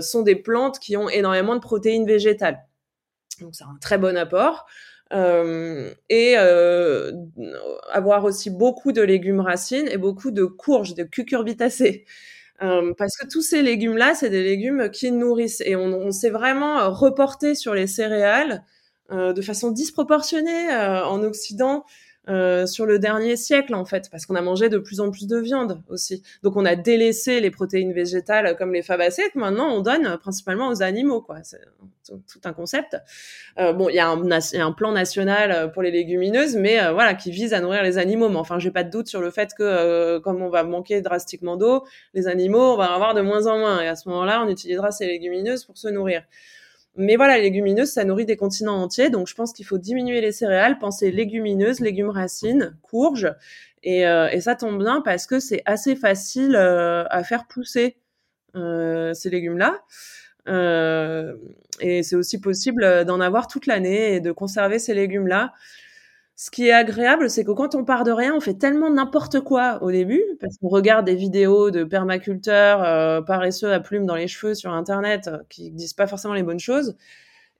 sont 0.00 0.22
des 0.22 0.36
plantes 0.36 0.78
qui 0.78 0.96
ont 0.96 1.08
énormément 1.08 1.54
de 1.54 1.60
protéines 1.60 2.06
végétales. 2.06 2.64
Donc 3.40 3.54
c'est 3.54 3.64
un 3.64 3.76
très 3.80 3.98
bon 3.98 4.16
apport. 4.16 4.66
et 5.12 6.36
avoir 7.92 8.24
aussi 8.24 8.50
beaucoup 8.50 8.92
de 8.92 9.02
légumes 9.02 9.40
racines 9.40 9.88
et 9.88 9.98
beaucoup 9.98 10.30
de 10.30 10.44
courges, 10.44 10.94
de 10.94 11.04
cucurbitacées. 11.04 12.06
Parce 12.58 13.16
que 13.16 13.26
tous 13.28 13.42
ces 13.42 13.62
légumes-là, 13.62 14.14
c'est 14.14 14.30
des 14.30 14.42
légumes 14.42 14.90
qui 14.90 15.10
nourrissent. 15.12 15.62
Et 15.64 15.76
on, 15.76 15.86
on 15.86 16.10
s'est 16.10 16.30
vraiment 16.30 16.90
reporté 16.90 17.54
sur 17.54 17.74
les 17.74 17.86
céréales 17.86 18.64
euh, 19.12 19.32
de 19.32 19.40
façon 19.40 19.70
disproportionnée 19.70 20.68
euh, 20.72 21.06
en 21.06 21.22
Occident 21.22 21.84
euh, 22.28 22.66
sur 22.66 22.86
le 22.86 22.98
dernier 22.98 23.36
siècle 23.36 23.74
en 23.74 23.84
fait, 23.84 24.08
parce 24.10 24.26
qu'on 24.26 24.34
a 24.34 24.42
mangé 24.42 24.68
de 24.68 24.78
plus 24.78 25.00
en 25.00 25.10
plus 25.10 25.26
de 25.26 25.38
viande 25.38 25.82
aussi. 25.88 26.22
Donc 26.42 26.56
on 26.56 26.64
a 26.64 26.76
délaissé 26.76 27.40
les 27.40 27.50
protéines 27.50 27.92
végétales 27.92 28.56
comme 28.56 28.72
les 28.72 28.82
fabacées 28.82 29.22
que 29.32 29.38
maintenant 29.38 29.68
on 29.68 29.80
donne 29.80 30.18
principalement 30.18 30.68
aux 30.68 30.82
animaux 30.82 31.20
quoi. 31.20 31.38
C'est 31.42 31.60
tout 32.02 32.40
un 32.44 32.52
concept. 32.52 32.96
Euh, 33.58 33.72
bon, 33.72 33.88
il 33.88 33.96
y, 33.96 33.98
a 33.98 34.08
un, 34.08 34.72
plan 34.72 34.92
national 34.92 35.72
pour 35.72 35.82
les 35.82 35.90
légumineuses, 35.90 36.56
mais 36.56 36.78
voilà 36.92 37.14
qui 37.14 37.30
vise 37.30 37.52
à 37.52 37.60
nourrir 37.60 37.82
les 37.82 37.98
animaux. 37.98 38.28
Mais 38.28 38.36
enfin, 38.36 38.58
j'ai 38.58 38.70
pas 38.70 38.84
de 38.84 38.90
doute 38.90 39.08
sur 39.08 39.20
le 39.20 39.30
fait 39.30 39.50
que 39.56 40.18
comme 40.18 40.42
on 40.42 40.48
va 40.48 40.62
manquer 40.62 41.00
drastiquement 41.00 41.56
d'eau, 41.56 41.84
les 42.14 42.28
animaux 42.28 42.74
on 42.74 42.76
va 42.76 42.90
en 42.90 42.94
avoir 42.94 43.14
de 43.14 43.22
moins 43.22 43.46
en 43.46 43.58
moins 43.58 43.80
et 43.82 43.88
à 43.88 43.96
ce 43.96 44.08
moment-là 44.08 44.42
on 44.44 44.48
utilisera 44.48 44.90
ces 44.90 45.06
légumineuses 45.06 45.64
pour 45.64 45.78
se 45.78 45.88
nourrir. 45.88 46.22
Mais 46.96 47.16
voilà, 47.16 47.36
les 47.36 47.42
légumineuses, 47.44 47.90
ça 47.90 48.04
nourrit 48.04 48.24
des 48.24 48.36
continents 48.36 48.82
entiers. 48.82 49.10
Donc, 49.10 49.28
je 49.28 49.34
pense 49.34 49.52
qu'il 49.52 49.66
faut 49.66 49.78
diminuer 49.78 50.20
les 50.20 50.32
céréales, 50.32 50.78
penser 50.78 51.10
légumineuses, 51.10 51.80
légumes 51.80 52.10
racines, 52.10 52.76
courges. 52.82 53.32
Et, 53.82 54.06
euh, 54.06 54.28
et 54.30 54.40
ça 54.40 54.54
tombe 54.56 54.82
bien 54.82 55.02
parce 55.02 55.26
que 55.26 55.38
c'est 55.38 55.62
assez 55.66 55.94
facile 55.94 56.56
euh, 56.56 57.04
à 57.10 57.22
faire 57.22 57.46
pousser 57.46 57.98
euh, 58.56 59.12
ces 59.14 59.30
légumes-là. 59.30 59.82
Euh, 60.48 61.34
et 61.80 62.02
c'est 62.02 62.16
aussi 62.16 62.40
possible 62.40 63.04
d'en 63.04 63.20
avoir 63.20 63.48
toute 63.48 63.66
l'année 63.66 64.14
et 64.14 64.20
de 64.20 64.32
conserver 64.32 64.78
ces 64.78 64.94
légumes-là 64.94 65.52
ce 66.36 66.50
qui 66.50 66.68
est 66.68 66.72
agréable, 66.72 67.30
c'est 67.30 67.44
que 67.44 67.50
quand 67.52 67.74
on 67.74 67.84
part 67.84 68.04
de 68.04 68.12
rien, 68.12 68.34
on 68.34 68.40
fait 68.40 68.54
tellement 68.54 68.90
n'importe 68.90 69.40
quoi 69.40 69.82
au 69.82 69.90
début, 69.90 70.22
parce 70.40 70.58
qu'on 70.58 70.68
regarde 70.68 71.06
des 71.06 71.14
vidéos 71.14 71.70
de 71.70 71.82
permaculteurs 71.84 72.82
euh, 72.84 73.22
paresseux 73.22 73.72
à 73.72 73.80
plumes 73.80 74.06
dans 74.06 74.14
les 74.16 74.28
cheveux 74.28 74.54
sur 74.54 74.72
Internet 74.72 75.28
euh, 75.28 75.38
qui 75.48 75.70
disent 75.70 75.94
pas 75.94 76.06
forcément 76.06 76.34
les 76.34 76.42
bonnes 76.42 76.60
choses. 76.60 76.96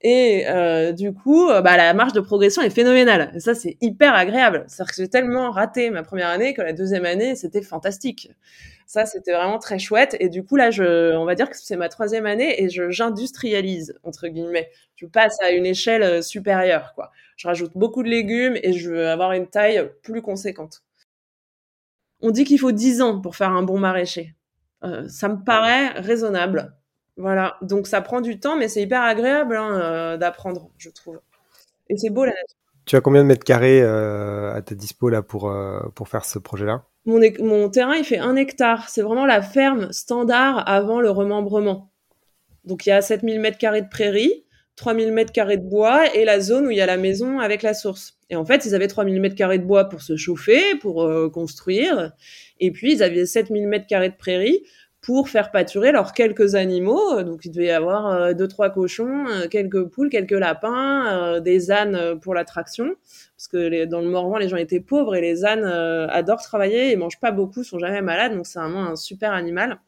Et 0.02 0.44
euh, 0.48 0.92
du 0.92 1.12
coup, 1.14 1.48
euh, 1.48 1.62
bah, 1.62 1.76
la 1.76 1.94
marge 1.94 2.12
de 2.12 2.20
progression 2.20 2.62
est 2.62 2.70
phénoménale. 2.70 3.32
Ça, 3.40 3.54
c'est 3.54 3.76
hyper 3.80 4.14
agréable. 4.14 4.64
C'est-à-dire 4.68 4.94
que 4.94 5.02
j'ai 5.02 5.08
tellement 5.08 5.50
raté 5.50 5.90
ma 5.90 6.02
première 6.02 6.28
année 6.28 6.54
que 6.54 6.62
la 6.62 6.72
deuxième 6.72 7.06
année, 7.06 7.34
c'était 7.34 7.62
fantastique. 7.62 8.30
Ça, 8.86 9.04
c'était 9.04 9.32
vraiment 9.32 9.58
très 9.58 9.78
chouette. 9.78 10.16
Et 10.20 10.28
du 10.28 10.44
coup, 10.44 10.56
là, 10.56 10.70
on 11.18 11.24
va 11.24 11.34
dire 11.34 11.50
que 11.50 11.56
c'est 11.56 11.76
ma 11.76 11.88
troisième 11.88 12.24
année 12.24 12.62
et 12.62 12.68
j'industrialise, 12.68 13.98
entre 14.04 14.28
guillemets. 14.28 14.70
Je 14.94 15.06
passe 15.06 15.36
à 15.42 15.50
une 15.50 15.66
échelle 15.66 16.22
supérieure, 16.22 16.92
quoi 16.94 17.10
je 17.36 17.46
rajoute 17.46 17.72
beaucoup 17.74 18.02
de 18.02 18.08
légumes 18.08 18.56
et 18.62 18.72
je 18.72 18.90
veux 18.90 19.08
avoir 19.08 19.32
une 19.32 19.46
taille 19.46 19.92
plus 20.02 20.22
conséquente. 20.22 20.82
On 22.20 22.30
dit 22.30 22.44
qu'il 22.44 22.58
faut 22.58 22.72
10 22.72 23.02
ans 23.02 23.20
pour 23.20 23.36
faire 23.36 23.50
un 23.50 23.62
bon 23.62 23.78
maraîcher. 23.78 24.34
Euh, 24.84 25.06
ça 25.08 25.28
me 25.28 25.44
paraît 25.44 25.90
raisonnable. 26.00 26.74
Voilà, 27.18 27.56
donc 27.62 27.86
ça 27.86 28.00
prend 28.00 28.20
du 28.20 28.40
temps, 28.40 28.56
mais 28.56 28.68
c'est 28.68 28.82
hyper 28.82 29.02
agréable 29.02 29.56
hein, 29.56 29.80
euh, 29.80 30.16
d'apprendre, 30.16 30.70
je 30.76 30.90
trouve. 30.90 31.20
Et 31.88 31.96
c'est 31.96 32.10
beau 32.10 32.24
la 32.24 32.32
nature. 32.32 32.56
Tu 32.84 32.96
as 32.96 33.00
combien 33.00 33.22
de 33.22 33.28
mètres 33.28 33.44
carrés 33.44 33.82
euh, 33.82 34.54
à 34.54 34.62
ta 34.62 34.74
dispo 34.74 35.08
là 35.08 35.22
pour, 35.22 35.52
pour 35.94 36.08
faire 36.08 36.24
ce 36.24 36.38
projet-là? 36.38 36.84
Mon, 37.06 37.70
terrain, 37.70 37.94
il 37.94 38.04
fait 38.04 38.18
un 38.18 38.36
hectare. 38.36 38.88
C'est 38.88 39.02
vraiment 39.02 39.26
la 39.26 39.40
ferme 39.40 39.92
standard 39.92 40.68
avant 40.68 41.00
le 41.00 41.10
remembrement. 41.10 41.90
Donc 42.64 42.84
il 42.84 42.90
y 42.90 42.92
a 42.92 43.00
7000 43.00 43.40
mètres 43.40 43.58
carrés 43.58 43.82
de 43.82 43.88
prairie 43.88 44.44
3000 44.76 45.12
mètres 45.12 45.32
carrés 45.32 45.56
de 45.56 45.66
bois 45.66 46.14
et 46.14 46.24
la 46.24 46.38
zone 46.38 46.66
où 46.66 46.70
il 46.70 46.76
y 46.76 46.82
a 46.82 46.86
la 46.86 46.98
maison 46.98 47.40
avec 47.40 47.62
la 47.62 47.74
source. 47.74 48.18
Et 48.28 48.36
en 48.36 48.44
fait, 48.44 48.66
ils 48.66 48.74
avaient 48.74 48.88
3000 48.88 49.20
mètres 49.20 49.34
carrés 49.34 49.58
de 49.58 49.64
bois 49.64 49.88
pour 49.88 50.02
se 50.02 50.16
chauffer, 50.16 50.74
pour 50.80 51.02
euh, 51.02 51.30
construire. 51.30 52.12
Et 52.60 52.70
puis, 52.70 52.92
ils 52.92 53.02
avaient 53.02 53.26
7000 53.26 53.66
mètres 53.66 53.86
carrés 53.86 54.10
de 54.10 54.16
prairie 54.16 54.62
pour 55.06 55.28
faire 55.28 55.52
pâturer 55.52 55.92
leurs 55.92 56.12
quelques 56.12 56.56
animaux. 56.56 57.22
Donc, 57.22 57.44
il 57.44 57.52
devait 57.52 57.66
y 57.66 57.70
avoir 57.70 58.08
euh, 58.08 58.32
deux, 58.34 58.48
trois 58.48 58.70
cochons, 58.70 59.26
euh, 59.28 59.46
quelques 59.48 59.84
poules, 59.84 60.10
quelques 60.10 60.32
lapins, 60.32 61.40
des 61.40 61.70
ânes 61.70 62.18
pour 62.20 62.34
l'attraction. 62.34 62.96
Parce 63.36 63.48
que 63.48 63.84
dans 63.84 64.00
le 64.00 64.08
Morvan, 64.08 64.38
les 64.38 64.48
gens 64.48 64.56
étaient 64.56 64.80
pauvres 64.80 65.14
et 65.14 65.20
les 65.20 65.44
ânes 65.44 65.64
adorent 65.64 66.42
travailler, 66.42 66.90
ils 66.92 66.98
mangent 66.98 67.20
pas 67.20 67.30
beaucoup, 67.30 67.62
sont 67.62 67.78
jamais 67.78 68.02
malades. 68.02 68.34
Donc, 68.34 68.46
c'est 68.46 68.58
vraiment 68.58 68.84
un 68.84 68.96
super 68.96 69.32
animal. 69.32 69.78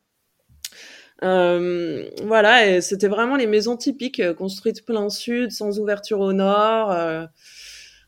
Euh, 1.24 2.08
voilà, 2.24 2.66
et 2.66 2.80
c'était 2.80 3.08
vraiment 3.08 3.34
les 3.36 3.46
maisons 3.46 3.76
typiques, 3.76 4.20
euh, 4.20 4.34
construites 4.34 4.84
plein 4.84 5.08
sud, 5.08 5.50
sans 5.50 5.80
ouverture 5.80 6.20
au 6.20 6.32
nord. 6.32 6.92
Euh, 6.92 7.26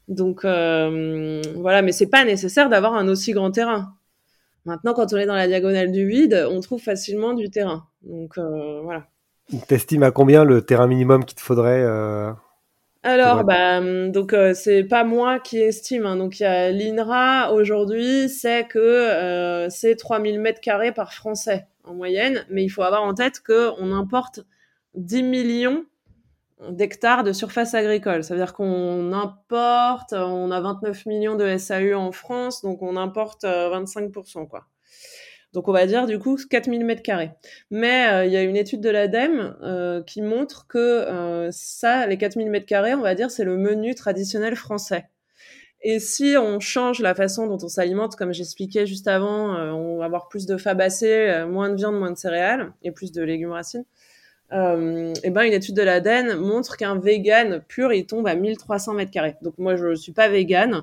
donc 0.08 0.42
voilà, 0.44 1.82
mais 1.82 1.92
c'est 1.92 2.08
pas 2.08 2.24
nécessaire 2.24 2.68
d'avoir 2.68 2.94
un 2.94 3.08
aussi 3.08 3.32
grand 3.32 3.50
terrain. 3.50 3.94
Maintenant, 4.64 4.94
quand 4.94 5.12
on 5.12 5.16
est 5.16 5.26
dans 5.26 5.34
la 5.34 5.46
diagonale 5.46 5.90
du 5.90 6.06
vide, 6.06 6.46
on 6.50 6.61
trouve 6.61 6.80
facilement 6.80 7.32
du 7.32 7.50
terrain. 7.50 7.86
Donc 8.02 8.38
voilà. 8.38 9.06
T'estimes 9.66 10.02
à 10.02 10.11
combien 10.11 10.44
le 10.44 10.62
terrain 10.62 10.86
minimum 10.86 11.24
qu'il 11.24 11.36
te 11.36 11.42
faudrait 11.42 11.84
alors, 13.02 13.44
bah, 13.44 13.80
donc 14.11 14.36
c'est 14.52 14.84
pas 14.84 15.04
moi 15.04 15.38
qui 15.38 15.58
estime. 15.58 16.04
Hein. 16.04 16.16
Donc 16.16 16.38
il 16.38 16.42
y 16.42 16.46
a 16.46 16.70
l'INRA 16.70 17.50
aujourd'hui, 17.54 18.28
c'est 18.28 18.66
que 18.68 19.66
c'est 19.70 19.96
3000 19.96 20.38
mètres 20.38 20.61
carrés 20.61 20.92
par 20.92 21.14
Français 21.14 21.66
en 21.84 21.94
moyenne, 21.94 22.44
mais 22.50 22.62
il 22.62 22.68
faut 22.68 22.82
avoir 22.82 23.02
en 23.02 23.14
tête 23.14 23.40
qu'on 23.40 23.92
importe 23.92 24.40
10 24.94 25.22
millions 25.22 25.84
d'hectares 26.68 27.24
de 27.24 27.32
surface 27.32 27.74
agricole. 27.74 28.22
Ça 28.24 28.34
veut 28.34 28.40
dire 28.40 28.52
qu'on 28.52 29.12
importe, 29.12 30.12
on 30.12 30.50
a 30.50 30.61
29 30.61 31.06
millions 31.06 31.36
de 31.36 31.56
SAU 31.56 31.94
en 31.94 32.12
France, 32.12 32.62
donc 32.62 32.82
on 32.82 32.96
importe 32.96 33.44
25%, 33.44 34.42
euh, 34.42 34.46
quoi. 34.46 34.66
Donc 35.52 35.66
on 35.66 35.72
va 35.72 35.84
dire 35.86 36.06
du 36.06 36.20
coup 36.20 36.36
4000 36.48 36.84
mètres 36.84 37.02
carrés. 37.02 37.32
Mais 37.70 38.06
euh, 38.08 38.24
il 38.24 38.32
y 38.32 38.36
a 38.36 38.42
une 38.42 38.56
étude 38.56 38.80
de 38.80 38.90
l'ADEME 38.90 39.56
euh, 39.62 40.02
qui 40.02 40.22
montre 40.22 40.66
que 40.68 41.48
ça, 41.50 42.06
les 42.06 42.18
4000 42.18 42.50
mètres 42.50 42.66
carrés, 42.66 42.94
on 42.94 43.00
va 43.00 43.14
dire, 43.14 43.30
c'est 43.30 43.44
le 43.44 43.56
menu 43.56 43.94
traditionnel 43.94 44.54
français. 44.54 45.06
Et 45.82 45.98
si 45.98 46.34
on 46.36 46.61
change 46.61 47.00
la 47.00 47.14
façon 47.14 47.46
dont 47.46 47.58
on 47.62 47.68
s'alimente, 47.68 48.14
comme 48.14 48.34
j'expliquais 48.34 48.86
juste 48.86 49.08
avant, 49.08 49.56
on 49.56 49.96
va 49.96 50.04
avoir 50.04 50.28
plus 50.28 50.44
de 50.44 50.58
fabacées, 50.58 51.44
moins 51.48 51.70
de 51.70 51.76
viande, 51.76 51.98
moins 51.98 52.11
de 52.11 52.18
céréales 52.18 52.74
et 52.82 52.92
plus 52.92 53.12
de 53.12 53.22
légumes 53.22 53.52
racines. 53.52 53.86
Euh, 54.53 55.14
et 55.22 55.30
ben 55.30 55.42
une 55.42 55.53
étude 55.53 55.76
de 55.76 55.82
l'ADEN 55.82 56.34
montre 56.36 56.76
qu'un 56.76 56.98
vegan 56.98 57.62
pur 57.68 57.92
il 57.92 58.07
tombe 58.07 58.26
à 58.26 58.34
1300 58.34 58.94
mètres 58.94 59.11
carrés. 59.11 59.36
Donc 59.42 59.55
moi 59.59 59.76
je 59.76 59.94
suis 59.94 60.12
pas 60.12 60.28
vegan 60.28 60.82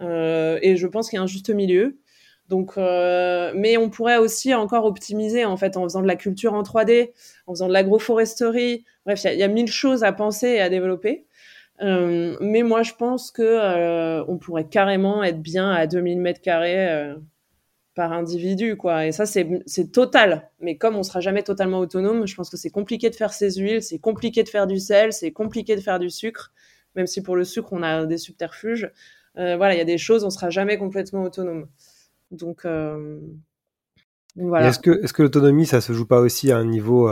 euh, 0.00 0.58
et 0.62 0.76
je 0.76 0.86
pense 0.86 1.08
qu'il 1.08 1.16
y 1.16 1.20
a 1.20 1.22
un 1.22 1.26
juste 1.26 1.50
milieu. 1.50 1.98
Donc, 2.48 2.76
euh, 2.76 3.52
mais 3.54 3.78
on 3.78 3.88
pourrait 3.88 4.18
aussi 4.18 4.52
encore 4.52 4.84
optimiser 4.84 5.46
en 5.46 5.56
fait 5.56 5.76
en 5.78 5.84
faisant 5.84 6.02
de 6.02 6.06
la 6.06 6.16
culture 6.16 6.52
en 6.52 6.62
3D, 6.62 7.12
en 7.46 7.54
faisant 7.54 7.68
de 7.68 7.72
l'agroforesterie. 7.72 8.84
Bref, 9.06 9.24
il 9.24 9.38
y, 9.38 9.42
a 9.42 9.48
mille 9.48 9.70
choses 9.70 10.04
à 10.04 10.12
penser 10.12 10.48
et 10.48 10.60
à 10.60 10.68
développer. 10.68 11.24
Mais 11.80 12.62
moi, 12.62 12.82
je 12.82 12.92
pense 12.92 13.30
que 13.30 14.22
on 14.28 14.36
pourrait 14.38 14.68
carrément 14.68 15.24
être 15.24 15.40
bien 15.40 15.70
à 15.70 15.86
2000 15.86 16.20
mètres 16.20 16.42
carrés 16.42 17.14
par 17.94 18.12
individu, 18.12 18.76
quoi. 18.76 19.06
Et 19.06 19.12
ça, 19.12 19.26
c'est 19.26 19.92
total. 19.92 20.50
Mais 20.60 20.76
comme 20.76 20.96
on 20.96 21.02
sera 21.02 21.20
jamais 21.20 21.42
totalement 21.42 21.78
autonome, 21.78 22.26
je 22.26 22.34
pense 22.34 22.48
que 22.48 22.56
c'est 22.56 22.70
compliqué 22.70 23.10
de 23.10 23.14
faire 23.14 23.32
ses 23.32 23.52
huiles, 23.54 23.82
c'est 23.82 23.98
compliqué 23.98 24.42
de 24.42 24.48
faire 24.48 24.66
du 24.66 24.78
sel, 24.78 25.12
c'est 25.12 25.30
compliqué 25.30 25.76
de 25.76 25.80
faire 25.80 25.98
du 25.98 26.08
sucre. 26.08 26.52
Même 26.96 27.06
si 27.06 27.22
pour 27.22 27.36
le 27.36 27.44
sucre, 27.44 27.72
on 27.72 27.82
a 27.82 28.06
des 28.06 28.18
subterfuges. 28.18 28.90
voilà, 29.34 29.74
il 29.74 29.78
y 29.78 29.82
a 29.82 29.84
des 29.84 29.98
choses, 29.98 30.24
on 30.24 30.30
sera 30.30 30.50
jamais 30.50 30.78
complètement 30.78 31.22
autonome. 31.22 31.68
Donc, 32.30 32.66
voilà. 34.36 34.68
Est-ce 34.68 34.78
que, 34.78 35.02
est-ce 35.02 35.12
que 35.12 35.22
l'autonomie, 35.22 35.66
ça 35.66 35.80
se 35.80 35.92
joue 35.92 36.06
pas 36.06 36.20
aussi 36.20 36.50
à 36.50 36.56
un 36.58 36.64
niveau 36.64 37.08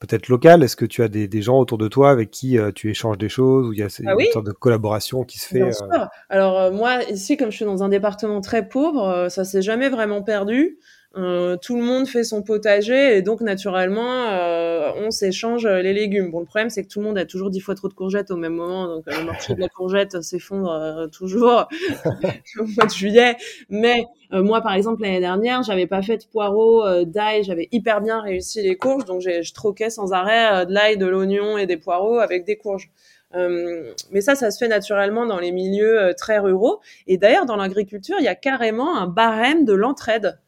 peut-être 0.00 0.28
local? 0.28 0.64
Est-ce 0.64 0.74
que 0.74 0.84
tu 0.84 1.02
as 1.02 1.08
des, 1.08 1.28
des, 1.28 1.42
gens 1.42 1.58
autour 1.58 1.78
de 1.78 1.86
toi 1.86 2.10
avec 2.10 2.30
qui 2.30 2.58
euh, 2.58 2.72
tu 2.72 2.90
échanges 2.90 3.18
des 3.18 3.28
choses 3.28 3.68
ou 3.68 3.72
il 3.72 3.78
y 3.78 3.82
a 3.82 3.88
ah 4.06 4.14
une 4.18 4.32
sorte 4.32 4.46
de 4.46 4.52
collaboration 4.52 5.22
qui 5.22 5.38
se 5.38 5.46
fait 5.46 5.60
Bien 5.60 5.72
sûr. 5.72 6.08
Alors 6.28 6.58
euh, 6.58 6.70
moi 6.72 7.04
ici, 7.04 7.36
comme 7.36 7.50
je 7.50 7.56
suis 7.56 7.64
dans 7.64 7.84
un 7.84 7.88
département 7.88 8.40
très 8.40 8.66
pauvre, 8.66 9.04
euh, 9.04 9.28
ça 9.28 9.44
s'est 9.44 9.62
jamais 9.62 9.88
vraiment 9.88 10.22
perdu. 10.22 10.78
Euh, 11.16 11.56
tout 11.56 11.74
le 11.74 11.82
monde 11.82 12.06
fait 12.06 12.22
son 12.22 12.40
potager 12.40 13.16
et 13.16 13.22
donc 13.22 13.40
naturellement 13.40 14.28
euh, 14.30 14.92
on 14.96 15.10
s'échange 15.10 15.66
les 15.66 15.92
légumes. 15.92 16.30
Bon, 16.30 16.38
le 16.38 16.46
problème 16.46 16.70
c'est 16.70 16.84
que 16.84 16.88
tout 16.88 17.00
le 17.00 17.06
monde 17.06 17.18
a 17.18 17.24
toujours 17.24 17.50
dix 17.50 17.58
fois 17.58 17.74
trop 17.74 17.88
de 17.88 17.94
courgettes 17.94 18.30
au 18.30 18.36
même 18.36 18.54
moment, 18.54 18.86
donc 18.86 19.06
le 19.06 19.24
marché 19.24 19.54
de 19.54 19.60
la 19.60 19.68
courgette 19.68 20.20
s'effondre 20.22 21.08
toujours 21.10 21.66
au 22.60 22.64
mois 22.64 22.86
de 22.86 22.90
juillet. 22.90 23.34
Mais 23.70 24.04
moi, 24.32 24.60
par 24.60 24.74
exemple, 24.74 25.02
l'année 25.02 25.18
dernière, 25.18 25.64
j'avais 25.64 25.88
pas 25.88 26.02
fait 26.02 26.18
de 26.18 26.24
poireaux, 26.30 26.84
d'ail, 27.04 27.42
j'avais 27.42 27.68
hyper 27.72 28.00
bien 28.00 28.20
réussi 28.20 28.62
les 28.62 28.76
courges, 28.76 29.04
donc 29.04 29.20
je 29.20 29.52
troquais 29.52 29.90
sans 29.90 30.12
arrêt 30.12 30.64
de 30.66 30.72
l'ail, 30.72 30.96
de 30.96 31.06
l'oignon 31.06 31.58
et 31.58 31.66
des 31.66 31.76
poireaux 31.76 32.20
avec 32.20 32.44
des 32.44 32.56
courges. 32.56 32.90
Euh, 33.34 33.92
mais 34.12 34.20
ça, 34.20 34.36
ça 34.36 34.52
se 34.52 34.58
fait 34.58 34.68
naturellement 34.68 35.26
dans 35.26 35.40
les 35.40 35.50
milieux 35.50 36.12
très 36.16 36.38
ruraux. 36.38 36.80
Et 37.08 37.18
d'ailleurs, 37.18 37.46
dans 37.46 37.56
l'agriculture, 37.56 38.16
il 38.20 38.24
y 38.24 38.28
a 38.28 38.36
carrément 38.36 38.96
un 38.96 39.08
barème 39.08 39.64
de 39.64 39.72
l'entraide. 39.72 40.38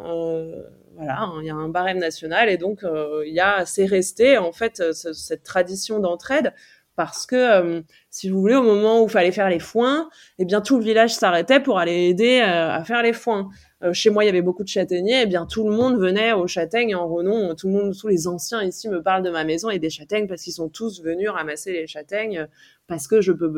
Euh, 0.00 0.62
voilà, 0.96 1.22
hein, 1.22 1.38
il 1.40 1.46
y 1.46 1.50
a 1.50 1.54
un 1.54 1.68
barème 1.68 1.98
national 1.98 2.48
et 2.48 2.56
donc 2.56 2.84
euh, 2.84 3.22
il 3.26 3.34
y 3.34 3.40
a, 3.40 3.64
c'est 3.64 3.84
resté 3.84 4.38
en 4.38 4.52
fait 4.52 4.80
euh, 4.80 4.92
cette 4.92 5.42
tradition 5.42 6.00
d'entraide 6.00 6.52
parce 6.96 7.26
que 7.26 7.82
si 8.08 8.28
vous 8.28 8.40
voulez, 8.40 8.54
au 8.54 8.62
moment 8.62 9.02
où 9.02 9.06
il 9.06 9.10
fallait 9.10 9.32
faire 9.32 9.48
les 9.48 9.58
foins, 9.58 10.08
eh 10.38 10.44
bien 10.44 10.60
tout 10.60 10.78
le 10.78 10.84
village 10.84 11.12
s'arrêtait 11.12 11.58
pour 11.58 11.80
aller 11.80 12.08
aider 12.08 12.38
à 12.40 12.84
faire 12.84 13.02
les 13.02 13.12
foins. 13.12 13.50
chez 13.92 14.10
moi, 14.10 14.22
il 14.22 14.28
y 14.28 14.30
avait 14.30 14.42
beaucoup 14.42 14.62
de 14.62 14.68
châtaigniers, 14.68 15.22
eh 15.22 15.26
bien 15.26 15.44
tout 15.44 15.68
le 15.68 15.74
monde 15.74 15.98
venait 15.98 16.32
aux 16.32 16.46
châtaignes 16.46 16.94
en 16.94 17.08
renom. 17.08 17.56
Tout 17.56 17.66
le 17.66 17.72
monde, 17.72 17.96
tous 17.98 18.06
les 18.06 18.28
anciens 18.28 18.62
ici 18.62 18.88
me 18.88 19.02
parlent 19.02 19.24
de 19.24 19.30
ma 19.30 19.42
maison 19.42 19.70
et 19.70 19.80
des 19.80 19.90
châtaignes 19.90 20.28
parce 20.28 20.42
qu'ils 20.42 20.52
sont 20.52 20.68
tous 20.68 21.02
venus 21.02 21.30
ramasser 21.30 21.72
les 21.72 21.88
châtaignes 21.88 22.46
parce 22.86 23.08
que 23.08 23.20
je 23.20 23.32
peux 23.32 23.48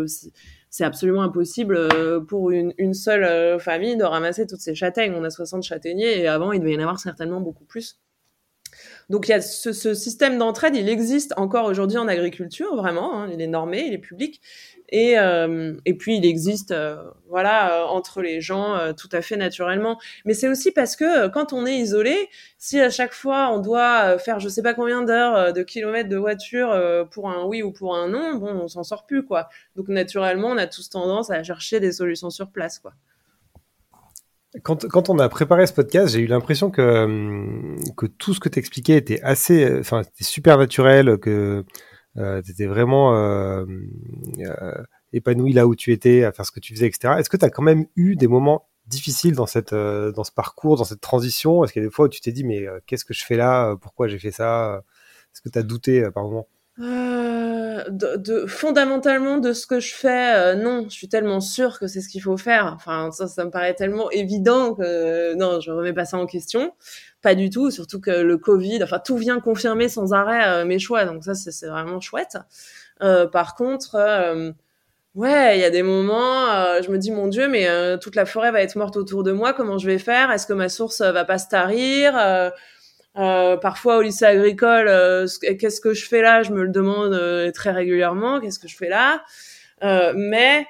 c'est 0.77 0.85
absolument 0.85 1.22
impossible 1.22 1.74
euh, 1.74 2.20
pour 2.20 2.51
une, 2.51 2.93
seule 2.93 3.24
euh, 3.24 3.59
famille 3.59 3.97
de 3.97 4.05
ramasser 4.05 4.47
toutes 4.47 4.61
ces 4.61 4.74
châtaignes. 4.74 5.14
On 5.16 5.24
a 5.24 5.31
60 5.31 5.62
châtaigniers 5.62 6.20
et 6.20 6.29
avant, 6.29 6.53
il 6.53 6.61
devait 6.61 6.74
y 6.74 6.77
en 6.77 6.81
avoir 6.81 7.01
certainement 7.01 7.41
beaucoup 7.41 7.64
plus. 7.64 7.99
Donc 9.09 9.27
il 9.27 9.31
y 9.31 9.35
a 9.35 9.41
ce, 9.41 9.72
ce 9.72 9.95
système 9.95 10.37
d'entraide, 10.37 10.77
il 10.77 10.91
existe 10.91 11.33
encore 11.39 11.64
aujourd'hui 11.64 11.97
en 11.97 12.09
agriculture, 12.09 12.77
vraiment, 12.77 13.22
hein, 13.22 13.31
il 13.33 13.41
est 13.41 13.47
normé, 13.47 13.87
il 13.87 13.95
est 13.95 13.99
public, 13.99 14.43
et, 14.89 15.18
euh, 15.18 15.74
et 15.84 15.95
puis 15.95 16.16
il 16.16 16.24
existe 16.24 16.70
euh, 16.70 16.97
voilà 17.28 17.82
euh, 17.82 17.87
entre 17.87 18.22
les 18.22 18.41
gens 18.41 18.78
tout 18.95 19.09
à 19.12 19.22
fait 19.22 19.37
naturellement. 19.37 19.99
Mais 20.24 20.34
c'est 20.34 20.49
aussi 20.49 20.70
parce 20.70 20.97
que 20.97 21.28
quand 21.28 21.53
on 21.53 21.66
est 21.66 21.76
isolé 21.76 22.28
si 22.59 22.80
à 22.80 22.91
chaque 22.91 23.12
fois 23.12 23.51
on 23.53 23.61
doit 23.61 24.18
faire 24.18 24.41
je 24.41 24.49
sais 24.49 24.62
pas 24.62 24.74
combien 24.74 25.03
d'heures 25.03 25.53
de 25.53 25.62
kilomètres 25.62 26.09
de 26.09 26.16
voiture 26.16 26.74
pour 27.11 27.30
un 27.30 27.45
oui 27.45 27.62
ou 27.62 27.72
pour 27.72 27.97
un 27.97 28.09
non 28.09 28.37
bon 28.37 28.53
on 28.62 28.68
s'en 28.68 28.84
sort 28.84 29.07
plus 29.07 29.24
quoi. 29.24 29.49
Donc 29.74 29.89
naturellement 29.89 30.49
on 30.49 30.59
a 30.59 30.66
tous 30.66 30.89
tendance 30.89 31.30
à 31.30 31.43
chercher 31.43 31.80
des 31.80 31.93
solutions 31.93 32.30
sur 32.30 32.51
place 32.51 32.78
quoi. 32.78 32.93
Quand, 34.62 35.11
on 35.11 35.18
a 35.18 35.28
préparé 35.28 35.66
ce 35.66 35.74
podcast, 35.74 36.14
j'ai 36.14 36.20
eu 36.20 36.26
l'impression 36.26 36.70
que, 36.70 37.76
que 37.95 38.07
tout 38.07 38.32
ce 38.32 38.41
que 38.41 38.49
tu 38.49 38.59
expliquais 38.59 38.97
était 38.97 39.20
assez, 39.20 39.80
enfin, 39.80 40.01
super 40.18 40.57
naturel, 40.57 41.18
que 41.18 41.62
euh, 42.19 42.43
tu 42.43 42.53
étais 42.53 42.67
vraiment 42.67 43.17
euh, 43.17 43.64
euh, 44.41 44.83
épanoui 45.12 45.53
là 45.53 45.67
où 45.67 45.75
tu 45.75 45.93
étais, 45.93 46.25
à 46.25 46.33
faire 46.33 46.47
ce 46.47 46.53
que 46.53 46.61
tu 46.61 46.75
faisais, 46.75 46.87
etc. 46.87 47.14
Est-ce 47.19 47.31
que 47.31 47.37
tu 47.37 47.45
as 47.45 47.51
quand 47.51 47.62
même 47.62 47.87
eu 47.97 48.17
des 48.17 48.29
moments 48.29 48.69
difficiles 48.87 49.35
dans, 49.35 49.47
cette, 49.47 49.75
dans 49.75 50.25
ce 50.25 50.33
parcours, 50.33 50.77
dans 50.77 50.85
cette 50.85 51.01
transition? 51.01 51.64
Est-ce 51.64 51.73
qu'il 51.73 51.83
y 51.83 51.85
a 51.85 51.89
des 51.89 51.95
fois 51.95 52.07
où 52.07 52.09
tu 52.09 52.21
t'es 52.21 52.33
dit, 52.33 52.45
mais 52.45 52.67
qu'est-ce 52.87 53.05
que 53.05 53.14
je 53.14 53.25
fais 53.25 53.37
là? 53.37 53.77
Pourquoi 53.81 54.09
j'ai 54.09 54.19
fait 54.19 54.31
ça? 54.31 54.83
Est-ce 55.33 55.43
que 55.43 55.49
tu 55.49 55.59
as 55.59 55.62
douté 55.62 56.09
par 56.12 56.25
moment? 56.25 56.49
Euh, 56.79 57.85
de, 57.89 58.16
de, 58.16 58.47
fondamentalement 58.47 59.39
de 59.39 59.53
ce 59.55 59.66
que 59.66 59.81
je 59.81 59.95
fais, 59.95 60.57
non, 60.57 60.85
je 60.89 60.95
suis 60.95 61.09
tellement 61.09 61.41
sûre 61.41 61.79
que 61.79 61.87
c'est 61.87 62.01
ce 62.03 62.09
qu'il 62.09 62.22
faut 62.22 62.37
faire. 62.37 62.72
Enfin, 62.74 63.11
ça, 63.12 63.27
ça 63.29 63.45
me 63.45 63.51
paraît 63.51 63.74
tellement 63.74 64.11
évident 64.11 64.74
que 64.74 65.35
non, 65.35 65.61
je 65.61 65.70
remets 65.70 65.95
pas 65.95 66.05
ça 66.05 66.18
en 66.18 66.27
question. 66.27 66.72
Pas 67.22 67.35
du 67.35 67.51
tout, 67.51 67.70
surtout 67.70 68.01
que 68.01 68.11
le 68.11 68.39
Covid, 68.39 68.83
enfin 68.85 69.01
tout 69.05 69.16
vient 69.16 69.41
confirmer 69.41 69.89
sans 69.89 70.12
arrêt 70.12 70.47
euh, 70.49 70.64
mes 70.64 70.79
choix, 70.79 71.05
donc 71.07 71.24
ça 71.24 71.35
c'est 71.35 71.66
vraiment 71.66 72.01
chouette. 72.01 72.37
Euh, 73.03 73.27
par 73.27 73.55
contre, 73.55 73.97
euh, 73.97 74.53
ouais, 75.14 75.59
il 75.59 75.61
y 75.61 75.64
a 75.64 75.70
des 75.70 75.83
moments, 75.83 76.47
je 76.83 76.91
me 76.91 76.99
dis 76.99 77.11
mon 77.11 77.27
Dieu, 77.27 77.49
mais 77.49 77.99
toute 77.99 78.16
la 78.16 78.27
forêt 78.27 78.53
va 78.53 78.61
être 78.62 78.77
morte 78.77 78.97
autour 78.97 79.22
de 79.22 79.33
moi, 79.33 79.55
comment 79.55 79.79
je 79.79 79.87
vais 79.87 79.99
faire? 79.99 80.31
Est-ce 80.31 80.47
que 80.47 80.53
ma 80.53 80.68
source 80.68 81.01
va 81.01 81.24
pas 81.24 81.39
se 81.39 81.49
tarir? 81.49 82.53
Parfois 83.17 83.97
au 83.99 84.03
lycée 84.03 84.25
agricole, 84.25 84.87
qu'est-ce 85.59 85.81
que 85.81 85.95
je 85.95 86.07
fais 86.07 86.23
là? 86.23 86.43
Je 86.43 86.53
me 86.53 86.62
le 86.62 86.71
demande 86.71 87.53
très 87.53 87.73
régulièrement. 87.73 88.41
Qu'est-ce 88.41 88.59
que 88.59 88.69
je 88.69 88.77
fais 88.77 88.89
là? 88.89 89.25
Mais 90.14 90.67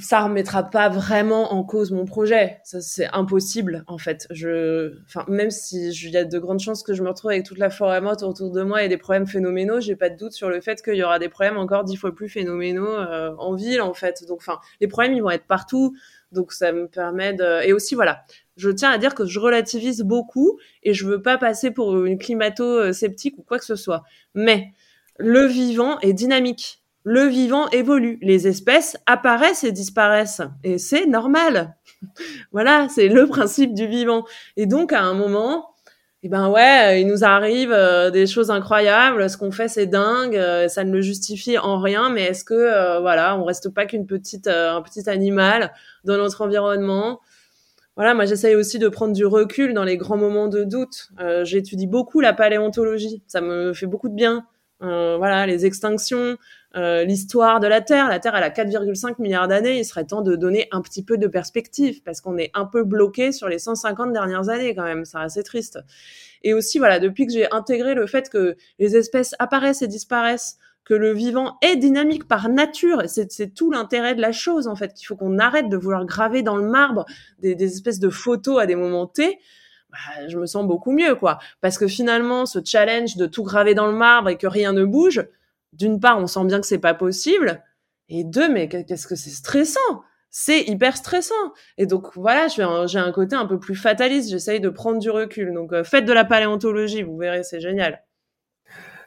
ça 0.00 0.22
remettra 0.22 0.62
pas 0.62 0.88
vraiment 0.88 1.52
en 1.52 1.62
cause 1.62 1.92
mon 1.92 2.06
projet. 2.06 2.58
Ça, 2.64 2.80
c'est 2.80 3.06
impossible, 3.12 3.84
en 3.86 3.98
fait. 3.98 4.26
Enfin, 4.30 5.26
même 5.28 5.50
si 5.50 5.90
il 5.90 6.10
y 6.10 6.16
a 6.16 6.24
de 6.24 6.38
grandes 6.38 6.60
chances 6.60 6.82
que 6.82 6.94
je 6.94 7.02
me 7.02 7.08
retrouve 7.10 7.32
avec 7.32 7.44
toute 7.44 7.58
la 7.58 7.68
forêt 7.68 8.00
morte 8.00 8.22
autour 8.22 8.50
de 8.50 8.62
moi 8.62 8.82
et 8.82 8.88
des 8.88 8.96
problèmes 8.96 9.26
phénoménaux, 9.26 9.80
j'ai 9.80 9.94
pas 9.94 10.08
de 10.08 10.16
doute 10.16 10.32
sur 10.32 10.48
le 10.48 10.62
fait 10.62 10.80
qu'il 10.80 10.94
y 10.94 11.02
aura 11.02 11.18
des 11.18 11.28
problèmes 11.28 11.58
encore 11.58 11.84
dix 11.84 11.96
fois 11.96 12.14
plus 12.14 12.30
phénoménaux 12.30 12.88
euh, 12.88 13.34
en 13.36 13.54
ville, 13.54 13.82
en 13.82 13.92
fait. 13.92 14.24
Donc, 14.26 14.38
enfin, 14.38 14.58
les 14.80 14.88
problèmes, 14.88 15.12
ils 15.12 15.22
vont 15.22 15.28
être 15.28 15.46
partout. 15.46 15.94
Donc, 16.34 16.52
ça 16.52 16.72
me 16.72 16.88
permet 16.88 17.32
de, 17.32 17.64
et 17.64 17.72
aussi, 17.72 17.94
voilà. 17.94 18.24
Je 18.56 18.70
tiens 18.70 18.90
à 18.90 18.98
dire 18.98 19.14
que 19.14 19.24
je 19.24 19.40
relativise 19.40 20.02
beaucoup 20.02 20.58
et 20.82 20.92
je 20.94 21.06
veux 21.06 21.22
pas 21.22 21.38
passer 21.38 21.70
pour 21.70 22.04
une 22.04 22.18
climato-sceptique 22.18 23.38
ou 23.38 23.42
quoi 23.42 23.58
que 23.58 23.64
ce 23.64 23.76
soit. 23.76 24.02
Mais, 24.34 24.72
le 25.18 25.46
vivant 25.46 25.98
est 26.00 26.12
dynamique 26.12 26.84
le 27.04 27.26
vivant 27.26 27.68
évolue. 27.68 28.18
Les 28.22 28.48
espèces 28.48 28.96
apparaissent 29.06 29.62
et 29.62 29.72
disparaissent. 29.72 30.42
Et 30.64 30.78
c'est 30.78 31.06
normal. 31.06 31.76
voilà, 32.52 32.88
c'est 32.88 33.08
le 33.08 33.26
principe 33.26 33.74
du 33.74 33.86
vivant. 33.86 34.24
Et 34.56 34.66
donc, 34.66 34.92
à 34.92 35.02
un 35.02 35.14
moment, 35.14 35.73
eh 36.26 36.30
ben 36.30 36.48
ouais, 36.48 37.02
il 37.02 37.06
nous 37.06 37.22
arrive 37.22 37.70
euh, 37.70 38.10
des 38.10 38.26
choses 38.26 38.50
incroyables. 38.50 39.28
Ce 39.28 39.36
qu'on 39.36 39.50
fait, 39.50 39.68
c'est 39.68 39.84
dingue. 39.84 40.34
Euh, 40.34 40.68
ça 40.68 40.82
ne 40.82 40.90
le 40.90 41.02
justifie 41.02 41.58
en 41.58 41.78
rien. 41.78 42.08
Mais 42.08 42.22
est-ce 42.22 42.44
que, 42.44 42.54
euh, 42.54 42.98
voilà, 43.00 43.36
on 43.36 43.44
reste 43.44 43.68
pas 43.68 43.84
qu'une 43.84 44.06
petite, 44.06 44.48
un 44.48 44.80
petit 44.80 45.10
animal 45.10 45.70
dans 46.04 46.16
notre 46.16 46.40
environnement? 46.40 47.20
Voilà, 47.96 48.14
moi 48.14 48.24
j'essaye 48.24 48.56
aussi 48.56 48.78
de 48.78 48.88
prendre 48.88 49.12
du 49.12 49.26
recul 49.26 49.74
dans 49.74 49.84
les 49.84 49.98
grands 49.98 50.16
moments 50.16 50.48
de 50.48 50.64
doute. 50.64 51.10
J'étudie 51.42 51.86
beaucoup 51.86 52.20
la 52.20 52.32
paléontologie, 52.32 53.22
ça 53.28 53.40
me 53.40 53.72
fait 53.72 53.86
beaucoup 53.86 54.08
de 54.08 54.14
bien. 54.14 54.46
voilà, 54.80 55.46
les 55.46 55.64
extinctions, 55.64 56.36
euh, 56.76 57.04
l'histoire 57.04 57.60
de 57.60 57.66
la 57.66 57.80
Terre. 57.80 58.08
La 58.08 58.18
Terre, 58.18 58.34
elle 58.34 58.42
a 58.42 58.50
4,5 58.50 59.14
milliards 59.20 59.48
d'années. 59.48 59.78
Il 59.78 59.84
serait 59.84 60.04
temps 60.04 60.22
de 60.22 60.34
donner 60.34 60.68
un 60.72 60.80
petit 60.80 61.04
peu 61.04 61.18
de 61.18 61.26
perspective 61.26 62.02
parce 62.02 62.20
qu'on 62.20 62.36
est 62.36 62.50
un 62.54 62.64
peu 62.64 62.82
bloqué 62.82 63.32
sur 63.32 63.48
les 63.48 63.58
150 63.58 64.12
dernières 64.12 64.48
années 64.48 64.74
quand 64.74 64.82
même. 64.82 65.04
C'est 65.04 65.18
assez 65.18 65.42
triste. 65.42 65.78
Et 66.42 66.52
aussi, 66.52 66.78
voilà, 66.78 66.98
depuis 66.98 67.26
que 67.26 67.32
j'ai 67.32 67.50
intégré 67.52 67.94
le 67.94 68.06
fait 68.06 68.28
que 68.28 68.56
les 68.78 68.96
espèces 68.96 69.34
apparaissent 69.38 69.82
et 69.82 69.88
disparaissent, 69.88 70.58
que 70.84 70.94
le 70.94 71.12
vivant 71.12 71.56
est 71.62 71.76
dynamique 71.76 72.28
par 72.28 72.48
nature, 72.48 73.02
c'est 73.06 73.54
tout 73.54 73.70
l'intérêt 73.70 74.14
de 74.14 74.20
la 74.20 74.32
chose 74.32 74.68
en 74.68 74.76
fait, 74.76 74.92
qu'il 74.92 75.06
faut 75.06 75.16
qu'on 75.16 75.38
arrête 75.38 75.68
de 75.70 75.76
vouloir 75.76 76.04
graver 76.04 76.42
dans 76.42 76.56
le 76.56 76.68
marbre 76.68 77.06
des, 77.38 77.62
espèces 77.62 78.00
de 78.00 78.10
photos 78.10 78.60
à 78.60 78.66
des 78.66 78.76
moments 78.76 79.06
T. 79.06 79.38
Bah, 79.90 80.28
je 80.28 80.36
me 80.36 80.46
sens 80.46 80.66
beaucoup 80.66 80.92
mieux, 80.92 81.14
quoi. 81.14 81.38
Parce 81.60 81.78
que 81.78 81.86
finalement, 81.86 82.46
ce 82.46 82.58
challenge 82.62 83.16
de 83.16 83.26
tout 83.26 83.44
graver 83.44 83.74
dans 83.74 83.86
le 83.86 83.94
marbre 83.94 84.28
et 84.28 84.36
que 84.36 84.46
rien 84.46 84.72
ne 84.72 84.84
bouge, 84.84 85.24
d'une 85.76 86.00
part, 86.00 86.18
on 86.18 86.26
sent 86.26 86.44
bien 86.44 86.60
que 86.60 86.66
c'est 86.66 86.78
pas 86.78 86.94
possible, 86.94 87.62
et 88.08 88.24
deux, 88.24 88.52
mais 88.52 88.68
qu'est-ce 88.68 89.06
que 89.06 89.16
c'est 89.16 89.30
stressant 89.30 90.02
c'est 90.36 90.62
hyper 90.62 90.96
stressant. 90.96 91.52
Et 91.78 91.86
donc 91.86 92.08
voilà, 92.16 92.48
j'ai 92.48 92.64
un, 92.64 93.12
côté 93.12 93.36
un 93.36 93.46
peu 93.46 93.60
plus 93.60 93.76
fataliste. 93.76 94.30
J'essaye 94.30 94.60
de 94.60 94.68
prendre 94.68 94.98
du 94.98 95.08
recul. 95.08 95.54
Donc 95.54 95.72
euh, 95.72 95.84
faites 95.84 96.04
de 96.04 96.12
la 96.12 96.24
paléontologie, 96.24 97.04
vous 97.04 97.16
verrez, 97.16 97.44
c'est 97.44 97.60
génial. 97.60 98.02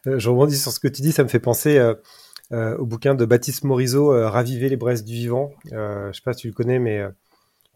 Euh, 0.08 0.20
je 0.20 0.30
rebondis 0.30 0.58
sur 0.58 0.72
ce 0.72 0.80
que 0.80 0.88
tu 0.88 1.02
dis, 1.02 1.12
ça 1.12 1.24
me 1.24 1.28
fait 1.28 1.42
penser 1.42 1.78
euh, 1.78 2.78
au 2.78 2.86
bouquin 2.86 3.14
de 3.14 3.26
Baptiste 3.26 3.66
Morisot, 3.66 4.08
Raviver 4.30 4.70
les 4.70 4.78
braises 4.78 5.04
du 5.04 5.16
vivant. 5.16 5.52
je 5.66 6.12
sais 6.14 6.22
pas 6.24 6.32
si 6.32 6.44
tu 6.44 6.48
le 6.48 6.54
connais, 6.54 6.80
mais 6.80 7.04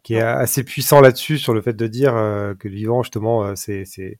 qui 0.04 0.16
est 0.16 0.22
assez 0.22 0.64
puissant 0.64 1.00
là-dessus 1.00 1.38
sur 1.38 1.54
le 1.54 1.62
fait 1.62 1.74
de 1.74 1.88
dire 1.88 2.16
euh, 2.16 2.56
que 2.56 2.68
le 2.68 2.76
vivant 2.76 3.04
justement 3.04 3.44
euh, 3.44 3.54
c'est 3.56 3.86
c'est 3.86 4.18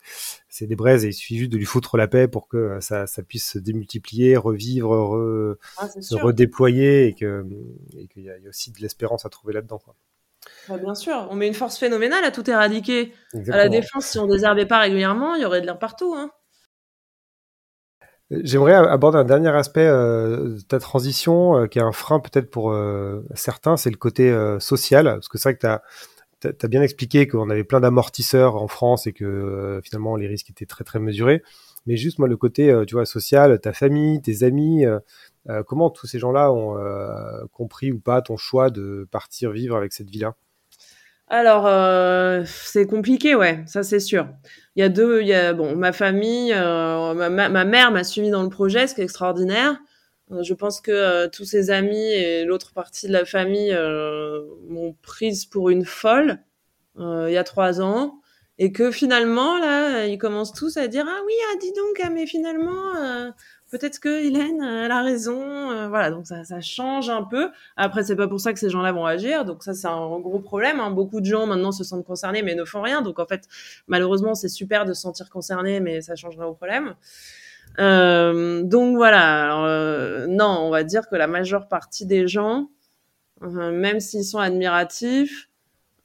c'est 0.48 0.68
des 0.68 0.76
braises 0.76 1.06
et 1.06 1.10
il 1.10 1.14
suffit 1.14 1.38
juste 1.38 1.52
de 1.52 1.58
lui 1.58 1.66
foutre 1.66 1.98
la 1.98 2.08
paix 2.08 2.28
pour 2.28 2.48
que 2.48 2.58
euh, 2.58 2.82
ça 2.82 3.08
ça 3.08 3.24
puisse 3.24 3.50
se 3.50 3.60
démultiplier, 3.60 4.38
revivre, 4.38 5.58
ah, 5.78 5.88
se 5.88 6.16
redéployer 6.16 7.08
et 7.08 7.14
que 7.14 7.46
et 7.98 8.08
qu'il 8.08 8.24
y, 8.24 8.30
a 8.30 8.36
aussi 8.48 8.72
de 8.72 8.80
l'espérance 8.80 9.26
à 9.26 9.30
trouver 9.30 9.54
là-dedans. 9.54 9.82
Bah, 10.68 10.78
bien 10.78 10.96
sûr, 10.96 11.28
on 11.30 11.36
met 11.36 11.48
une 11.48 11.54
force 11.54 11.78
phénoménale 11.78 12.24
à 12.24 12.32
tout 12.32 12.48
éradiquer. 12.50 13.14
À 13.34 13.58
la 13.58 13.70
défense, 13.70 14.08
si 14.08 14.20
on 14.20 14.28
désherbait 14.28 14.66
pas 14.66 14.80
régulièrement, 14.80 15.36
il 15.36 15.42
y 15.42 15.46
aurait 15.46 15.62
de 15.62 15.66
l'air 15.66 15.80
partout. 15.80 16.14
Hein. 16.16 16.32
J'aimerais 18.32 18.74
aborder 18.74 19.18
un 19.18 19.26
dernier 19.26 19.50
aspect 19.50 19.86
euh, 19.86 20.56
de 20.56 20.62
ta 20.62 20.80
transition, 20.80 21.58
euh, 21.58 21.68
qui 21.68 21.80
est 21.80 21.82
un 21.82 21.92
frein 21.92 22.22
peut-être 22.22 22.50
pour 22.50 22.72
euh, 22.72 23.26
certains, 23.36 23.76
c'est 23.76 23.90
le 23.90 23.98
côté 23.98 24.34
social. 24.60 25.06
Parce 25.06 25.28
que 25.28 25.38
c'est 25.38 25.50
vrai 25.50 25.58
que 25.58 26.48
tu 26.50 26.66
as, 26.66 26.68
bien 26.70 26.82
expliqué 26.82 27.28
qu'on 27.28 27.50
avait 27.50 27.66
plein 27.66 27.82
d'amortisseurs 27.82 28.56
en 28.56 28.70
France 28.70 29.06
et 29.06 29.12
que 29.12 29.82
finalement 29.84 30.16
les 30.16 30.28
risques 30.28 30.50
étaient 30.50 30.66
très 30.66 30.86
très 30.86 31.00
mesurés. 31.00 31.44
Mais 31.88 31.98
juste 31.98 32.20
moi, 32.20 32.28
le 32.30 32.38
côté 32.38 32.74
tu 32.88 32.96
vois, 32.96 33.06
social, 33.06 33.60
ta 33.60 33.74
famille, 33.74 34.22
tes 34.22 34.44
amis, 34.44 34.86
comment 35.68 35.90
tous 35.90 36.08
ces 36.08 36.20
gens-là 36.20 36.54
ont 36.54 36.78
compris 37.52 37.92
ou 37.92 38.00
pas 38.00 38.22
ton 38.22 38.38
choix 38.38 38.70
de 38.70 39.08
partir 39.12 39.52
vivre 39.52 39.76
avec 39.76 39.92
cette 39.92 40.10
vie-là? 40.10 40.36
Alors, 41.28 41.66
c'est 42.46 42.88
compliqué, 42.88 43.36
ouais, 43.36 43.64
ça 43.66 43.84
c'est 43.84 44.00
sûr. 44.00 44.28
Il 44.76 44.80
y 44.80 44.84
a 44.84 44.90
deux, 44.90 45.22
il 45.22 45.28
y 45.28 45.34
a, 45.34 45.54
bon, 45.54 45.76
ma 45.76 45.92
famille, 45.92 46.54
euh, 46.54 47.14
ma, 47.14 47.50
ma, 47.50 47.66
mère 47.66 47.92
m'a 47.92 48.04
suivi 48.04 48.30
dans 48.30 48.44
le 48.44 48.50
projet, 48.50 48.88
ce 48.88 48.96
qui 48.96 49.02
est 49.02 49.04
extraordinaire. 49.04 49.80
Euh, 50.32 50.44
je 50.44 50.54
pense 50.54 50.80
que 50.80 51.28
tous 51.28 51.44
ses 51.44 51.72
amis 51.72 52.12
et 52.14 52.46
l'autre 52.46 52.74
partie 52.74 53.08
de 53.08 53.14
la 53.14 53.26
famille 53.26 53.76
m'ont 54.68 54.96
prise 55.02 55.46
pour 55.46 55.70
une 55.70 55.86
folle 55.86 56.40
il 56.98 57.32
y 57.32 57.38
a 57.38 57.44
trois 57.44 57.82
ans. 57.82 58.18
Et 58.58 58.72
que 58.72 58.92
finalement, 58.92 59.58
là, 59.58 60.06
ils 60.06 60.20
commencent 60.20 60.54
tous 60.54 60.78
à 60.78 60.88
dire 60.88 61.06
Ah 61.08 61.22
oui, 61.26 61.34
ah, 61.52 61.58
dis 61.60 61.72
donc, 61.74 62.00
ah, 62.04 62.10
mais 62.12 62.28
finalement, 62.28 62.94
peut-être 63.72 64.00
que 64.00 64.10
Hélène 64.10 64.62
elle 64.62 64.92
a 64.92 65.02
raison 65.02 65.72
euh, 65.72 65.88
voilà 65.88 66.12
donc 66.12 66.28
ça, 66.28 66.44
ça 66.44 66.62
change 66.62 67.10
un 67.10 67.24
peu. 67.24 67.50
Après 67.78 68.04
c'est 68.04 68.18
pas 68.18 68.28
pour 68.28 68.40
ça 68.40 68.54
que 68.54 68.60
ces 68.60 68.70
gens-là 68.70 68.92
vont 68.92 69.06
agir 69.06 69.46
donc 69.46 69.64
ça 69.64 69.74
c'est 69.74 69.88
un 69.88 70.20
gros 70.20 70.40
problème 70.40 70.80
hein. 70.80 70.92
beaucoup 70.92 71.22
de 71.22 71.26
gens 71.26 71.48
maintenant 71.48 71.72
se 71.72 71.84
sentent 71.84 72.06
concernés 72.06 72.44
mais 72.44 72.54
ne 72.54 72.66
font 72.66 72.82
rien. 72.82 73.02
Donc 73.02 73.18
en 73.20 73.26
fait 73.26 73.48
malheureusement 73.88 74.36
c'est 74.36 74.50
super 74.50 74.86
de 74.86 74.94
se 74.94 75.02
sentir 75.02 75.30
concerné 75.30 75.80
mais 75.80 76.02
ça 76.02 76.16
changera 76.16 76.48
au 76.48 76.54
problème. 76.54 76.94
Euh, 77.80 78.62
donc 78.64 78.98
voilà. 78.98 79.66
Euh, 79.66 80.28
non 80.28 80.60
on 80.62 80.70
va 80.70 80.84
dire 80.84 81.08
que 81.10 81.16
la 81.16 81.28
majeure 81.28 81.68
partie 81.68 82.06
des 82.06 82.28
gens 82.28 82.70
même 83.42 84.00
s'ils 84.00 84.26
sont 84.26 84.38
admiratifs 84.38 85.50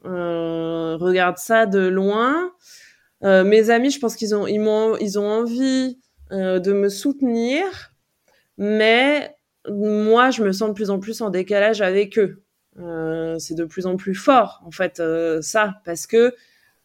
regardent 0.05 1.39
ça 1.39 1.67
de 1.67 1.81
loin. 1.81 2.53
Mes 3.23 3.71
amis 3.71 3.91
je 3.91 3.99
pense 3.99 4.15
qu'ils 4.15 4.35
ont 4.37 4.47
ils 4.47 4.61
m'ont 4.61 4.97
ils 4.99 5.19
ont 5.19 5.29
envie 5.29 5.99
euh, 6.33 6.59
de 6.59 6.73
me 6.73 6.89
soutenir, 6.89 7.65
mais 8.59 9.37
moi, 9.69 10.31
je 10.31 10.43
me 10.43 10.53
sens 10.53 10.71
de 10.71 10.75
plus 10.75 10.91
en 10.91 10.99
plus 10.99 11.21
en 11.21 11.31
décalage 11.31 11.83
avec 11.83 12.19
eux. 12.19 12.43
Euh, 12.79 13.39
c'est 13.39 13.55
de 13.55 13.65
plus 13.65 13.87
en 13.87 13.97
plus 13.97 14.15
fort, 14.15 14.63
en 14.67 14.71
fait, 14.71 15.01
euh, 15.01 15.41
ça, 15.41 15.75
parce 15.85 16.07
que 16.07 16.35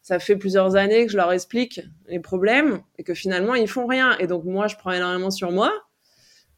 ça 0.02 0.20
fait 0.20 0.36
plusieurs 0.36 0.76
années 0.76 1.06
que 1.06 1.12
je 1.12 1.18
leur 1.18 1.32
explique 1.32 1.82
les 2.08 2.20
problèmes 2.20 2.82
et 2.98 3.04
que 3.04 3.14
finalement, 3.14 3.56
ils 3.56 3.68
font 3.68 3.88
rien. 3.88 4.16
Et 4.20 4.28
donc, 4.28 4.46
moi, 4.46 4.68
je 4.68 4.76
prends 4.76 4.92
énormément 4.92 5.32
sur 5.32 5.52
moi, 5.52 5.72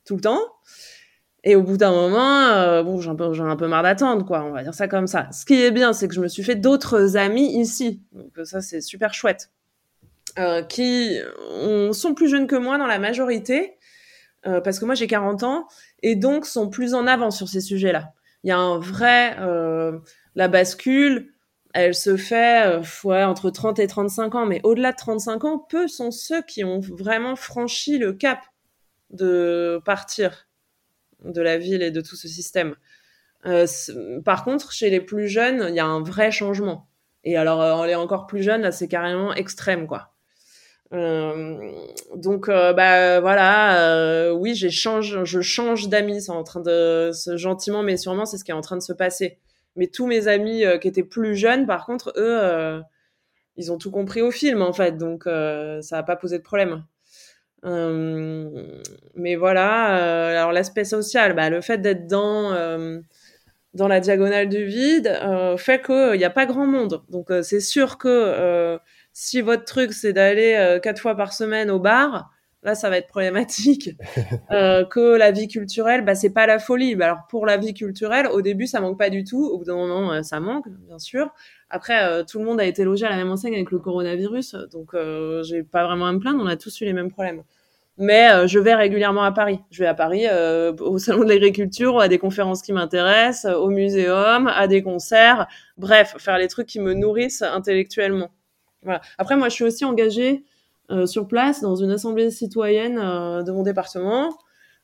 tout 0.05 0.15
le 0.15 0.21
temps. 0.21 0.41
Et 1.45 1.55
au 1.55 1.63
bout 1.63 1.75
d'un 1.77 1.91
moment, 1.91 2.83
bon, 2.83 3.01
un, 3.09 3.15
peu, 3.15 3.41
un 3.41 3.55
peu 3.57 3.67
marre 3.67 3.83
d'attendre, 3.83 4.25
quoi. 4.25 4.43
On 4.43 4.51
va 4.51 4.63
dire 4.63 4.73
ça 4.73 4.87
comme 4.87 5.07
ça. 5.07 5.29
Ce 5.33 5.45
qui 5.45 5.61
est 5.61 5.71
bien, 5.71 5.91
c'est 5.91 6.07
que 6.07 6.13
je 6.13 6.21
me 6.21 6.29
suis 6.29 6.43
fait 6.43 6.55
d'autres 6.55 7.17
amis 7.17 7.59
ici. 7.59 8.01
Donc 8.13 8.45
ça, 8.45 8.61
c'est 8.61 8.79
super 8.79 9.13
chouette. 9.13 9.49
Euh, 10.39 10.63
qui 10.63 11.19
sont 11.91 12.15
plus 12.15 12.27
jeunes 12.27 12.47
que 12.47 12.55
moi 12.55 12.79
dans 12.79 12.87
la 12.87 12.97
majorité, 12.97 13.77
euh, 14.47 14.61
parce 14.61 14.79
que 14.79 14.85
moi 14.85 14.95
j'ai 14.95 15.05
40 15.05 15.43
ans, 15.43 15.67
et 16.01 16.15
donc 16.15 16.47
sont 16.47 16.69
plus 16.71 16.95
en 16.95 17.05
avance 17.05 17.37
sur 17.37 17.47
ces 17.47 17.61
sujets-là. 17.61 18.13
Il 18.43 18.49
y 18.49 18.51
a 18.51 18.57
un 18.57 18.79
vrai... 18.79 19.37
Euh, 19.39 19.99
la 20.33 20.47
bascule, 20.47 21.33
elle 21.75 21.93
se 21.93 22.17
fait 22.17 22.81
entre 23.05 23.51
30 23.51 23.77
et 23.77 23.85
35 23.85 24.33
ans, 24.33 24.45
mais 24.47 24.59
au-delà 24.63 24.91
de 24.91 24.97
35 24.97 25.43
ans, 25.43 25.59
peu 25.59 25.87
sont 25.87 26.09
ceux 26.09 26.41
qui 26.41 26.63
ont 26.63 26.79
vraiment 26.79 27.35
franchi 27.35 27.99
le 27.99 28.13
cap 28.13 28.39
de 29.11 29.79
partir 29.85 30.47
de 31.23 31.41
la 31.41 31.59
ville 31.59 31.83
et 31.83 31.91
de 31.91 32.01
tout 32.01 32.15
ce 32.15 32.27
système. 32.27 32.75
par 34.25 34.43
contre, 34.43 34.71
chez 34.71 34.89
les 34.89 35.01
plus 35.01 35.27
jeunes, 35.27 35.67
il 35.69 35.75
y 35.75 35.79
a 35.79 35.85
un 35.85 36.01
vrai 36.01 36.31
changement. 36.31 36.89
Et 37.23 37.37
alors, 37.37 37.59
on 37.79 37.85
est 37.85 37.95
encore 37.95 38.25
plus 38.25 38.41
jeunes, 38.41 38.61
là, 38.61 38.71
c'est 38.71 38.87
carrément 38.87 39.33
extrême, 39.35 39.85
quoi. 39.87 40.12
Euh, 40.93 41.71
donc 42.15 42.49
euh, 42.49 42.71
bah 42.73 43.19
voilà, 43.19 43.79
euh, 43.79 44.31
oui, 44.31 44.53
j'ai 44.53 44.69
change, 44.69 45.23
je 45.23 45.41
change 45.41 45.89
d'amis, 45.89 46.21
c'est 46.21 46.31
en 46.31 46.43
train 46.43 46.59
de 46.59 47.11
gentiment 47.35 47.81
mais 47.81 47.97
sûrement 47.97 48.25
c'est 48.25 48.37
ce 48.37 48.43
qui 48.43 48.51
est 48.51 48.55
en 48.55 48.61
train 48.61 48.77
de 48.77 48.81
se 48.83 48.93
passer. 48.93 49.39
Mais 49.75 49.87
tous 49.87 50.05
mes 50.05 50.27
amis 50.27 50.63
qui 50.81 50.87
étaient 50.87 51.03
plus 51.03 51.35
jeunes, 51.35 51.65
par 51.65 51.85
contre, 51.87 52.13
eux, 52.15 52.79
ils 53.57 53.71
ont 53.71 53.77
tout 53.79 53.89
compris 53.91 54.21
au 54.21 54.29
film 54.31 54.61
en 54.61 54.73
fait, 54.73 54.97
donc 54.97 55.23
ça 55.25 55.97
n'a 55.97 56.03
pas 56.03 56.15
posé 56.15 56.37
de 56.37 56.43
problème. 56.43 56.83
mais 57.63 59.35
voilà, 59.35 60.35
alors 60.37 60.51
l'aspect 60.51 60.85
social, 60.85 61.33
bah, 61.33 61.49
le 61.49 61.61
fait 61.61 61.79
d'être 61.79 62.07
dans 62.07 62.51
dans 63.73 63.87
la 63.87 63.99
diagonale 63.99 64.47
du 64.47 64.65
vide 64.65 65.11
fait 65.57 65.81
qu'il 65.83 66.17
n'y 66.19 66.23
a 66.23 66.29
pas 66.29 66.45
grand 66.45 66.67
monde. 66.67 67.01
Donc 67.09 67.31
c'est 67.41 67.61
sûr 67.61 67.97
que 67.97 68.77
si 69.13 69.41
votre 69.41 69.63
truc 69.65 69.93
c'est 69.93 70.13
d'aller 70.13 70.55
euh, 70.55 70.79
quatre 70.79 70.99
fois 70.99 71.15
par 71.15 71.33
semaine 71.33 71.71
au 71.71 71.79
bar, 71.79 72.33
là 72.63 72.75
ça 72.75 72.89
va 72.89 72.97
être 72.97 73.07
problématique. 73.07 73.91
euh, 74.51 74.85
que 74.85 75.17
la 75.17 75.31
vie 75.31 75.47
culturelle, 75.47 76.03
bah 76.03 76.15
c'est 76.15 76.31
pas 76.31 76.47
la 76.47 76.59
folie. 76.59 76.95
Bah, 76.95 77.05
alors 77.05 77.27
pour 77.29 77.45
la 77.45 77.57
vie 77.57 77.73
culturelle, 77.73 78.27
au 78.27 78.41
début 78.41 78.67
ça 78.67 78.81
manque 78.81 78.97
pas 78.97 79.09
du 79.09 79.23
tout, 79.23 79.45
au 79.45 79.57
bout 79.57 79.65
d'un 79.65 79.75
moment 79.75 80.13
euh, 80.13 80.23
ça 80.23 80.39
manque, 80.39 80.67
bien 80.69 80.99
sûr. 80.99 81.29
Après, 81.69 82.03
euh, 82.03 82.23
tout 82.23 82.39
le 82.39 82.45
monde 82.45 82.59
a 82.59 82.65
été 82.65 82.83
logé 82.83 83.05
à 83.05 83.09
la 83.09 83.17
même 83.17 83.31
enseigne 83.31 83.53
avec 83.53 83.71
le 83.71 83.79
coronavirus, 83.79 84.55
donc 84.71 84.95
j'ai 85.43 85.63
pas 85.63 85.85
vraiment 85.85 86.07
à 86.07 86.13
me 86.13 86.19
plaindre. 86.19 86.39
On 86.41 86.47
a 86.47 86.55
tous 86.55 86.81
eu 86.81 86.85
les 86.85 86.93
mêmes 86.93 87.11
problèmes. 87.11 87.43
Mais 87.97 88.47
je 88.47 88.57
vais 88.57 88.73
régulièrement 88.73 89.23
à 89.23 89.31
Paris. 89.31 89.59
Je 89.69 89.83
vais 89.83 89.87
à 89.87 89.93
Paris 89.93 90.25
au 90.79 90.97
salon 90.97 91.23
de 91.23 91.29
l'agriculture, 91.29 91.99
à 91.99 92.07
des 92.07 92.17
conférences 92.17 92.61
qui 92.61 92.73
m'intéressent, 92.73 93.55
au 93.55 93.69
muséum, 93.69 94.47
à 94.47 94.67
des 94.67 94.81
concerts. 94.81 95.47
Bref, 95.77 96.15
faire 96.17 96.37
les 96.37 96.47
trucs 96.47 96.67
qui 96.67 96.79
me 96.79 96.93
nourrissent 96.93 97.43
intellectuellement. 97.43 98.31
Après, 99.17 99.35
moi, 99.35 99.49
je 99.49 99.53
suis 99.53 99.63
aussi 99.63 99.85
engagée 99.85 100.43
euh, 100.91 101.05
sur 101.05 101.27
place 101.27 101.61
dans 101.61 101.75
une 101.75 101.91
assemblée 101.91 102.29
citoyenne 102.29 102.99
euh, 102.99 103.41
de 103.41 103.51
mon 103.51 103.63
département. 103.63 104.37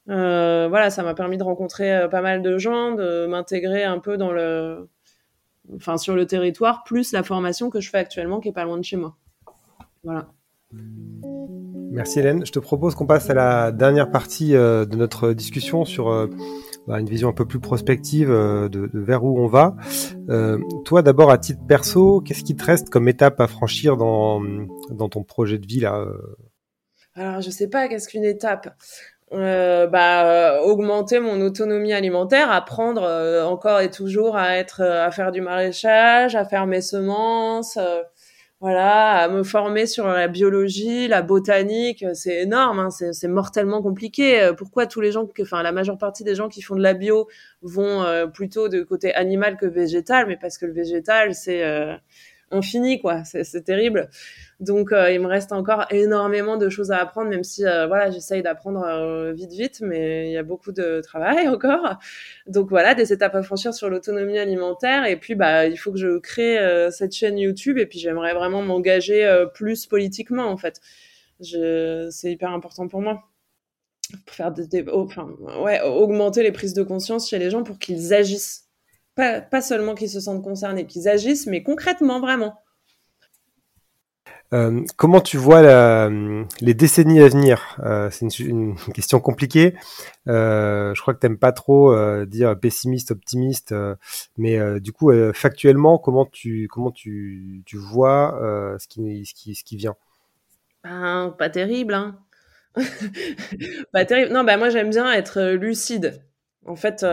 Euh, 0.10 0.68
voilà, 0.70 0.90
ça 0.90 1.04
m'a 1.04 1.14
permis 1.14 1.38
de 1.38 1.44
rencontrer 1.44 2.08
pas 2.10 2.22
mal 2.22 2.42
de 2.42 2.58
gens, 2.58 2.94
de 2.94 3.28
m'intégrer 3.28 3.84
un 3.84 4.00
peu 4.00 4.18
dans 4.18 4.32
le, 4.32 4.88
enfin, 5.76 5.98
sur 5.98 6.16
le 6.16 6.26
territoire, 6.26 6.84
plus 6.84 7.12
la 7.12 7.22
formation 7.22 7.70
que 7.70 7.82
je 7.82 7.90
fais 7.90 7.98
actuellement, 7.98 8.40
qui 8.40 8.48
est 8.48 8.54
pas 8.54 8.64
loin 8.64 8.78
de 8.78 8.84
chez 8.84 8.96
moi. 8.96 9.18
Voilà. 10.04 10.30
Merci 11.92 12.20
Hélène. 12.20 12.46
Je 12.46 12.52
te 12.52 12.60
propose 12.60 12.96
qu'on 12.96 13.06
passe 13.06 13.30
à 13.30 13.34
la 13.34 13.72
dernière 13.72 14.10
partie 14.10 14.54
de 14.54 14.96
notre 14.96 15.34
discussion 15.34 15.84
sur 15.86 16.30
bah, 16.90 17.00
une 17.00 17.08
vision 17.08 17.30
un 17.30 17.34
peu 17.34 17.46
plus 17.46 17.60
prospective 17.60 18.32
euh, 18.32 18.68
de, 18.68 18.88
de 18.88 19.00
vers 19.00 19.24
où 19.24 19.40
on 19.40 19.46
va. 19.46 19.76
Euh, 20.30 20.58
toi, 20.86 21.04
d'abord, 21.04 21.30
à 21.30 21.38
titre 21.38 21.62
perso, 21.68 22.20
qu'est-ce 22.22 22.44
qui 22.44 22.56
te 22.56 22.66
reste 22.66 22.90
comme 22.90 23.08
étape 23.08 23.40
à 23.40 23.48
franchir 23.48 23.96
dans, 23.96 24.42
dans 24.90 25.08
ton 25.08 25.24
projet 25.24 25.60
de 25.60 25.68
vie 25.68 25.82
là 25.82 26.00
euh? 26.00 26.36
Alors, 27.14 27.42
je 27.42 27.52
sais 27.52 27.68
pas 27.68 27.88
qu'est-ce 27.88 28.10
qu'une 28.10 28.26
étape. 28.26 28.76
Euh, 29.32 29.86
bah, 29.86 30.26
euh, 30.26 30.62
augmenter 30.62 31.20
mon 31.20 31.40
autonomie 31.42 31.94
alimentaire, 31.94 32.52
apprendre 32.52 33.04
euh, 33.04 33.44
encore 33.44 33.82
et 33.82 33.92
toujours 33.92 34.36
à 34.36 34.58
être, 34.58 34.82
à 34.82 35.12
faire 35.12 35.32
du 35.32 35.42
maraîchage, 35.42 36.36
à 36.36 36.44
faire 36.44 36.66
mes 36.66 36.82
semences, 36.82 37.78
voilà, 38.62 39.20
à 39.24 39.30
me 39.30 39.44
former 39.44 39.86
sur 39.86 40.06
la 40.08 40.28
biologie, 40.28 41.08
la 41.08 41.22
botanique. 41.22 42.06
C'est 42.14 42.42
énorme, 42.42 42.80
hein, 42.80 42.90
c'est 42.90 43.28
mortellement 43.30 43.82
compliqué. 43.82 44.42
Euh, 44.42 44.54
Pourquoi 44.54 44.86
tous 44.86 45.00
les 45.00 45.14
gens, 45.14 45.26
que, 45.26 45.42
enfin 45.44 45.64
la 45.64 45.72
majeure 45.72 45.98
partie 45.98 46.26
des 46.26 46.36
gens 46.36 46.50
qui 46.50 46.62
font 46.62 46.76
de 46.76 46.82
la 46.82 46.94
bio 46.94 47.30
vont 47.62 48.04
euh, 48.04 48.28
plutôt 48.28 48.68
de 48.68 48.84
côté 48.84 49.14
animal 49.16 49.56
que 49.58 49.66
végétal, 49.66 50.28
mais 50.28 50.36
parce 50.36 50.58
que 50.58 50.66
le 50.66 50.74
végétal 50.74 51.34
c'est 51.36 51.64
euh, 51.64 51.96
infini 52.52 53.00
quoi, 53.00 53.24
c'est 53.24 53.64
terrible. 53.64 54.10
Donc 54.60 54.92
euh, 54.92 55.10
il 55.12 55.22
me 55.22 55.28
reste 55.28 55.54
encore 55.54 55.86
énormément 55.90 56.58
de 56.58 56.68
choses 56.68 56.92
à 56.92 56.98
apprendre, 56.98 57.30
même 57.30 57.46
si 57.46 57.66
euh, 57.66 57.88
voilà 57.88 58.12
j'essaye 58.12 58.42
d'apprendre 58.44 58.84
euh, 58.84 59.32
vite 59.32 59.52
vite, 59.52 59.80
mais 59.82 60.28
il 60.30 60.34
y 60.34 60.38
a 60.38 60.44
beaucoup 60.44 60.74
de 60.74 61.00
travail 61.02 61.48
encore. 61.48 61.98
Donc 62.48 62.70
voilà 62.70 62.94
des 62.94 63.14
étapes 63.14 63.36
à 63.36 63.42
franchir 63.42 63.74
sur 63.74 63.90
l'autonomie 63.90 64.38
alimentaire 64.38 65.06
et 65.06 65.16
puis 65.16 65.36
bah 65.36 65.66
il 65.68 65.78
faut 65.78 65.94
que 65.94 65.98
je 65.98 66.18
crée 66.20 66.58
cette 66.92 67.14
chaîne 67.14 67.38
YouTube 67.38 67.78
et 67.78 67.86
puis 67.86 68.00
j'aimerais 68.00 68.34
vraiment 68.34 68.62
m'engager 68.62 69.46
plus 69.54 69.86
politiquement 69.86 70.48
en 70.48 70.58
fait. 70.58 70.82
Je, 71.40 72.10
c'est 72.12 72.32
hyper 72.32 72.52
important 72.52 72.88
pour 72.90 73.02
moi. 73.02 73.24
Pour 74.26 74.36
faire 74.36 74.52
des, 74.52 74.86
enfin 74.92 75.30
ouais 75.62 75.80
augmenter 75.82 76.44
les 76.44 76.52
prises 76.52 76.74
de 76.74 76.84
conscience 76.84 77.30
chez 77.30 77.40
les 77.40 77.50
gens 77.50 77.64
pour 77.64 77.78
qu'ils 77.80 78.14
agissent. 78.14 78.66
Pas, 79.16 79.40
pas 79.42 79.62
seulement 79.62 79.96
qu'ils 79.96 80.10
se 80.10 80.20
sentent 80.20 80.44
concernés, 80.44 80.86
qu'ils 80.86 81.08
agissent, 81.08 81.48
mais 81.48 81.64
concrètement 81.64 82.20
vraiment. 82.20 82.56
Euh, 84.52 84.84
comment 84.98 85.22
tu 85.22 85.38
vois 85.38 85.62
la- 85.62 86.10
les 86.62 86.74
décennies 86.74 87.22
à 87.22 87.28
venir? 87.28 87.78
Euh, 87.84 88.10
C'est 88.10 88.40
une, 88.40 88.76
question 88.94 89.20
compliquée. 89.20 89.76
Euh, 90.28 90.94
je 90.96 91.02
crois 91.02 91.14
que 91.14 91.20
t'aimes 91.20 91.38
pas 91.38 91.52
trop 91.52 91.96
dire 92.26 92.60
pessimiste, 92.60 93.12
optimiste, 93.12 93.76
mais 94.38 94.80
du 94.80 94.92
coup, 94.92 95.12
factuellement, 95.34 95.98
comment 95.98 96.26
tu 96.26 96.68
comment 96.70 96.92
tu, 96.92 97.62
tu 97.66 97.78
vois 97.78 98.38
ce 98.80 98.88
qui 98.88 99.26
ce 99.26 99.34
qui 99.34 99.56
ce 99.56 99.64
qui 99.64 99.78
vient? 99.78 99.96
Ben, 100.84 101.36
pas 101.38 101.50
terrible, 101.50 101.94
hein. 101.94 102.20
pas 103.94 104.06
terrible. 104.06 104.34
Non, 104.34 104.44
bah 104.44 104.58
moi 104.58 104.70
j'aime 104.70 104.90
bien 104.90 105.12
être 105.14 105.42
lucide. 105.54 106.24
En 106.66 106.76
fait, 106.76 107.04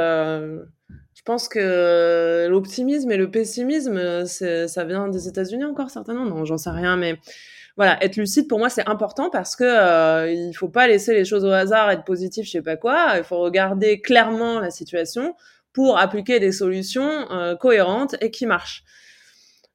je 1.14 1.22
pense 1.24 1.48
que 1.48 2.46
l'optimisme 2.48 3.10
et 3.10 3.16
le 3.16 3.30
pessimisme, 3.30 3.96
euh, 3.96 4.26
ça 4.26 4.84
vient 4.84 5.08
des 5.08 5.28
États-Unis 5.28 5.64
encore 5.64 5.90
certainement. 5.90 6.24
Non, 6.24 6.44
j'en 6.44 6.58
sais 6.58 6.70
rien, 6.70 6.96
mais 6.96 7.18
voilà, 7.76 8.02
être 8.02 8.16
lucide 8.16 8.48
pour 8.48 8.58
moi 8.58 8.70
c'est 8.70 8.88
important 8.88 9.28
parce 9.28 9.56
que 9.56 9.64
euh, 9.64 10.30
il 10.30 10.54
faut 10.54 10.68
pas 10.68 10.86
laisser 10.88 11.14
les 11.14 11.24
choses 11.24 11.44
au 11.44 11.50
hasard, 11.50 11.90
être 11.90 12.04
positif, 12.04 12.46
je 12.46 12.52
sais 12.52 12.62
pas 12.62 12.76
quoi. 12.76 13.14
Il 13.18 13.24
faut 13.24 13.38
regarder 13.38 14.00
clairement 14.00 14.60
la 14.60 14.70
situation 14.70 15.34
pour 15.72 15.98
appliquer 15.98 16.40
des 16.40 16.52
solutions 16.52 17.30
euh, 17.30 17.54
cohérentes 17.54 18.16
et 18.20 18.30
qui 18.30 18.46
marchent. 18.46 18.84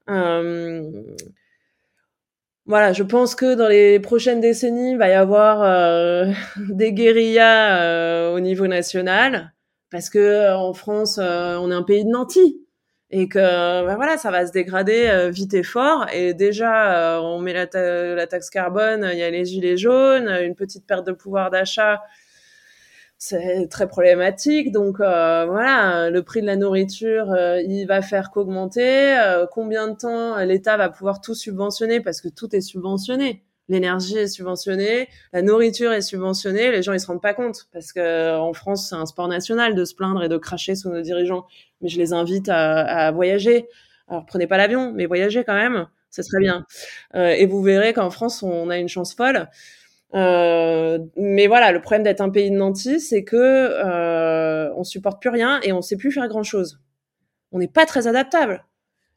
Euh, 0.09 0.89
voilà, 2.66 2.93
je 2.93 3.03
pense 3.03 3.36
que 3.36 3.55
dans 3.55 3.68
les 3.68 3.99
prochaines 3.99 4.39
décennies, 4.39 4.91
il 4.91 4.97
va 4.97 5.09
y 5.09 5.14
avoir 5.14 5.62
euh, 5.64 6.32
des 6.70 6.93
guérillas 6.93 7.82
euh, 7.82 8.34
au 8.34 8.39
niveau 8.39 8.68
national, 8.68 9.53
parce 9.91 10.09
que 10.09 10.19
euh, 10.19 10.57
en 10.57 10.73
France, 10.73 11.19
euh, 11.21 11.57
on 11.57 11.71
est 11.71 11.75
un 11.75 11.83
pays 11.83 12.05
de 12.05 12.09
nantis 12.09 12.65
et 13.11 13.27
que 13.27 13.39
bah 13.39 13.95
voilà, 13.95 14.17
ça 14.17 14.31
va 14.31 14.47
se 14.47 14.53
dégrader 14.53 15.29
vite 15.33 15.53
et 15.53 15.63
fort. 15.63 16.05
Et 16.13 16.33
déjà, 16.33 17.21
on 17.21 17.39
met 17.39 17.51
la, 17.51 17.67
la 18.15 18.25
taxe 18.25 18.49
carbone, 18.49 19.09
il 19.11 19.19
y 19.19 19.23
a 19.23 19.29
les 19.29 19.43
gilets 19.43 19.75
jaunes, 19.75 20.29
une 20.29 20.55
petite 20.55 20.87
perte 20.87 21.05
de 21.05 21.11
pouvoir 21.11 21.49
d'achat, 21.49 22.01
c'est 23.23 23.67
très 23.69 23.87
problématique. 23.87 24.71
Donc 24.71 24.99
euh, 24.99 25.45
voilà, 25.45 26.09
le 26.09 26.23
prix 26.23 26.41
de 26.41 26.47
la 26.47 26.55
nourriture, 26.55 27.31
euh, 27.31 27.61
il 27.61 27.85
va 27.85 28.01
faire 28.01 28.31
qu'augmenter. 28.31 29.15
Euh, 29.19 29.45
combien 29.45 29.87
de 29.89 29.95
temps 29.95 30.37
l'État 30.39 30.75
va 30.75 30.89
pouvoir 30.89 31.21
tout 31.21 31.35
subventionner 31.35 32.01
parce 32.01 32.19
que 32.19 32.29
tout 32.29 32.55
est 32.55 32.61
subventionné. 32.61 33.43
L'énergie 33.68 34.18
est 34.18 34.28
subventionnée, 34.28 35.07
la 35.34 35.41
nourriture 35.41 35.93
est 35.93 36.01
subventionnée. 36.01 36.72
Les 36.72 36.82
gens 36.84 36.93
ils 36.93 36.99
se 36.99 37.07
rendent 37.07 37.22
pas 37.22 37.34
compte 37.34 37.68
parce 37.72 37.93
que 37.93 38.38
en 38.38 38.53
France 38.53 38.89
c'est 38.89 38.95
un 38.95 39.05
sport 39.05 39.28
national 39.28 39.76
de 39.76 39.86
se 39.86 39.95
plaindre 39.95 40.24
et 40.24 40.30
de 40.30 40.38
cracher 40.38 40.76
sous 40.76 40.89
nos 40.89 41.01
dirigeants. 41.01 41.45
Mais 41.82 41.89
je 41.89 41.97
les 41.97 42.14
invite 42.14 42.49
à, 42.49 42.82
à 42.82 43.12
voyager. 43.12 43.68
Alors 44.07 44.26
prenez 44.26 44.47
pas 44.47 44.57
l'avion, 44.57 44.91
mais 44.93 45.05
voyagez 45.05 45.43
quand 45.43 45.55
même, 45.55 45.88
c'est 46.09 46.24
très 46.24 46.39
bien. 46.39 46.66
Euh, 47.16 47.30
et 47.30 47.45
vous 47.45 47.62
verrez 47.62 47.93
qu'en 47.93 48.09
France 48.09 48.43
on 48.43 48.70
a 48.70 48.78
une 48.78 48.89
chance 48.89 49.14
folle. 49.14 49.47
Euh, 50.14 50.99
mais 51.16 51.47
voilà, 51.47 51.72
le 51.72 51.82
problème 51.82 52.03
d'être 52.03 52.22
un 52.22 52.30
pays 52.30 52.51
de 52.51 52.55
nantis, 52.55 52.99
c'est 52.99 53.24
que 53.24 53.38
euh, 53.38 54.74
on 54.76 54.84
supporte 54.84 55.22
plus 55.22 55.30
rien 55.30 55.59
et 55.64 55.72
on 55.72 55.82
sait 55.82 55.95
plus 55.95 56.12
faire 56.12 56.28
grand 56.28 56.43
chose. 56.43 56.80
On 57.51 57.59
n'est 57.59 57.68
pas 57.68 57.86
très 57.86 58.07
adaptable. 58.07 58.66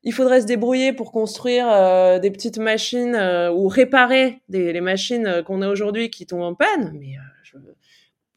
Il 0.07 0.13
faudrait 0.13 0.43
se 0.43 0.47
débrouiller 0.47 0.93
pour 0.93 1.11
construire 1.11 1.67
euh, 1.71 2.19
des 2.19 2.31
petites 2.31 2.59
machines 2.59 3.15
euh, 3.15 3.51
ou 3.51 3.69
réparer 3.69 4.43
les 4.51 4.81
machines 4.83 5.27
euh, 5.27 5.43
qu'on 5.43 5.63
a 5.63 5.69
aujourd'hui 5.69 6.11
qui 6.11 6.27
tombent 6.27 6.43
en 6.43 6.55
panne. 6.55 6.93
Mais 7.01 7.17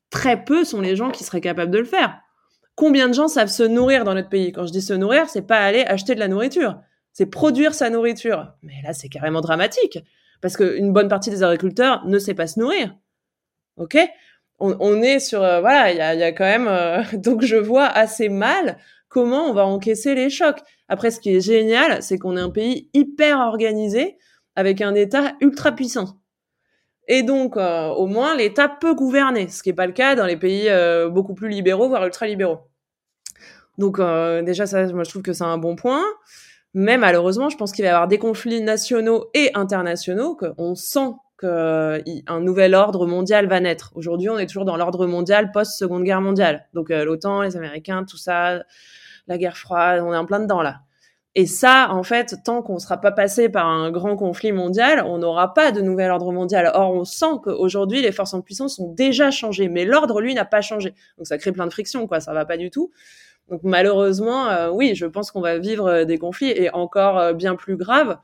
très 0.09 0.43
peu 0.45 0.63
sont 0.63 0.79
les 0.79 0.95
gens 0.95 1.11
qui 1.11 1.25
seraient 1.25 1.41
capables 1.41 1.71
de 1.71 1.79
le 1.79 1.85
faire. 1.85 2.21
Combien 2.75 3.09
de 3.09 3.13
gens 3.13 3.27
savent 3.27 3.49
se 3.49 3.63
nourrir 3.63 4.05
dans 4.05 4.13
notre 4.13 4.29
pays? 4.29 4.53
Quand 4.53 4.65
je 4.65 4.71
dis 4.71 4.81
se 4.81 4.93
nourrir, 4.93 5.27
c'est 5.27 5.41
pas 5.41 5.59
aller 5.59 5.81
acheter 5.81 6.15
de 6.15 6.19
la 6.21 6.29
nourriture, 6.29 6.79
c'est 7.11 7.25
produire 7.25 7.73
sa 7.73 7.89
nourriture. 7.89 8.53
Mais 8.63 8.81
là, 8.83 8.93
c'est 8.93 9.09
carrément 9.09 9.41
dramatique 9.41 9.99
parce 10.39 10.55
qu'une 10.55 10.93
bonne 10.93 11.09
partie 11.09 11.31
des 11.31 11.43
agriculteurs 11.43 12.05
ne 12.05 12.17
sait 12.19 12.35
pas 12.35 12.47
se 12.47 12.59
nourrir. 12.59 12.95
Ok? 13.75 13.97
On, 14.59 15.01
est 15.03 15.19
sur 15.19 15.39
voilà, 15.39 15.91
il 15.91 15.97
y 15.97 16.23
a, 16.23 16.31
quand 16.31 16.43
même 16.43 17.05
donc 17.21 17.43
je 17.43 17.57
vois 17.57 17.85
assez 17.85 18.27
mal 18.27 18.77
comment 19.17 19.49
on 19.49 19.53
va 19.53 19.65
encaisser 19.65 20.13
les 20.13 20.29
chocs. 20.29 20.59
Après, 20.89 21.09
ce 21.09 21.19
qui 21.19 21.35
est 21.35 21.41
génial, 21.41 22.03
c'est 22.03 22.19
qu'on 22.19 22.37
est 22.37 22.39
un 22.39 22.51
pays 22.51 22.87
hyper 22.93 23.39
organisé 23.39 24.15
avec 24.55 24.79
un 24.79 24.93
État 24.93 25.33
ultra 25.41 25.71
puissant. 25.71 26.19
Et 27.07 27.23
donc, 27.23 27.57
euh, 27.57 27.87
au 27.87 28.05
moins, 28.05 28.37
l'État 28.37 28.69
peut 28.69 28.93
gouverner, 28.93 29.47
ce 29.47 29.63
qui 29.63 29.69
n'est 29.69 29.75
pas 29.75 29.87
le 29.87 29.93
cas 29.93 30.13
dans 30.13 30.27
les 30.27 30.37
pays 30.37 30.69
euh, 30.69 31.09
beaucoup 31.09 31.33
plus 31.33 31.49
libéraux, 31.49 31.87
voire 31.87 32.05
ultra-libéraux. 32.05 32.59
Donc, 33.79 33.97
euh, 33.97 34.43
déjà, 34.43 34.67
ça, 34.67 34.85
moi, 34.93 35.03
je 35.03 35.09
trouve 35.09 35.23
que 35.23 35.33
c'est 35.33 35.43
un 35.43 35.57
bon 35.57 35.75
point. 35.75 36.03
Mais 36.75 36.99
malheureusement, 36.99 37.49
je 37.49 37.57
pense 37.57 37.71
qu'il 37.71 37.81
va 37.85 37.89
y 37.89 37.91
avoir 37.91 38.07
des 38.07 38.19
conflits 38.19 38.61
nationaux 38.61 39.31
et 39.33 39.49
internationaux, 39.55 40.35
qu'on 40.35 40.75
sent 40.75 41.09
qu'un 41.39 42.39
nouvel 42.39 42.75
ordre 42.75 43.07
mondial 43.07 43.47
va 43.47 43.61
naître. 43.61 43.93
Aujourd'hui, 43.95 44.29
on 44.29 44.37
est 44.37 44.45
toujours 44.45 44.65
dans 44.65 44.77
l'ordre 44.77 45.07
mondial 45.07 45.51
post-seconde 45.51 46.03
guerre 46.03 46.21
mondiale. 46.21 46.67
Donc, 46.75 46.89
l'OTAN, 46.89 47.41
les 47.41 47.57
Américains, 47.57 48.05
tout 48.07 48.17
ça, 48.17 48.61
la 49.27 49.37
guerre 49.37 49.57
froide, 49.57 50.01
on 50.05 50.13
est 50.13 50.17
en 50.17 50.25
plein 50.25 50.39
dedans 50.39 50.61
là. 50.61 50.81
Et 51.39 51.45
ça, 51.45 51.89
en 51.91 52.01
fait, 52.01 52.37
tant 52.43 52.63
qu'on 52.63 52.73
ne 52.75 52.79
sera 52.79 52.97
pas 52.99 53.11
passé 53.11 53.47
par 53.47 53.67
un 53.67 53.91
grand 53.91 54.15
conflit 54.15 54.51
mondial, 54.51 55.03
on 55.05 55.19
n'aura 55.19 55.53
pas 55.53 55.71
de 55.71 55.81
nouvel 55.81 56.09
ordre 56.09 56.31
mondial. 56.31 56.71
Or, 56.73 56.91
on 56.91 57.05
sent 57.05 57.41
qu'aujourd'hui, 57.43 58.01
les 58.01 58.11
forces 58.11 58.33
en 58.33 58.41
puissance 58.41 58.79
ont 58.79 58.91
déjà 58.91 59.29
changé, 59.29 59.69
mais 59.69 59.85
l'ordre, 59.85 60.19
lui, 60.19 60.33
n'a 60.33 60.45
pas 60.45 60.61
changé. 60.61 60.95
Donc, 61.19 61.27
ça 61.27 61.37
crée 61.37 61.51
plein 61.51 61.67
de 61.67 61.71
frictions, 61.71 62.07
quoi. 62.07 62.21
Ça 62.21 62.33
va 62.33 62.43
pas 62.45 62.57
du 62.57 62.71
tout. 62.71 62.91
Donc, 63.49 63.61
malheureusement, 63.63 64.47
euh, 64.49 64.71
oui, 64.71 64.95
je 64.95 65.05
pense 65.05 65.29
qu'on 65.29 65.41
va 65.41 65.59
vivre 65.59 65.87
euh, 65.87 66.05
des 66.05 66.17
conflits 66.17 66.49
et 66.49 66.73
encore 66.73 67.19
euh, 67.19 67.33
bien 67.33 67.55
plus 67.55 67.77
grave, 67.77 68.17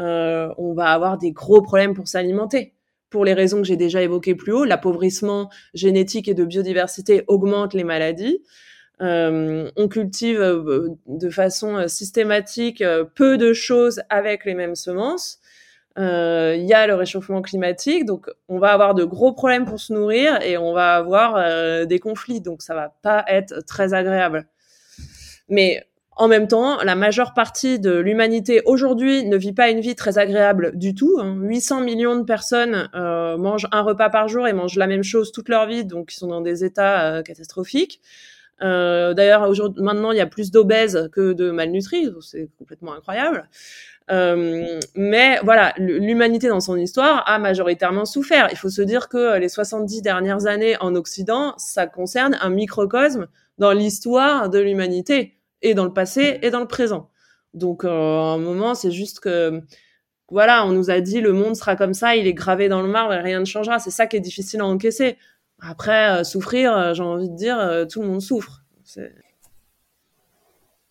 euh, 0.00 0.52
on 0.58 0.74
va 0.74 0.86
avoir 0.86 1.16
des 1.16 1.30
gros 1.30 1.62
problèmes 1.62 1.94
pour 1.94 2.08
s'alimenter. 2.08 2.74
pour 3.08 3.24
les 3.24 3.34
raisons 3.34 3.58
que 3.58 3.68
j'ai 3.68 3.76
déjà 3.76 4.02
évoquées 4.02 4.34
plus 4.34 4.52
haut. 4.52 4.64
L'appauvrissement 4.64 5.48
génétique 5.74 6.28
et 6.28 6.34
de 6.34 6.44
biodiversité 6.44 7.24
augmente 7.28 7.72
les 7.72 7.84
maladies. 7.84 8.42
Euh, 9.00 9.70
on 9.76 9.88
cultive 9.88 10.40
euh, 10.40 10.88
de 11.06 11.30
façon 11.30 11.76
euh, 11.76 11.88
systématique 11.88 12.82
peu 13.14 13.38
de 13.38 13.52
choses 13.52 14.02
avec 14.10 14.44
les 14.44 14.54
mêmes 14.54 14.74
semences. 14.74 15.38
Il 16.00 16.64
y 16.64 16.74
a 16.74 16.86
le 16.86 16.94
réchauffement 16.94 17.42
climatique, 17.42 18.04
donc 18.04 18.30
on 18.48 18.60
va 18.60 18.68
avoir 18.68 18.94
de 18.94 19.02
gros 19.02 19.32
problèmes 19.32 19.64
pour 19.64 19.80
se 19.80 19.92
nourrir 19.92 20.40
et 20.42 20.56
on 20.56 20.72
va 20.72 20.94
avoir 20.94 21.86
des 21.88 21.98
conflits, 21.98 22.40
donc 22.40 22.62
ça 22.62 22.72
va 22.76 22.94
pas 23.02 23.24
être 23.26 23.66
très 23.66 23.94
agréable. 23.94 24.46
Mais 25.48 25.84
en 26.14 26.28
même 26.28 26.46
temps, 26.46 26.80
la 26.84 26.94
majeure 26.94 27.34
partie 27.34 27.80
de 27.80 27.90
l'humanité 27.90 28.62
aujourd'hui 28.64 29.24
ne 29.24 29.36
vit 29.36 29.52
pas 29.52 29.70
une 29.70 29.80
vie 29.80 29.96
très 29.96 30.18
agréable 30.18 30.78
du 30.78 30.94
tout. 30.94 31.20
800 31.20 31.78
hein. 31.78 31.80
millions 31.80 32.14
de 32.14 32.22
personnes 32.22 32.88
mangent 32.94 33.66
un 33.72 33.82
repas 33.82 34.08
par 34.08 34.28
jour 34.28 34.46
et 34.46 34.52
mangent 34.52 34.76
la 34.76 34.86
même 34.86 35.02
chose 35.02 35.32
toute 35.32 35.48
leur 35.48 35.66
vie, 35.66 35.84
donc 35.84 36.12
ils 36.12 36.16
sont 36.16 36.28
dans 36.28 36.42
des 36.42 36.62
états 36.62 37.24
catastrophiques. 37.24 38.00
Euh, 38.62 39.14
D'ailleurs, 39.14 39.48
maintenant, 39.76 40.12
il 40.12 40.18
y 40.18 40.20
a 40.20 40.26
plus 40.26 40.50
d'obèses 40.50 41.08
que 41.12 41.32
de 41.32 41.50
malnutris, 41.50 42.10
c'est 42.20 42.50
complètement 42.58 42.94
incroyable. 42.94 43.48
Euh, 44.10 44.80
mais 44.94 45.38
voilà, 45.44 45.74
l'humanité 45.76 46.48
dans 46.48 46.60
son 46.60 46.76
histoire 46.76 47.28
a 47.28 47.38
majoritairement 47.38 48.06
souffert. 48.06 48.48
Il 48.50 48.56
faut 48.56 48.70
se 48.70 48.82
dire 48.82 49.08
que 49.08 49.38
les 49.38 49.48
70 49.48 50.02
dernières 50.02 50.46
années 50.46 50.76
en 50.80 50.94
Occident, 50.94 51.54
ça 51.58 51.86
concerne 51.86 52.36
un 52.40 52.48
microcosme 52.48 53.26
dans 53.58 53.72
l'histoire 53.72 54.48
de 54.48 54.58
l'humanité, 54.58 55.38
et 55.62 55.74
dans 55.74 55.84
le 55.84 55.92
passé 55.92 56.38
et 56.42 56.50
dans 56.50 56.60
le 56.60 56.66
présent. 56.66 57.10
Donc, 57.54 57.84
euh, 57.84 57.88
à 57.88 58.34
un 58.34 58.38
moment, 58.38 58.74
c'est 58.74 58.90
juste 58.90 59.20
que, 59.20 59.62
voilà, 60.30 60.66
on 60.66 60.72
nous 60.72 60.90
a 60.90 61.00
dit 61.00 61.20
le 61.20 61.32
monde 61.32 61.56
sera 61.56 61.76
comme 61.76 61.94
ça, 61.94 62.16
il 62.16 62.26
est 62.26 62.34
gravé 62.34 62.68
dans 62.68 62.82
le 62.82 62.88
marbre 62.88 63.14
et 63.14 63.20
rien 63.20 63.40
ne 63.40 63.44
changera. 63.44 63.78
C'est 63.78 63.90
ça 63.90 64.06
qui 64.06 64.16
est 64.16 64.20
difficile 64.20 64.60
à 64.60 64.66
encaisser. 64.66 65.16
Après, 65.60 66.20
euh, 66.20 66.24
souffrir, 66.24 66.76
euh, 66.76 66.94
j'ai 66.94 67.02
envie 67.02 67.28
de 67.28 67.36
dire, 67.36 67.58
euh, 67.58 67.84
tout 67.84 68.02
le 68.02 68.08
monde 68.08 68.22
souffre. 68.22 68.62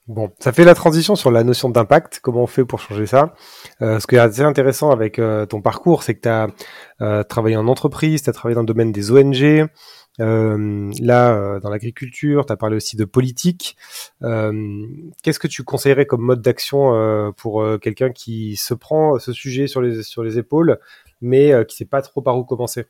Bon, 0.07 0.32
ça 0.39 0.53
fait 0.53 0.63
la 0.63 0.76
transition 0.76 1.15
sur 1.15 1.32
la 1.32 1.43
notion 1.43 1.70
d'impact, 1.70 2.20
comment 2.22 2.43
on 2.43 2.47
fait 2.47 2.63
pour 2.63 2.80
changer 2.80 3.07
ça. 3.07 3.34
ce 3.82 4.05
qui 4.07 4.15
est 4.15 4.20
assez 4.20 4.41
intéressant 4.41 4.91
avec 4.91 5.20
ton 5.49 5.61
parcours, 5.61 6.03
c'est 6.03 6.15
que 6.15 6.22
tu 6.22 6.30
as 7.03 7.24
travaillé 7.26 7.57
en 7.57 7.68
entreprise, 7.68 8.22
tu 8.22 8.30
as 8.30 8.34
travaillé 8.34 8.55
dans 8.55 8.61
le 8.61 8.68
domaine 8.68 8.93
des 8.93 9.11
ONG, 9.11 9.68
là, 10.18 11.59
dans 11.59 11.70
l'agriculture, 11.70 12.45
tu 12.45 12.53
as 12.53 12.55
parlé 12.55 12.78
aussi 12.78 12.95
de 12.95 13.03
politique. 13.03 13.76
Qu'est-ce 14.22 15.39
que 15.39 15.47
tu 15.47 15.63
conseillerais 15.63 16.05
comme 16.05 16.22
mode 16.22 16.41
d'action 16.41 17.34
pour 17.36 17.65
quelqu'un 17.82 18.11
qui 18.11 18.55
se 18.55 18.74
prend 18.74 19.20
ce 19.20 19.34
sujet 19.34 19.68
sur 19.68 19.82
les, 19.82 20.03
sur 20.03 20.24
les 20.24 20.38
épaules, 20.38 20.80
mais 21.20 21.51
qui 21.68 21.76
sait 21.76 21.84
pas 21.84 22.01
trop 22.01 22.22
par 22.22 22.38
où 22.38 22.45
commencer? 22.45 22.86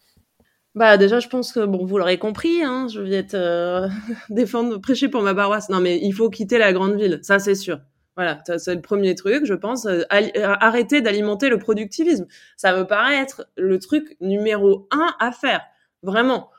Bah 0.78 0.98
déjà, 0.98 1.20
je 1.20 1.28
pense 1.28 1.52
que 1.52 1.66
bon, 1.66 1.86
vous 1.86 1.98
l'aurez 1.98 2.20
compris, 2.20 2.64
hein, 2.64 2.88
je 2.88 3.02
vais 3.02 3.16
être 3.16 3.34
euh, 3.34 3.88
défendre, 4.30 4.78
prêcher 4.78 5.10
pour 5.10 5.24
ma 5.24 5.34
paroisse. 5.34 5.70
Non, 5.70 5.80
mais 5.80 6.00
il 6.00 6.14
faut 6.14 6.30
quitter 6.30 6.60
la 6.60 6.72
grande 6.72 6.96
ville, 6.96 7.20
ça 7.24 7.40
c'est 7.40 7.56
sûr. 7.56 7.80
Voilà, 8.16 8.42
c'est 8.58 8.76
le 8.76 8.82
premier 8.82 9.16
truc, 9.16 9.46
je 9.46 9.56
pense. 9.56 9.88
Euh, 9.88 10.02
euh, 10.12 10.56
arrêter 10.60 11.02
d'alimenter 11.02 11.50
le 11.50 11.58
productivisme, 11.58 12.28
ça 12.58 12.76
me 12.78 12.86
paraît 12.86 13.18
être 13.18 13.48
le 13.58 13.80
truc 13.80 14.18
numéro 14.22 14.88
un 14.92 15.16
à 15.20 15.32
faire, 15.32 15.62
vraiment. 16.04 16.52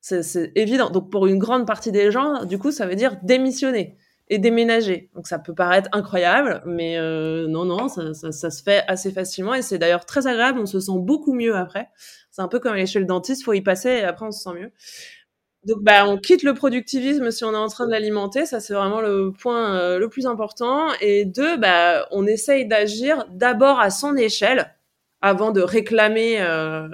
C'est 0.00 0.52
évident. 0.54 0.88
Donc 0.88 1.10
pour 1.10 1.26
une 1.26 1.38
grande 1.38 1.66
partie 1.66 1.92
des 1.92 2.10
gens, 2.10 2.44
du 2.44 2.58
coup, 2.58 2.70
ça 2.70 2.86
veut 2.86 2.94
dire 2.94 3.16
démissionner 3.22 3.98
et 4.28 4.38
déménager. 4.38 5.10
Donc 5.14 5.26
ça 5.26 5.38
peut 5.38 5.54
paraître 5.54 5.88
incroyable, 5.92 6.62
mais 6.64 6.96
euh, 6.98 7.46
non, 7.46 7.64
non, 7.64 7.88
ça, 7.88 8.14
ça, 8.14 8.32
ça, 8.32 8.50
se 8.50 8.62
fait 8.62 8.84
assez 8.88 9.10
facilement 9.10 9.54
et 9.54 9.62
c'est 9.62 9.78
d'ailleurs 9.78 10.06
très 10.06 10.26
agréable. 10.26 10.60
On 10.60 10.66
se 10.66 10.80
sent 10.80 10.98
beaucoup 10.98 11.34
mieux 11.34 11.56
après. 11.56 11.90
C'est 12.36 12.42
un 12.42 12.48
peu 12.48 12.60
comme 12.60 12.74
aller 12.74 12.84
chez 12.84 12.98
le 12.98 13.06
dentiste, 13.06 13.44
faut 13.44 13.54
y 13.54 13.62
passer 13.62 13.88
et 13.88 14.02
après 14.02 14.26
on 14.26 14.30
se 14.30 14.42
sent 14.42 14.52
mieux. 14.52 14.70
Donc 15.64 15.78
bah 15.82 16.06
on 16.06 16.18
quitte 16.18 16.42
le 16.42 16.52
productivisme 16.52 17.30
si 17.30 17.44
on 17.44 17.54
est 17.54 17.56
en 17.56 17.68
train 17.68 17.86
de 17.86 17.90
l'alimenter, 17.90 18.44
ça 18.44 18.60
c'est 18.60 18.74
vraiment 18.74 19.00
le 19.00 19.32
point 19.32 19.74
euh, 19.74 19.98
le 19.98 20.10
plus 20.10 20.26
important. 20.26 20.92
Et 21.00 21.24
deux, 21.24 21.56
bah 21.56 22.06
on 22.10 22.26
essaye 22.26 22.66
d'agir 22.66 23.24
d'abord 23.30 23.80
à 23.80 23.88
son 23.88 24.16
échelle 24.16 24.76
avant 25.22 25.50
de 25.50 25.62
réclamer 25.62 26.42
euh, 26.42 26.88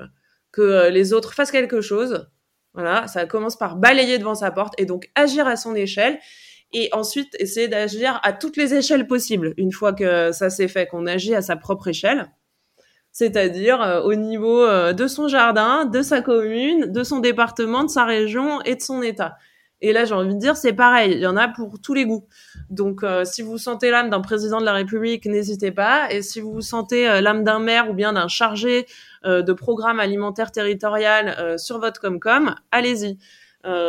que 0.53 0.89
les 0.91 1.13
autres 1.13 1.35
fassent 1.35 1.51
quelque 1.51 1.81
chose. 1.81 2.29
Voilà, 2.75 3.09
ça 3.09 3.27
commence 3.27 3.57
par 3.57 3.75
balayer 3.75 4.19
devant 4.19 4.37
sa 4.37 4.53
porte 4.53 4.75
et 4.79 4.87
donc 4.87 5.11
agir 5.17 5.49
à 5.49 5.57
son 5.57 5.75
échelle 5.75 6.21
et 6.73 6.89
ensuite 6.93 7.35
essayer 7.41 7.67
d'agir 7.67 8.21
à 8.23 8.33
toutes 8.33 8.57
les 8.57 8.75
échelles 8.75 9.09
possibles. 9.09 9.55
Une 9.57 9.73
fois 9.73 9.93
que 9.93 10.31
ça 10.31 10.51
s'est 10.51 10.69
fait, 10.69 10.87
qu'on 10.87 11.07
agit 11.07 11.35
à 11.35 11.43
sa 11.43 11.57
propre 11.57 11.89
échelle, 11.89 12.31
c'est-à-dire 13.13 13.81
euh, 13.83 14.01
au 14.01 14.15
niveau 14.15 14.63
euh, 14.63 14.95
de 14.95 15.07
son 15.07 15.29
jardin, 15.29 15.85
de 15.85 16.03
sa 16.03 16.23
commune, 16.23 16.91
de 16.91 17.05
son 17.05 17.21
département, 17.21 17.85
de 17.85 17.91
sa 17.91 18.05
région 18.05 18.63
et 18.63 18.75
de 18.75 18.81
son 18.81 19.03
État. 19.03 19.37
Et 19.83 19.93
là, 19.93 20.05
j'ai 20.05 20.15
envie 20.15 20.35
de 20.35 20.39
dire, 20.39 20.57
c'est 20.57 20.73
pareil, 20.73 21.13
il 21.13 21.21
y 21.21 21.27
en 21.27 21.37
a 21.37 21.49
pour 21.49 21.81
tous 21.81 21.93
les 21.93 22.07
goûts. 22.07 22.27
Donc, 22.71 23.03
euh, 23.03 23.25
si 23.25 23.43
vous 23.43 23.59
sentez 23.59 23.91
l'âme 23.91 24.11
d'un 24.11 24.21
président 24.21 24.61
de 24.61 24.65
la 24.65 24.73
République, 24.73 25.27
n'hésitez 25.27 25.73
pas. 25.73 26.11
Et 26.11 26.23
si 26.23 26.41
vous 26.41 26.61
sentez 26.61 27.21
l'âme 27.21 27.45
d'un 27.45 27.59
maire 27.59 27.91
ou 27.91 27.93
bien 27.93 28.13
d'un 28.13 28.29
chargé 28.29 28.87
de 29.25 29.53
programme 29.53 30.01
alimentaire 30.01 30.53
territorial 30.53 31.59
sur 31.59 31.81
votre 31.81 32.01
Comcom, 32.01 32.55
allez-y. 32.71 33.19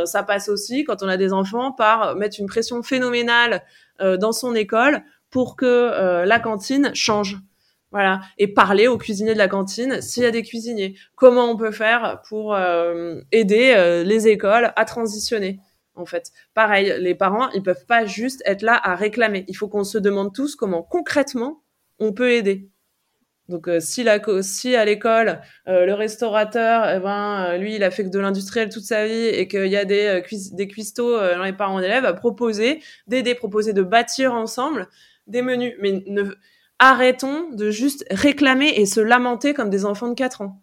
Ça 0.06 0.24
passe 0.24 0.50
aussi, 0.50 0.84
quand 0.84 1.04
on 1.04 1.08
a 1.08 1.18
des 1.18 1.32
enfants, 1.32 1.72
par 1.72 2.16
mettre 2.16 2.40
une 2.40 2.48
pression 2.48 2.82
phénoménale 2.82 3.62
dans 4.00 4.32
son 4.32 4.56
école 4.56 5.04
pour 5.30 5.56
que 5.56 6.24
la 6.26 6.40
cantine 6.40 6.90
change. 6.96 7.38
Voilà. 7.94 8.20
Et 8.38 8.48
parler 8.48 8.88
aux 8.88 8.98
cuisiniers 8.98 9.34
de 9.34 9.38
la 9.38 9.48
cantine 9.48 10.02
s'il 10.02 10.24
y 10.24 10.26
a 10.26 10.32
des 10.32 10.44
cuisiniers. 10.44 10.96
Comment 11.16 11.46
on 11.46 11.56
peut 11.56 11.72
faire 11.72 12.22
pour 12.28 12.58
aider 13.32 14.04
les 14.06 14.28
écoles 14.28 14.74
à 14.76 14.84
transitionner 14.86 15.60
en 15.96 16.06
fait? 16.06 16.32
Pareil, 16.54 16.94
les 17.00 17.16
parents, 17.16 17.50
ils 17.52 17.64
peuvent 17.64 17.86
pas 17.86 18.06
juste 18.06 18.42
être 18.46 18.64
là 18.64 18.80
à 18.84 18.96
réclamer. 18.96 19.46
Il 19.48 19.56
faut 19.56 19.68
qu'on 19.70 19.84
se 19.84 19.98
demande 20.00 20.34
tous 20.34 20.56
comment 20.56 20.84
concrètement 20.84 21.62
on 22.00 22.14
peut 22.14 22.32
aider. 22.32 22.68
Donc 23.50 23.68
euh, 23.68 23.80
si, 23.80 24.04
la, 24.04 24.20
si 24.42 24.76
à 24.76 24.86
l'école 24.86 25.42
euh, 25.68 25.86
le 25.86 25.94
restaurateur, 25.94 26.90
eh 26.90 27.00
ben 27.00 27.46
euh, 27.50 27.58
lui 27.58 27.76
il 27.76 27.84
a 27.84 27.92
fait 27.92 28.06
que 28.06 28.10
de 28.10 28.20
l'industriel 28.20 28.70
toute 28.70 28.86
sa 28.86 29.06
vie 29.06 29.28
et 29.28 29.48
qu'il 29.48 29.68
y 29.68 29.76
a 29.76 29.84
des 29.84 30.24
des 30.54 30.68
cuistots 30.68 31.20
dans 31.20 31.44
les 31.44 31.54
parents 31.54 31.82
d'élèves, 31.82 32.06
à 32.06 32.14
proposer 32.14 32.82
d'aider, 33.08 33.36
proposer 33.36 33.74
de 33.74 33.84
bâtir 33.84 34.34
ensemble 34.34 34.88
des 35.28 35.42
menus. 35.42 35.76
Mais 35.82 36.04
ne, 36.08 36.24
arrêtons 36.80 37.50
de 37.52 37.70
juste 37.72 38.06
réclamer 38.12 38.74
et 38.76 38.86
se 38.86 39.00
lamenter 39.00 39.54
comme 39.54 39.70
des 39.70 39.86
enfants 39.86 40.10
de 40.10 40.16
4 40.16 40.42
ans. 40.42 40.62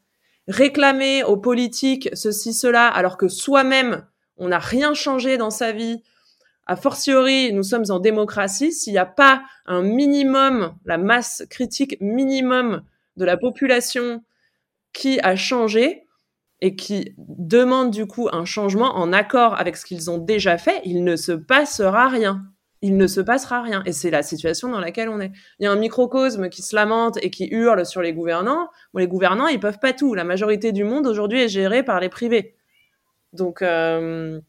Réclamer 0.48 1.24
aux 1.24 1.36
politiques 1.36 2.08
ceci 2.14 2.52
cela 2.52 2.88
alors 2.88 3.16
que 3.16 3.28
soi-même 3.28 4.04
on 4.40 4.48
n'a 4.48 4.58
rien 4.58 4.94
changé 4.94 5.36
dans 5.36 5.50
sa 5.50 5.70
vie, 5.70 6.02
a 6.66 6.76
fortiori, 6.76 7.52
nous 7.52 7.62
sommes 7.62 7.84
en 7.90 8.00
démocratie, 8.00 8.72
s'il 8.72 8.92
n'y 8.94 8.98
a 8.98 9.06
pas 9.06 9.42
un 9.66 9.82
minimum, 9.82 10.74
la 10.84 10.98
masse 10.98 11.44
critique 11.50 11.96
minimum 12.00 12.82
de 13.16 13.24
la 13.24 13.36
population 13.36 14.24
qui 14.92 15.20
a 15.20 15.36
changé 15.36 16.06
et 16.60 16.76
qui 16.76 17.14
demande 17.18 17.90
du 17.90 18.06
coup 18.06 18.28
un 18.32 18.44
changement 18.44 18.96
en 18.96 19.12
accord 19.12 19.58
avec 19.58 19.76
ce 19.76 19.84
qu'ils 19.84 20.10
ont 20.10 20.18
déjà 20.18 20.58
fait, 20.58 20.80
il 20.84 21.04
ne 21.04 21.16
se 21.16 21.32
passera 21.32 22.08
rien. 22.08 22.49
Il 22.82 22.96
ne 22.96 23.06
se 23.06 23.20
passera 23.20 23.62
rien. 23.62 23.82
Et 23.84 23.92
c'est 23.92 24.10
la 24.10 24.22
situation 24.22 24.68
dans 24.70 24.80
laquelle 24.80 25.08
on 25.08 25.20
est. 25.20 25.32
Il 25.58 25.64
y 25.64 25.66
a 25.66 25.72
un 25.72 25.76
microcosme 25.76 26.48
qui 26.48 26.62
se 26.62 26.74
lamente 26.74 27.18
et 27.22 27.30
qui 27.30 27.46
hurle 27.50 27.84
sur 27.84 28.00
les 28.00 28.12
gouvernants. 28.12 28.68
Bon, 28.94 29.00
les 29.00 29.08
gouvernants, 29.08 29.48
ils 29.48 29.60
peuvent 29.60 29.78
pas 29.80 29.92
tout. 29.92 30.14
La 30.14 30.24
majorité 30.24 30.72
du 30.72 30.84
monde 30.84 31.06
aujourd'hui 31.06 31.42
est 31.42 31.48
gérée 31.48 31.82
par 31.82 32.00
les 32.00 32.08
privés. 32.08 32.56
Donc, 33.32 33.62
euh, 33.62 34.40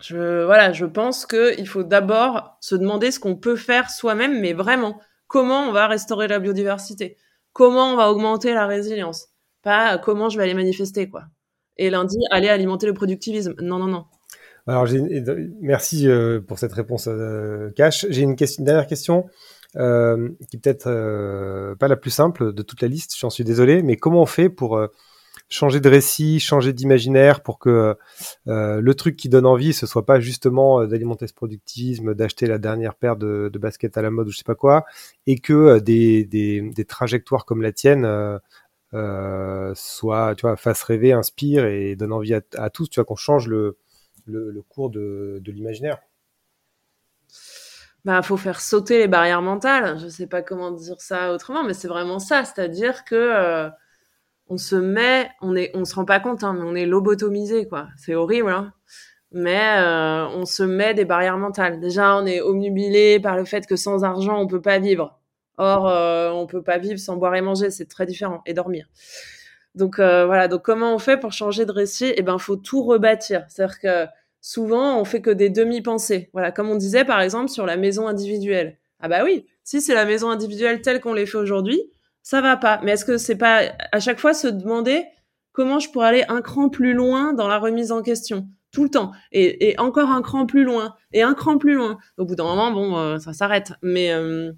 je, 0.00 0.44
voilà, 0.44 0.72
je 0.72 0.86
pense 0.86 1.26
qu'il 1.26 1.68
faut 1.68 1.84
d'abord 1.84 2.56
se 2.60 2.74
demander 2.74 3.10
ce 3.10 3.20
qu'on 3.20 3.36
peut 3.36 3.56
faire 3.56 3.90
soi-même, 3.90 4.40
mais 4.40 4.52
vraiment, 4.54 5.00
comment 5.26 5.68
on 5.68 5.72
va 5.72 5.86
restaurer 5.86 6.26
la 6.26 6.38
biodiversité? 6.38 7.16
Comment 7.52 7.92
on 7.92 7.96
va 7.96 8.10
augmenter 8.10 8.54
la 8.54 8.66
résilience? 8.66 9.28
Pas 9.62 9.98
comment 9.98 10.28
je 10.28 10.36
vais 10.38 10.44
aller 10.44 10.54
manifester, 10.54 11.08
quoi. 11.08 11.24
Et 11.76 11.90
lundi, 11.90 12.18
aller 12.30 12.48
alimenter 12.48 12.86
le 12.86 12.94
productivisme. 12.94 13.54
Non, 13.60 13.78
non, 13.78 13.86
non. 13.86 14.06
Alors, 14.66 14.86
merci 15.60 16.08
euh, 16.08 16.40
pour 16.40 16.58
cette 16.58 16.72
réponse 16.72 17.06
euh, 17.08 17.70
cash. 17.76 18.06
J'ai 18.08 18.22
une, 18.22 18.36
question, 18.36 18.64
dernière 18.64 18.86
question 18.86 19.26
euh, 19.76 20.30
qui 20.50 20.58
peut-être 20.58 20.86
euh, 20.86 21.74
pas 21.74 21.88
la 21.88 21.96
plus 21.96 22.10
simple 22.10 22.52
de 22.52 22.62
toute 22.62 22.80
la 22.80 22.88
liste. 22.88 23.14
J'en 23.18 23.30
suis 23.30 23.44
désolé, 23.44 23.82
mais 23.82 23.96
comment 23.96 24.22
on 24.22 24.26
fait 24.26 24.48
pour 24.48 24.78
changer 25.48 25.80
de 25.80 25.88
récit, 25.88 26.40
changer 26.40 26.72
d'imaginaire 26.72 27.42
pour 27.42 27.58
que 27.58 27.96
euh, 28.48 28.80
le 28.80 28.94
truc 28.94 29.16
qui 29.16 29.28
donne 29.28 29.46
envie, 29.46 29.72
ce 29.72 29.86
soit 29.86 30.06
pas 30.06 30.20
justement 30.20 30.80
euh, 30.80 30.86
d'alimenter 30.86 31.26
ce 31.26 31.34
productivisme, 31.34 32.14
d'acheter 32.14 32.46
la 32.46 32.58
dernière 32.58 32.94
paire 32.94 33.16
de, 33.16 33.50
de, 33.52 33.58
baskets 33.58 33.96
à 33.96 34.02
la 34.02 34.10
mode 34.10 34.28
ou 34.28 34.30
je 34.30 34.38
sais 34.38 34.44
pas 34.44 34.54
quoi, 34.54 34.84
et 35.26 35.38
que 35.38 35.52
euh, 35.52 35.80
des, 35.80 36.24
des, 36.24 36.60
des, 36.60 36.84
trajectoires 36.84 37.44
comme 37.44 37.62
la 37.62 37.72
tienne 37.72 38.04
euh, 38.94 39.72
soient, 39.74 40.34
tu 40.34 40.42
vois, 40.42 40.56
fassent 40.56 40.82
rêver, 40.82 41.12
inspirent 41.12 41.66
et 41.66 41.96
donnent 41.96 42.12
envie 42.12 42.34
à, 42.34 42.70
tous, 42.70 42.88
tu 42.88 43.00
vois, 43.00 43.04
qu'on 43.04 43.16
change 43.16 43.48
le, 43.48 43.76
le, 44.26 44.62
cours 44.68 44.90
de, 44.90 45.42
l'imaginaire. 45.46 45.98
Bah, 48.04 48.20
faut 48.22 48.36
faire 48.36 48.60
sauter 48.60 48.98
les 48.98 49.08
barrières 49.08 49.42
mentales. 49.42 49.98
Je 49.98 50.08
sais 50.08 50.26
pas 50.26 50.42
comment 50.42 50.70
dire 50.70 51.00
ça 51.00 51.32
autrement, 51.32 51.64
mais 51.64 51.74
c'est 51.74 51.88
vraiment 51.88 52.18
ça. 52.18 52.44
C'est-à-dire 52.44 53.04
que 53.04 53.70
on 54.48 54.56
se 54.58 54.76
met, 54.76 55.30
on 55.40 55.56
est, 55.56 55.70
on 55.74 55.84
se 55.84 55.94
rend 55.94 56.04
pas 56.04 56.20
compte, 56.20 56.44
hein, 56.44 56.54
mais 56.54 56.64
on 56.64 56.74
est 56.74 56.86
lobotomisé, 56.86 57.66
quoi. 57.66 57.88
C'est 57.96 58.14
horrible, 58.14 58.50
hein. 58.50 58.72
Mais 59.32 59.78
euh, 59.78 60.26
on 60.28 60.44
se 60.44 60.62
met 60.62 60.94
des 60.94 61.04
barrières 61.04 61.38
mentales. 61.38 61.80
Déjà, 61.80 62.16
on 62.16 62.26
est 62.26 62.40
omnubilé 62.40 63.18
par 63.20 63.36
le 63.36 63.44
fait 63.44 63.66
que 63.66 63.76
sans 63.76 64.04
argent, 64.04 64.38
on 64.38 64.46
peut 64.46 64.60
pas 64.60 64.78
vivre. 64.78 65.18
Or, 65.56 65.88
euh, 65.88 66.30
on 66.30 66.46
peut 66.46 66.62
pas 66.62 66.78
vivre 66.78 66.98
sans 66.98 67.16
boire 67.16 67.34
et 67.34 67.40
manger, 67.40 67.70
c'est 67.70 67.86
très 67.86 68.06
différent, 68.06 68.42
et 68.46 68.54
dormir. 68.54 68.86
Donc 69.74 69.98
euh, 69.98 70.26
voilà. 70.26 70.48
Donc 70.48 70.62
comment 70.62 70.94
on 70.94 70.98
fait 70.98 71.16
pour 71.16 71.32
changer 71.32 71.66
de 71.66 71.72
récit? 71.72 72.12
Eh 72.16 72.22
ben, 72.22 72.38
faut 72.38 72.56
tout 72.56 72.82
rebâtir. 72.82 73.44
C'est-à-dire 73.48 73.78
que 73.80 74.06
souvent, 74.40 75.00
on 75.00 75.04
fait 75.04 75.20
que 75.20 75.30
des 75.30 75.50
demi-pensées. 75.50 76.30
Voilà, 76.32 76.52
comme 76.52 76.70
on 76.70 76.76
disait 76.76 77.04
par 77.04 77.20
exemple 77.20 77.48
sur 77.48 77.66
la 77.66 77.76
maison 77.76 78.06
individuelle. 78.06 78.78
Ah 79.00 79.08
bah 79.08 79.24
oui, 79.24 79.46
si 79.64 79.80
c'est 79.80 79.94
la 79.94 80.04
maison 80.04 80.30
individuelle 80.30 80.80
telle 80.80 81.00
qu'on 81.00 81.14
l'ait 81.14 81.26
fait 81.26 81.38
aujourd'hui, 81.38 81.82
ça 82.22 82.40
va 82.40 82.56
pas. 82.56 82.80
Mais 82.82 82.92
est-ce 82.92 83.04
que 83.04 83.18
c'est 83.18 83.36
pas 83.36 83.62
à 83.92 84.00
chaque 84.00 84.18
fois 84.18 84.34
se 84.34 84.48
demander 84.48 85.04
comment 85.52 85.78
je 85.78 85.90
pourrais 85.90 86.08
aller 86.08 86.24
un 86.28 86.40
cran 86.40 86.68
plus 86.68 86.94
loin 86.94 87.32
dans 87.32 87.48
la 87.48 87.58
remise 87.58 87.92
en 87.92 88.02
question? 88.02 88.46
Tout 88.72 88.84
le 88.84 88.90
temps 88.90 89.12
et, 89.30 89.76
encore 89.78 90.10
un 90.10 90.20
cran 90.20 90.46
plus 90.46 90.64
loin 90.64 90.96
et 91.12 91.22
un 91.22 91.34
cran 91.34 91.58
plus 91.58 91.74
loin. 91.74 91.98
Au 92.18 92.24
bout 92.24 92.34
d'un 92.34 92.44
moment, 92.44 92.72
bon, 92.72 92.96
euh, 92.98 93.18
ça 93.18 93.32
s'arrête. 93.32 93.72
Mais 93.82 94.12
euh, 94.12 94.52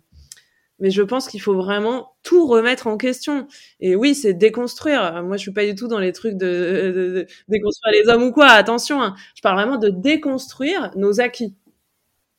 mais 0.78 0.90
je 0.90 1.02
pense 1.02 1.28
qu'il 1.28 1.40
faut 1.40 1.54
vraiment 1.54 2.16
tout 2.22 2.46
remettre 2.46 2.86
en 2.86 2.96
question. 2.96 3.46
Et 3.80 3.96
oui, 3.96 4.14
c'est 4.14 4.34
déconstruire. 4.34 5.22
Moi, 5.24 5.36
je 5.36 5.42
suis 5.42 5.52
pas 5.52 5.64
du 5.64 5.74
tout 5.74 5.88
dans 5.88 5.98
les 5.98 6.12
trucs 6.12 6.36
de, 6.36 7.26
déconstruire 7.48 7.92
les 7.92 8.08
hommes 8.08 8.24
ou 8.24 8.32
quoi. 8.32 8.48
Attention, 8.48 9.02
hein. 9.02 9.14
je 9.34 9.42
parle 9.42 9.56
vraiment 9.56 9.78
de 9.78 9.88
déconstruire 9.88 10.90
nos 10.96 11.20
acquis. 11.20 11.54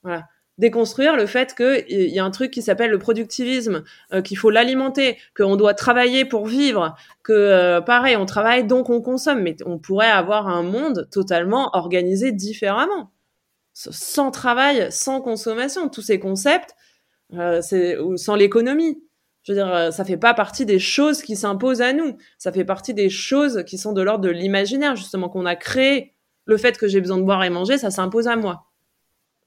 Voilà 0.03 0.25
déconstruire 0.57 1.15
le 1.15 1.25
fait 1.25 1.53
qu'il 1.55 2.09
y 2.09 2.19
a 2.19 2.25
un 2.25 2.31
truc 2.31 2.51
qui 2.51 2.61
s'appelle 2.61 2.91
le 2.91 2.97
productivisme, 2.97 3.83
euh, 4.13 4.21
qu'il 4.21 4.37
faut 4.37 4.49
l'alimenter, 4.49 5.17
qu'on 5.35 5.55
doit 5.55 5.73
travailler 5.73 6.25
pour 6.25 6.47
vivre, 6.47 6.95
que 7.23 7.33
euh, 7.33 7.81
pareil, 7.81 8.15
on 8.15 8.25
travaille 8.25 8.65
donc 8.65 8.89
on 8.89 9.01
consomme, 9.01 9.41
mais 9.41 9.55
on 9.65 9.77
pourrait 9.77 10.09
avoir 10.09 10.47
un 10.47 10.63
monde 10.63 11.07
totalement 11.11 11.69
organisé 11.73 12.31
différemment, 12.31 13.11
sans 13.73 14.31
travail, 14.31 14.87
sans 14.91 15.21
consommation, 15.21 15.89
tous 15.89 16.01
ces 16.01 16.19
concepts, 16.19 16.75
euh, 17.33 17.61
c'est 17.61 17.97
sans 18.15 18.35
l'économie. 18.35 19.03
Je 19.43 19.53
veux 19.53 19.57
dire, 19.57 19.93
ça 19.93 20.03
fait 20.03 20.17
pas 20.17 20.33
partie 20.33 20.65
des 20.65 20.79
choses 20.79 21.21
qui 21.21 21.37
s'imposent 21.37 21.81
à 21.81 21.93
nous. 21.93 22.17
Ça 22.37 22.51
fait 22.51 22.65
partie 22.65 22.93
des 22.93 23.09
choses 23.09 23.63
qui 23.65 23.77
sont 23.77 23.93
de 23.93 24.01
l'ordre 24.01 24.25
de 24.25 24.29
l'imaginaire, 24.29 24.97
justement, 24.97 25.29
qu'on 25.29 25.45
a 25.45 25.55
créé. 25.55 26.13
Le 26.45 26.57
fait 26.57 26.77
que 26.77 26.87
j'ai 26.87 26.99
besoin 26.99 27.17
de 27.17 27.23
boire 27.23 27.43
et 27.43 27.49
manger, 27.49 27.77
ça 27.77 27.89
s'impose 27.89 28.27
à 28.27 28.35
moi. 28.35 28.67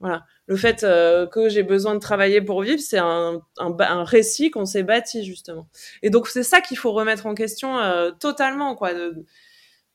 Voilà. 0.00 0.24
Le 0.46 0.56
fait 0.56 0.82
euh, 0.82 1.26
que 1.26 1.48
j'ai 1.48 1.62
besoin 1.62 1.94
de 1.94 2.00
travailler 2.00 2.40
pour 2.40 2.62
vivre, 2.62 2.80
c'est 2.80 2.98
un, 2.98 3.40
un, 3.58 3.76
un, 3.78 4.04
récit 4.04 4.50
qu'on 4.50 4.64
s'est 4.64 4.82
bâti 4.82 5.24
justement. 5.24 5.68
Et 6.02 6.10
donc 6.10 6.26
c'est 6.26 6.42
ça 6.42 6.62
qu'il 6.62 6.78
faut 6.78 6.92
remettre 6.92 7.26
en 7.26 7.34
question 7.34 7.78
euh, 7.78 8.10
totalement, 8.10 8.74
quoi. 8.74 8.94
De, 8.94 9.26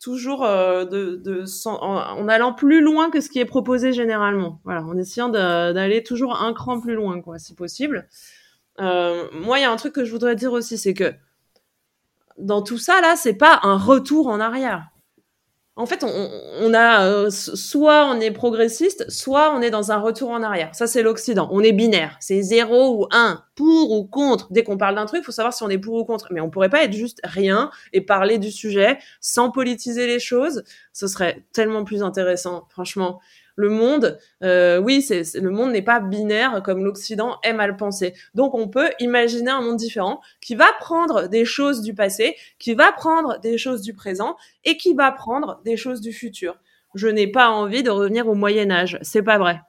toujours 0.06 0.46
euh, 0.46 0.86
en, 1.66 2.28
allant 2.28 2.54
plus 2.54 2.80
loin 2.80 3.10
que 3.10 3.22
ce 3.22 3.30
qui 3.30 3.40
est 3.40 3.46
proposé 3.46 3.92
généralement. 3.92 4.62
Voilà, 4.64 4.84
en 4.84 4.96
essayant 4.96 5.30
d'aller 5.30 6.04
toujours 6.04 6.40
un 6.42 6.54
cran 6.54 6.80
plus 6.80 6.94
loin, 6.94 7.20
quoi, 7.22 7.40
si 7.40 7.56
possible. 7.56 8.08
moi, 8.78 9.58
il 9.58 9.62
y 9.62 9.66
a 9.66 9.72
un 9.72 9.76
truc 9.78 9.94
que 9.94 10.06
je 10.06 10.12
voudrais 10.12 10.36
dire 10.36 10.54
aussi, 10.54 10.78
c'est 10.78 10.94
que 10.94 11.14
dans 12.38 12.62
tout 12.62 12.78
ça 12.78 13.02
là, 13.02 13.16
c'est 13.16 13.34
pas 13.38 13.60
un 13.64 13.78
retour 13.78 14.28
en 14.28 14.40
arrière 14.40 14.90
en 15.78 15.86
fait, 15.86 16.06
on, 16.06 16.74
a 16.74 17.06
euh, 17.06 17.30
soit 17.30 18.06
on 18.06 18.22
est 18.22 18.32
progressiste, 18.32 19.10
soit 19.10 19.54
on 19.54 19.62
est 19.62 19.72
dans 19.72 19.92
un 19.92 19.98
retour 19.98 20.30
en 20.30 20.42
arrière. 20.42 20.74
Ça, 20.74 20.88
c'est 20.88 21.04
l'Occident. 21.04 21.50
On 21.52 21.60
est 21.60 21.74
binaire. 21.74 22.16
C'est 22.22 22.42
zéro 22.42 22.98
ou 22.98 23.08
un, 23.12 23.44
pour 23.56 23.92
ou 23.92 24.06
contre. 24.06 24.48
Dès 24.54 24.64
qu'on 24.64 24.78
parle 24.78 24.96
d'un 24.96 25.06
truc, 25.06 25.20
il 25.24 25.26
faut 25.26 25.34
savoir 25.34 25.54
si 25.54 25.64
on 25.64 25.70
est 25.70 25.78
pour 25.78 25.96
ou 25.96 26.06
contre. 26.06 26.28
Mais 26.32 26.40
on 26.40 26.50
pourrait 26.50 26.70
pas 26.70 26.86
être 26.86 26.94
juste 26.94 27.20
rien 27.26 27.72
et 27.92 28.00
parler 28.00 28.38
du 28.38 28.52
sujet 28.52 29.00
sans 29.20 29.52
politiser 29.52 30.08
les 30.08 30.20
choses. 30.20 30.64
Ce 30.94 31.08
serait 31.08 31.46
tellement 31.52 31.84
plus 31.84 32.04
intéressant, 32.04 32.68
franchement 32.70 33.20
le 33.56 33.70
monde, 33.70 34.18
euh, 34.44 34.80
oui, 34.80 35.02
c'est, 35.02 35.24
le 35.36 35.50
monde 35.50 35.72
n'est 35.72 35.82
pas 35.82 36.00
binaire 36.00 36.62
comme 36.64 36.84
l'Occident 36.84 37.38
aime 37.44 37.60
à 37.60 37.68
le 37.68 37.78
penser. 37.78 38.14
Donc 38.34 38.54
on 38.54 38.68
peut 38.68 38.90
imaginer 39.00 39.52
un 39.52 39.62
monde 39.62 39.78
différent 39.78 40.22
qui 40.42 40.56
va 40.56 40.68
prendre 40.80 41.28
des 41.28 41.46
choses 41.46 41.82
du 41.82 41.94
passé, 41.94 42.36
qui 42.60 42.74
va 42.74 42.92
prendre 42.92 43.40
des 43.40 43.58
choses 43.58 43.82
du 43.82 43.94
présent 43.94 44.36
et 44.64 44.78
qui 44.78 44.94
va 44.94 45.12
prendre 45.12 45.62
des 45.64 45.78
choses 45.78 46.02
du 46.02 46.12
futur. 46.12 46.58
Je 46.94 47.08
n'ai 47.08 47.28
pas 47.28 47.50
envie 47.50 47.84
de 47.84 47.90
revenir 47.90 48.28
au 48.28 48.36
Moyen 48.36 48.72
Âge, 48.72 48.98
c'est 49.02 49.24
pas 49.24 49.38
vrai. 49.38 49.62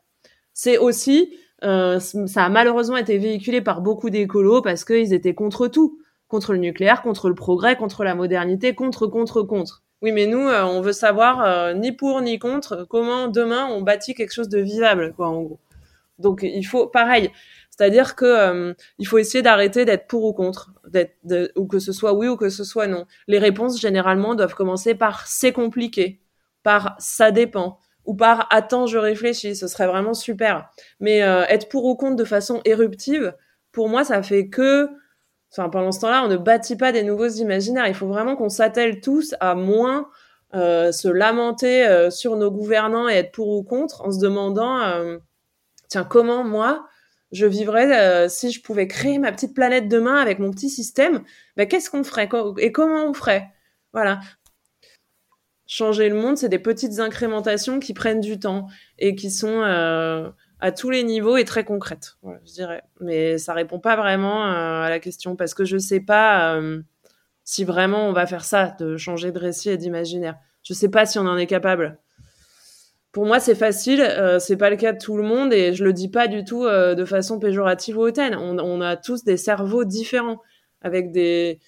C'est 0.52 0.78
aussi, 0.78 1.36
euh, 1.64 1.98
ça 2.00 2.44
a 2.44 2.48
malheureusement 2.48 2.96
été 2.96 3.18
véhiculé 3.18 3.60
par 3.60 3.80
beaucoup 3.80 4.10
d'écolos 4.10 4.62
parce 4.62 4.84
qu'ils 4.84 5.12
étaient 5.12 5.34
contre 5.34 5.68
tout, 5.68 5.98
contre 6.28 6.52
le 6.52 6.58
nucléaire, 6.58 7.02
contre 7.02 7.28
le 7.28 7.34
progrès, 7.34 7.76
contre 7.76 8.04
la 8.04 8.14
modernité, 8.14 8.74
contre, 8.74 9.06
contre, 9.06 9.42
contre. 9.42 9.82
Oui, 10.02 10.12
mais 10.12 10.26
nous, 10.26 10.46
euh, 10.46 10.62
on 10.64 10.80
veut 10.82 10.92
savoir 10.92 11.42
euh, 11.42 11.72
ni 11.72 11.90
pour 11.92 12.20
ni 12.20 12.38
contre 12.38 12.84
comment 12.88 13.28
demain 13.28 13.66
on 13.66 13.80
bâtit 13.80 14.14
quelque 14.14 14.32
chose 14.32 14.48
de 14.48 14.58
vivable, 14.58 15.14
quoi, 15.14 15.28
en 15.28 15.42
gros. 15.42 15.58
Donc 16.18 16.40
il 16.42 16.64
faut 16.64 16.86
pareil, 16.86 17.30
c'est-à-dire 17.70 18.16
que 18.16 18.24
euh, 18.24 18.74
il 18.98 19.06
faut 19.06 19.18
essayer 19.18 19.42
d'arrêter 19.42 19.84
d'être 19.84 20.06
pour 20.06 20.24
ou 20.24 20.32
contre, 20.32 20.72
d'être 20.88 21.14
ou 21.56 21.66
que 21.66 21.78
ce 21.78 21.92
soit 21.92 22.14
oui 22.14 22.28
ou 22.28 22.36
que 22.36 22.48
ce 22.50 22.64
soit 22.64 22.86
non. 22.86 23.06
Les 23.26 23.38
réponses 23.38 23.80
généralement 23.80 24.34
doivent 24.34 24.54
commencer 24.54 24.94
par 24.94 25.26
c'est 25.26 25.52
compliqué, 25.52 26.20
par 26.62 26.96
ça 26.98 27.30
dépend 27.32 27.78
ou 28.06 28.14
par 28.14 28.46
attends 28.50 28.86
je 28.86 28.98
réfléchis. 28.98 29.56
Ce 29.56 29.66
serait 29.68 29.86
vraiment 29.86 30.14
super. 30.14 30.70
Mais 31.00 31.18
être 31.18 31.68
pour 31.68 31.84
ou 31.86 31.96
contre 31.96 32.16
de 32.16 32.24
façon 32.24 32.60
éruptive, 32.64 33.34
pour 33.72 33.88
moi, 33.90 34.04
ça 34.04 34.22
fait 34.22 34.48
que 34.48 34.88
Enfin, 35.52 35.68
pendant 35.68 35.92
ce 35.92 36.00
temps-là, 36.00 36.24
on 36.24 36.28
ne 36.28 36.36
bâtit 36.36 36.76
pas 36.76 36.92
des 36.92 37.02
nouveaux 37.02 37.28
imaginaires. 37.28 37.86
Il 37.86 37.94
faut 37.94 38.08
vraiment 38.08 38.36
qu'on 38.36 38.48
s'attelle 38.48 39.00
tous 39.00 39.34
à 39.40 39.54
moins 39.54 40.08
euh, 40.54 40.92
se 40.92 41.08
lamenter 41.08 41.86
euh, 41.86 42.10
sur 42.10 42.36
nos 42.36 42.50
gouvernants 42.50 43.08
et 43.08 43.14
être 43.14 43.32
pour 43.32 43.48
ou 43.48 43.62
contre 43.62 44.02
en 44.02 44.12
se 44.12 44.20
demandant, 44.20 44.80
euh, 44.80 45.18
tiens, 45.88 46.04
comment 46.04 46.44
moi, 46.44 46.86
je 47.32 47.46
vivrais 47.46 48.28
si 48.28 48.52
je 48.52 48.62
pouvais 48.62 48.86
créer 48.86 49.18
ma 49.18 49.32
petite 49.32 49.54
planète 49.54 49.88
demain 49.88 50.16
avec 50.16 50.38
mon 50.38 50.52
petit 50.52 50.70
système 50.70 51.22
ben, 51.56 51.66
Qu'est-ce 51.66 51.90
qu'on 51.90 52.04
ferait? 52.04 52.28
Et 52.58 52.70
comment 52.70 53.04
on 53.04 53.14
ferait? 53.14 53.48
Voilà. 53.92 54.20
Changer 55.66 56.08
le 56.08 56.14
monde, 56.14 56.38
c'est 56.38 56.48
des 56.48 56.60
petites 56.60 57.00
incrémentations 57.00 57.80
qui 57.80 57.94
prennent 57.94 58.20
du 58.20 58.38
temps 58.38 58.68
et 58.98 59.16
qui 59.16 59.32
sont 59.32 59.60
à 60.60 60.72
tous 60.72 60.90
les 60.90 61.04
niveaux 61.04 61.36
et 61.36 61.44
très 61.44 61.64
concrète, 61.64 62.16
je 62.44 62.52
dirais. 62.52 62.82
Mais 63.00 63.38
ça 63.38 63.52
répond 63.52 63.78
pas 63.78 63.96
vraiment 63.96 64.46
euh, 64.46 64.82
à 64.82 64.90
la 64.90 64.98
question 65.00 65.36
parce 65.36 65.54
que 65.54 65.64
je 65.64 65.76
sais 65.76 66.00
pas 66.00 66.56
euh, 66.56 66.80
si 67.44 67.64
vraiment 67.64 68.08
on 68.08 68.12
va 68.12 68.26
faire 68.26 68.44
ça, 68.44 68.74
de 68.80 68.96
changer 68.96 69.32
de 69.32 69.38
récit 69.38 69.70
et 69.70 69.76
d'imaginaire. 69.76 70.36
Je 70.62 70.72
sais 70.72 70.88
pas 70.88 71.06
si 71.06 71.18
on 71.18 71.26
en 71.26 71.36
est 71.36 71.46
capable. 71.46 71.98
Pour 73.12 73.24
moi, 73.24 73.40
c'est 73.40 73.54
facile, 73.54 74.02
euh, 74.02 74.38
c'est 74.38 74.56
pas 74.56 74.68
le 74.70 74.76
cas 74.76 74.92
de 74.92 74.98
tout 74.98 75.16
le 75.16 75.22
monde 75.22 75.52
et 75.52 75.72
je 75.72 75.84
le 75.84 75.92
dis 75.92 76.08
pas 76.08 76.26
du 76.28 76.44
tout 76.44 76.66
de 76.66 77.04
façon 77.04 77.38
péjorative 77.38 77.98
ou 77.98 78.02
hautaine. 78.02 78.34
On, 78.34 78.58
on, 78.58 78.80
a 78.80 78.96
tous 78.96 79.24
des 79.24 79.36
cerveaux 79.36 79.84
différents 79.84 80.42
avec 80.82 81.12
des, 81.12 81.60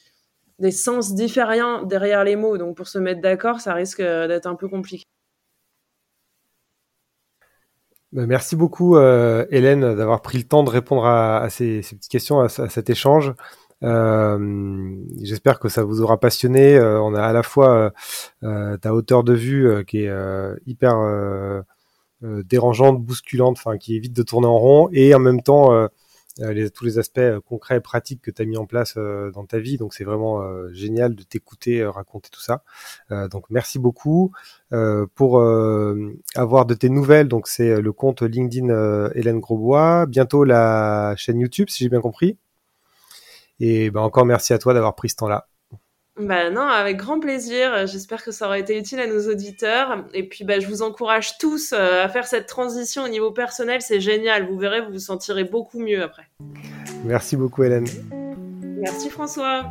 des 0.58 0.70
sens 0.70 1.14
différents 1.14 1.82
derrière 1.82 2.24
les 2.24 2.36
mots. 2.36 2.58
Donc 2.58 2.76
pour 2.76 2.88
se 2.88 2.98
mettre 2.98 3.20
d'accord, 3.20 3.60
ça 3.60 3.74
risque 3.74 4.02
d'être 4.02 4.46
un 4.46 4.56
peu 4.56 4.68
compliqué. 4.68 5.04
Bah, 8.12 8.24
merci 8.26 8.56
beaucoup, 8.56 8.96
euh, 8.96 9.44
Hélène, 9.50 9.94
d'avoir 9.94 10.22
pris 10.22 10.38
le 10.38 10.44
temps 10.44 10.64
de 10.64 10.70
répondre 10.70 11.04
à, 11.04 11.46
ces, 11.50 11.80
petites 11.80 12.08
questions, 12.08 12.40
à, 12.40 12.48
cet 12.48 12.88
échange. 12.88 13.34
Euh, 13.84 14.96
J'espère 15.22 15.60
que 15.60 15.68
ça 15.68 15.84
vous 15.84 16.00
aura 16.00 16.18
passionné. 16.18 16.76
Euh, 16.76 17.00
on 17.02 17.14
a 17.14 17.22
à 17.22 17.32
la 17.34 17.42
fois 17.42 17.92
ta 18.40 18.94
hauteur 18.94 19.24
de 19.24 19.34
vue 19.34 19.84
qui 19.84 20.04
est 20.04 20.12
hyper 20.66 20.96
dérangeante, 22.22 23.02
bousculante, 23.02 23.58
enfin 23.58 23.76
qui 23.76 23.94
évite 23.96 24.14
de 24.14 24.22
tourner 24.22 24.46
en 24.46 24.58
rond, 24.58 24.88
et 24.92 25.14
en 25.14 25.18
même 25.20 25.42
temps 25.42 25.88
les, 26.38 26.70
tous 26.70 26.84
les 26.84 26.98
aspects 26.98 27.18
euh, 27.18 27.40
concrets 27.40 27.76
et 27.76 27.80
pratiques 27.80 28.22
que 28.22 28.30
tu 28.30 28.42
as 28.42 28.44
mis 28.44 28.56
en 28.56 28.66
place 28.66 28.94
euh, 28.96 29.30
dans 29.32 29.44
ta 29.44 29.58
vie. 29.58 29.76
Donc 29.76 29.94
c'est 29.94 30.04
vraiment 30.04 30.42
génial 30.72 31.14
de 31.14 31.22
t'écouter 31.22 31.84
raconter 31.84 32.30
tout 32.30 32.40
ça. 32.40 32.62
donc 33.30 33.44
merci 33.50 33.78
beaucoup. 33.78 34.32
pour 35.14 35.42
avoir 36.34 36.66
de 36.66 36.74
tes 36.74 36.88
nouvelles, 36.88 37.28
donc 37.28 37.48
c'est 37.48 37.80
le 37.80 37.92
compte 37.92 38.22
LinkedIn 38.22 39.10
Hélène 39.14 39.40
Grosbois, 39.40 40.06
bientôt 40.06 40.44
la 40.44 41.14
chaîne 41.16 41.40
YouTube 41.40 41.68
si 41.68 41.84
j'ai 41.84 41.90
bien 41.90 42.00
compris. 42.00 42.38
Et 43.60 43.90
ben 43.90 44.00
encore 44.00 44.26
merci 44.26 44.52
à 44.52 44.58
toi 44.58 44.74
d'avoir 44.74 44.94
pris 44.94 45.08
ce 45.08 45.16
temps-là. 45.16 45.48
Bah 46.20 46.50
non, 46.50 46.62
avec 46.62 46.96
grand 46.96 47.20
plaisir. 47.20 47.86
J'espère 47.86 48.24
que 48.24 48.32
ça 48.32 48.46
aura 48.46 48.58
été 48.58 48.76
utile 48.76 48.98
à 48.98 49.06
nos 49.06 49.30
auditeurs. 49.30 50.04
Et 50.14 50.28
puis 50.28 50.44
bah, 50.44 50.58
je 50.58 50.66
vous 50.66 50.82
encourage 50.82 51.38
tous 51.38 51.72
euh, 51.72 52.04
à 52.04 52.08
faire 52.08 52.26
cette 52.26 52.46
transition 52.46 53.04
au 53.04 53.08
niveau 53.08 53.30
personnel. 53.30 53.82
C'est 53.82 54.00
génial. 54.00 54.48
Vous 54.48 54.58
verrez, 54.58 54.80
vous 54.80 54.92
vous 54.92 54.98
sentirez 54.98 55.44
beaucoup 55.44 55.78
mieux 55.78 56.02
après. 56.02 56.24
Merci 57.04 57.36
beaucoup 57.36 57.62
Hélène. 57.62 57.86
Merci 58.62 59.10
François. 59.10 59.66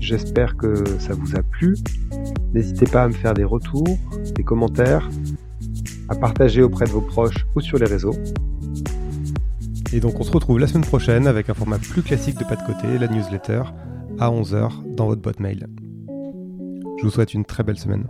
J'espère 0.00 0.56
que 0.56 0.84
ça 0.98 1.12
vous 1.12 1.36
a 1.36 1.42
plu. 1.42 1.76
N'hésitez 2.52 2.86
pas 2.86 3.04
à 3.04 3.08
me 3.08 3.12
faire 3.12 3.34
des 3.34 3.44
retours, 3.44 3.98
des 4.34 4.42
commentaires, 4.42 5.08
à 6.08 6.16
partager 6.16 6.62
auprès 6.62 6.86
de 6.86 6.90
vos 6.90 7.02
proches 7.02 7.46
ou 7.54 7.60
sur 7.60 7.78
les 7.78 7.86
réseaux. 7.86 8.14
Et 9.92 10.00
donc 10.00 10.20
on 10.20 10.22
se 10.22 10.30
retrouve 10.30 10.58
la 10.58 10.66
semaine 10.66 10.84
prochaine 10.84 11.26
avec 11.26 11.48
un 11.48 11.54
format 11.54 11.78
plus 11.78 12.02
classique 12.02 12.38
de 12.38 12.44
pas 12.44 12.56
de 12.56 12.62
côté, 12.62 12.98
la 12.98 13.08
newsletter, 13.08 13.62
à 14.18 14.30
11h 14.30 14.94
dans 14.94 15.06
votre 15.06 15.22
boîte 15.22 15.40
mail. 15.40 15.66
Je 16.98 17.04
vous 17.04 17.10
souhaite 17.10 17.32
une 17.32 17.44
très 17.44 17.62
belle 17.62 17.78
semaine. 17.78 18.06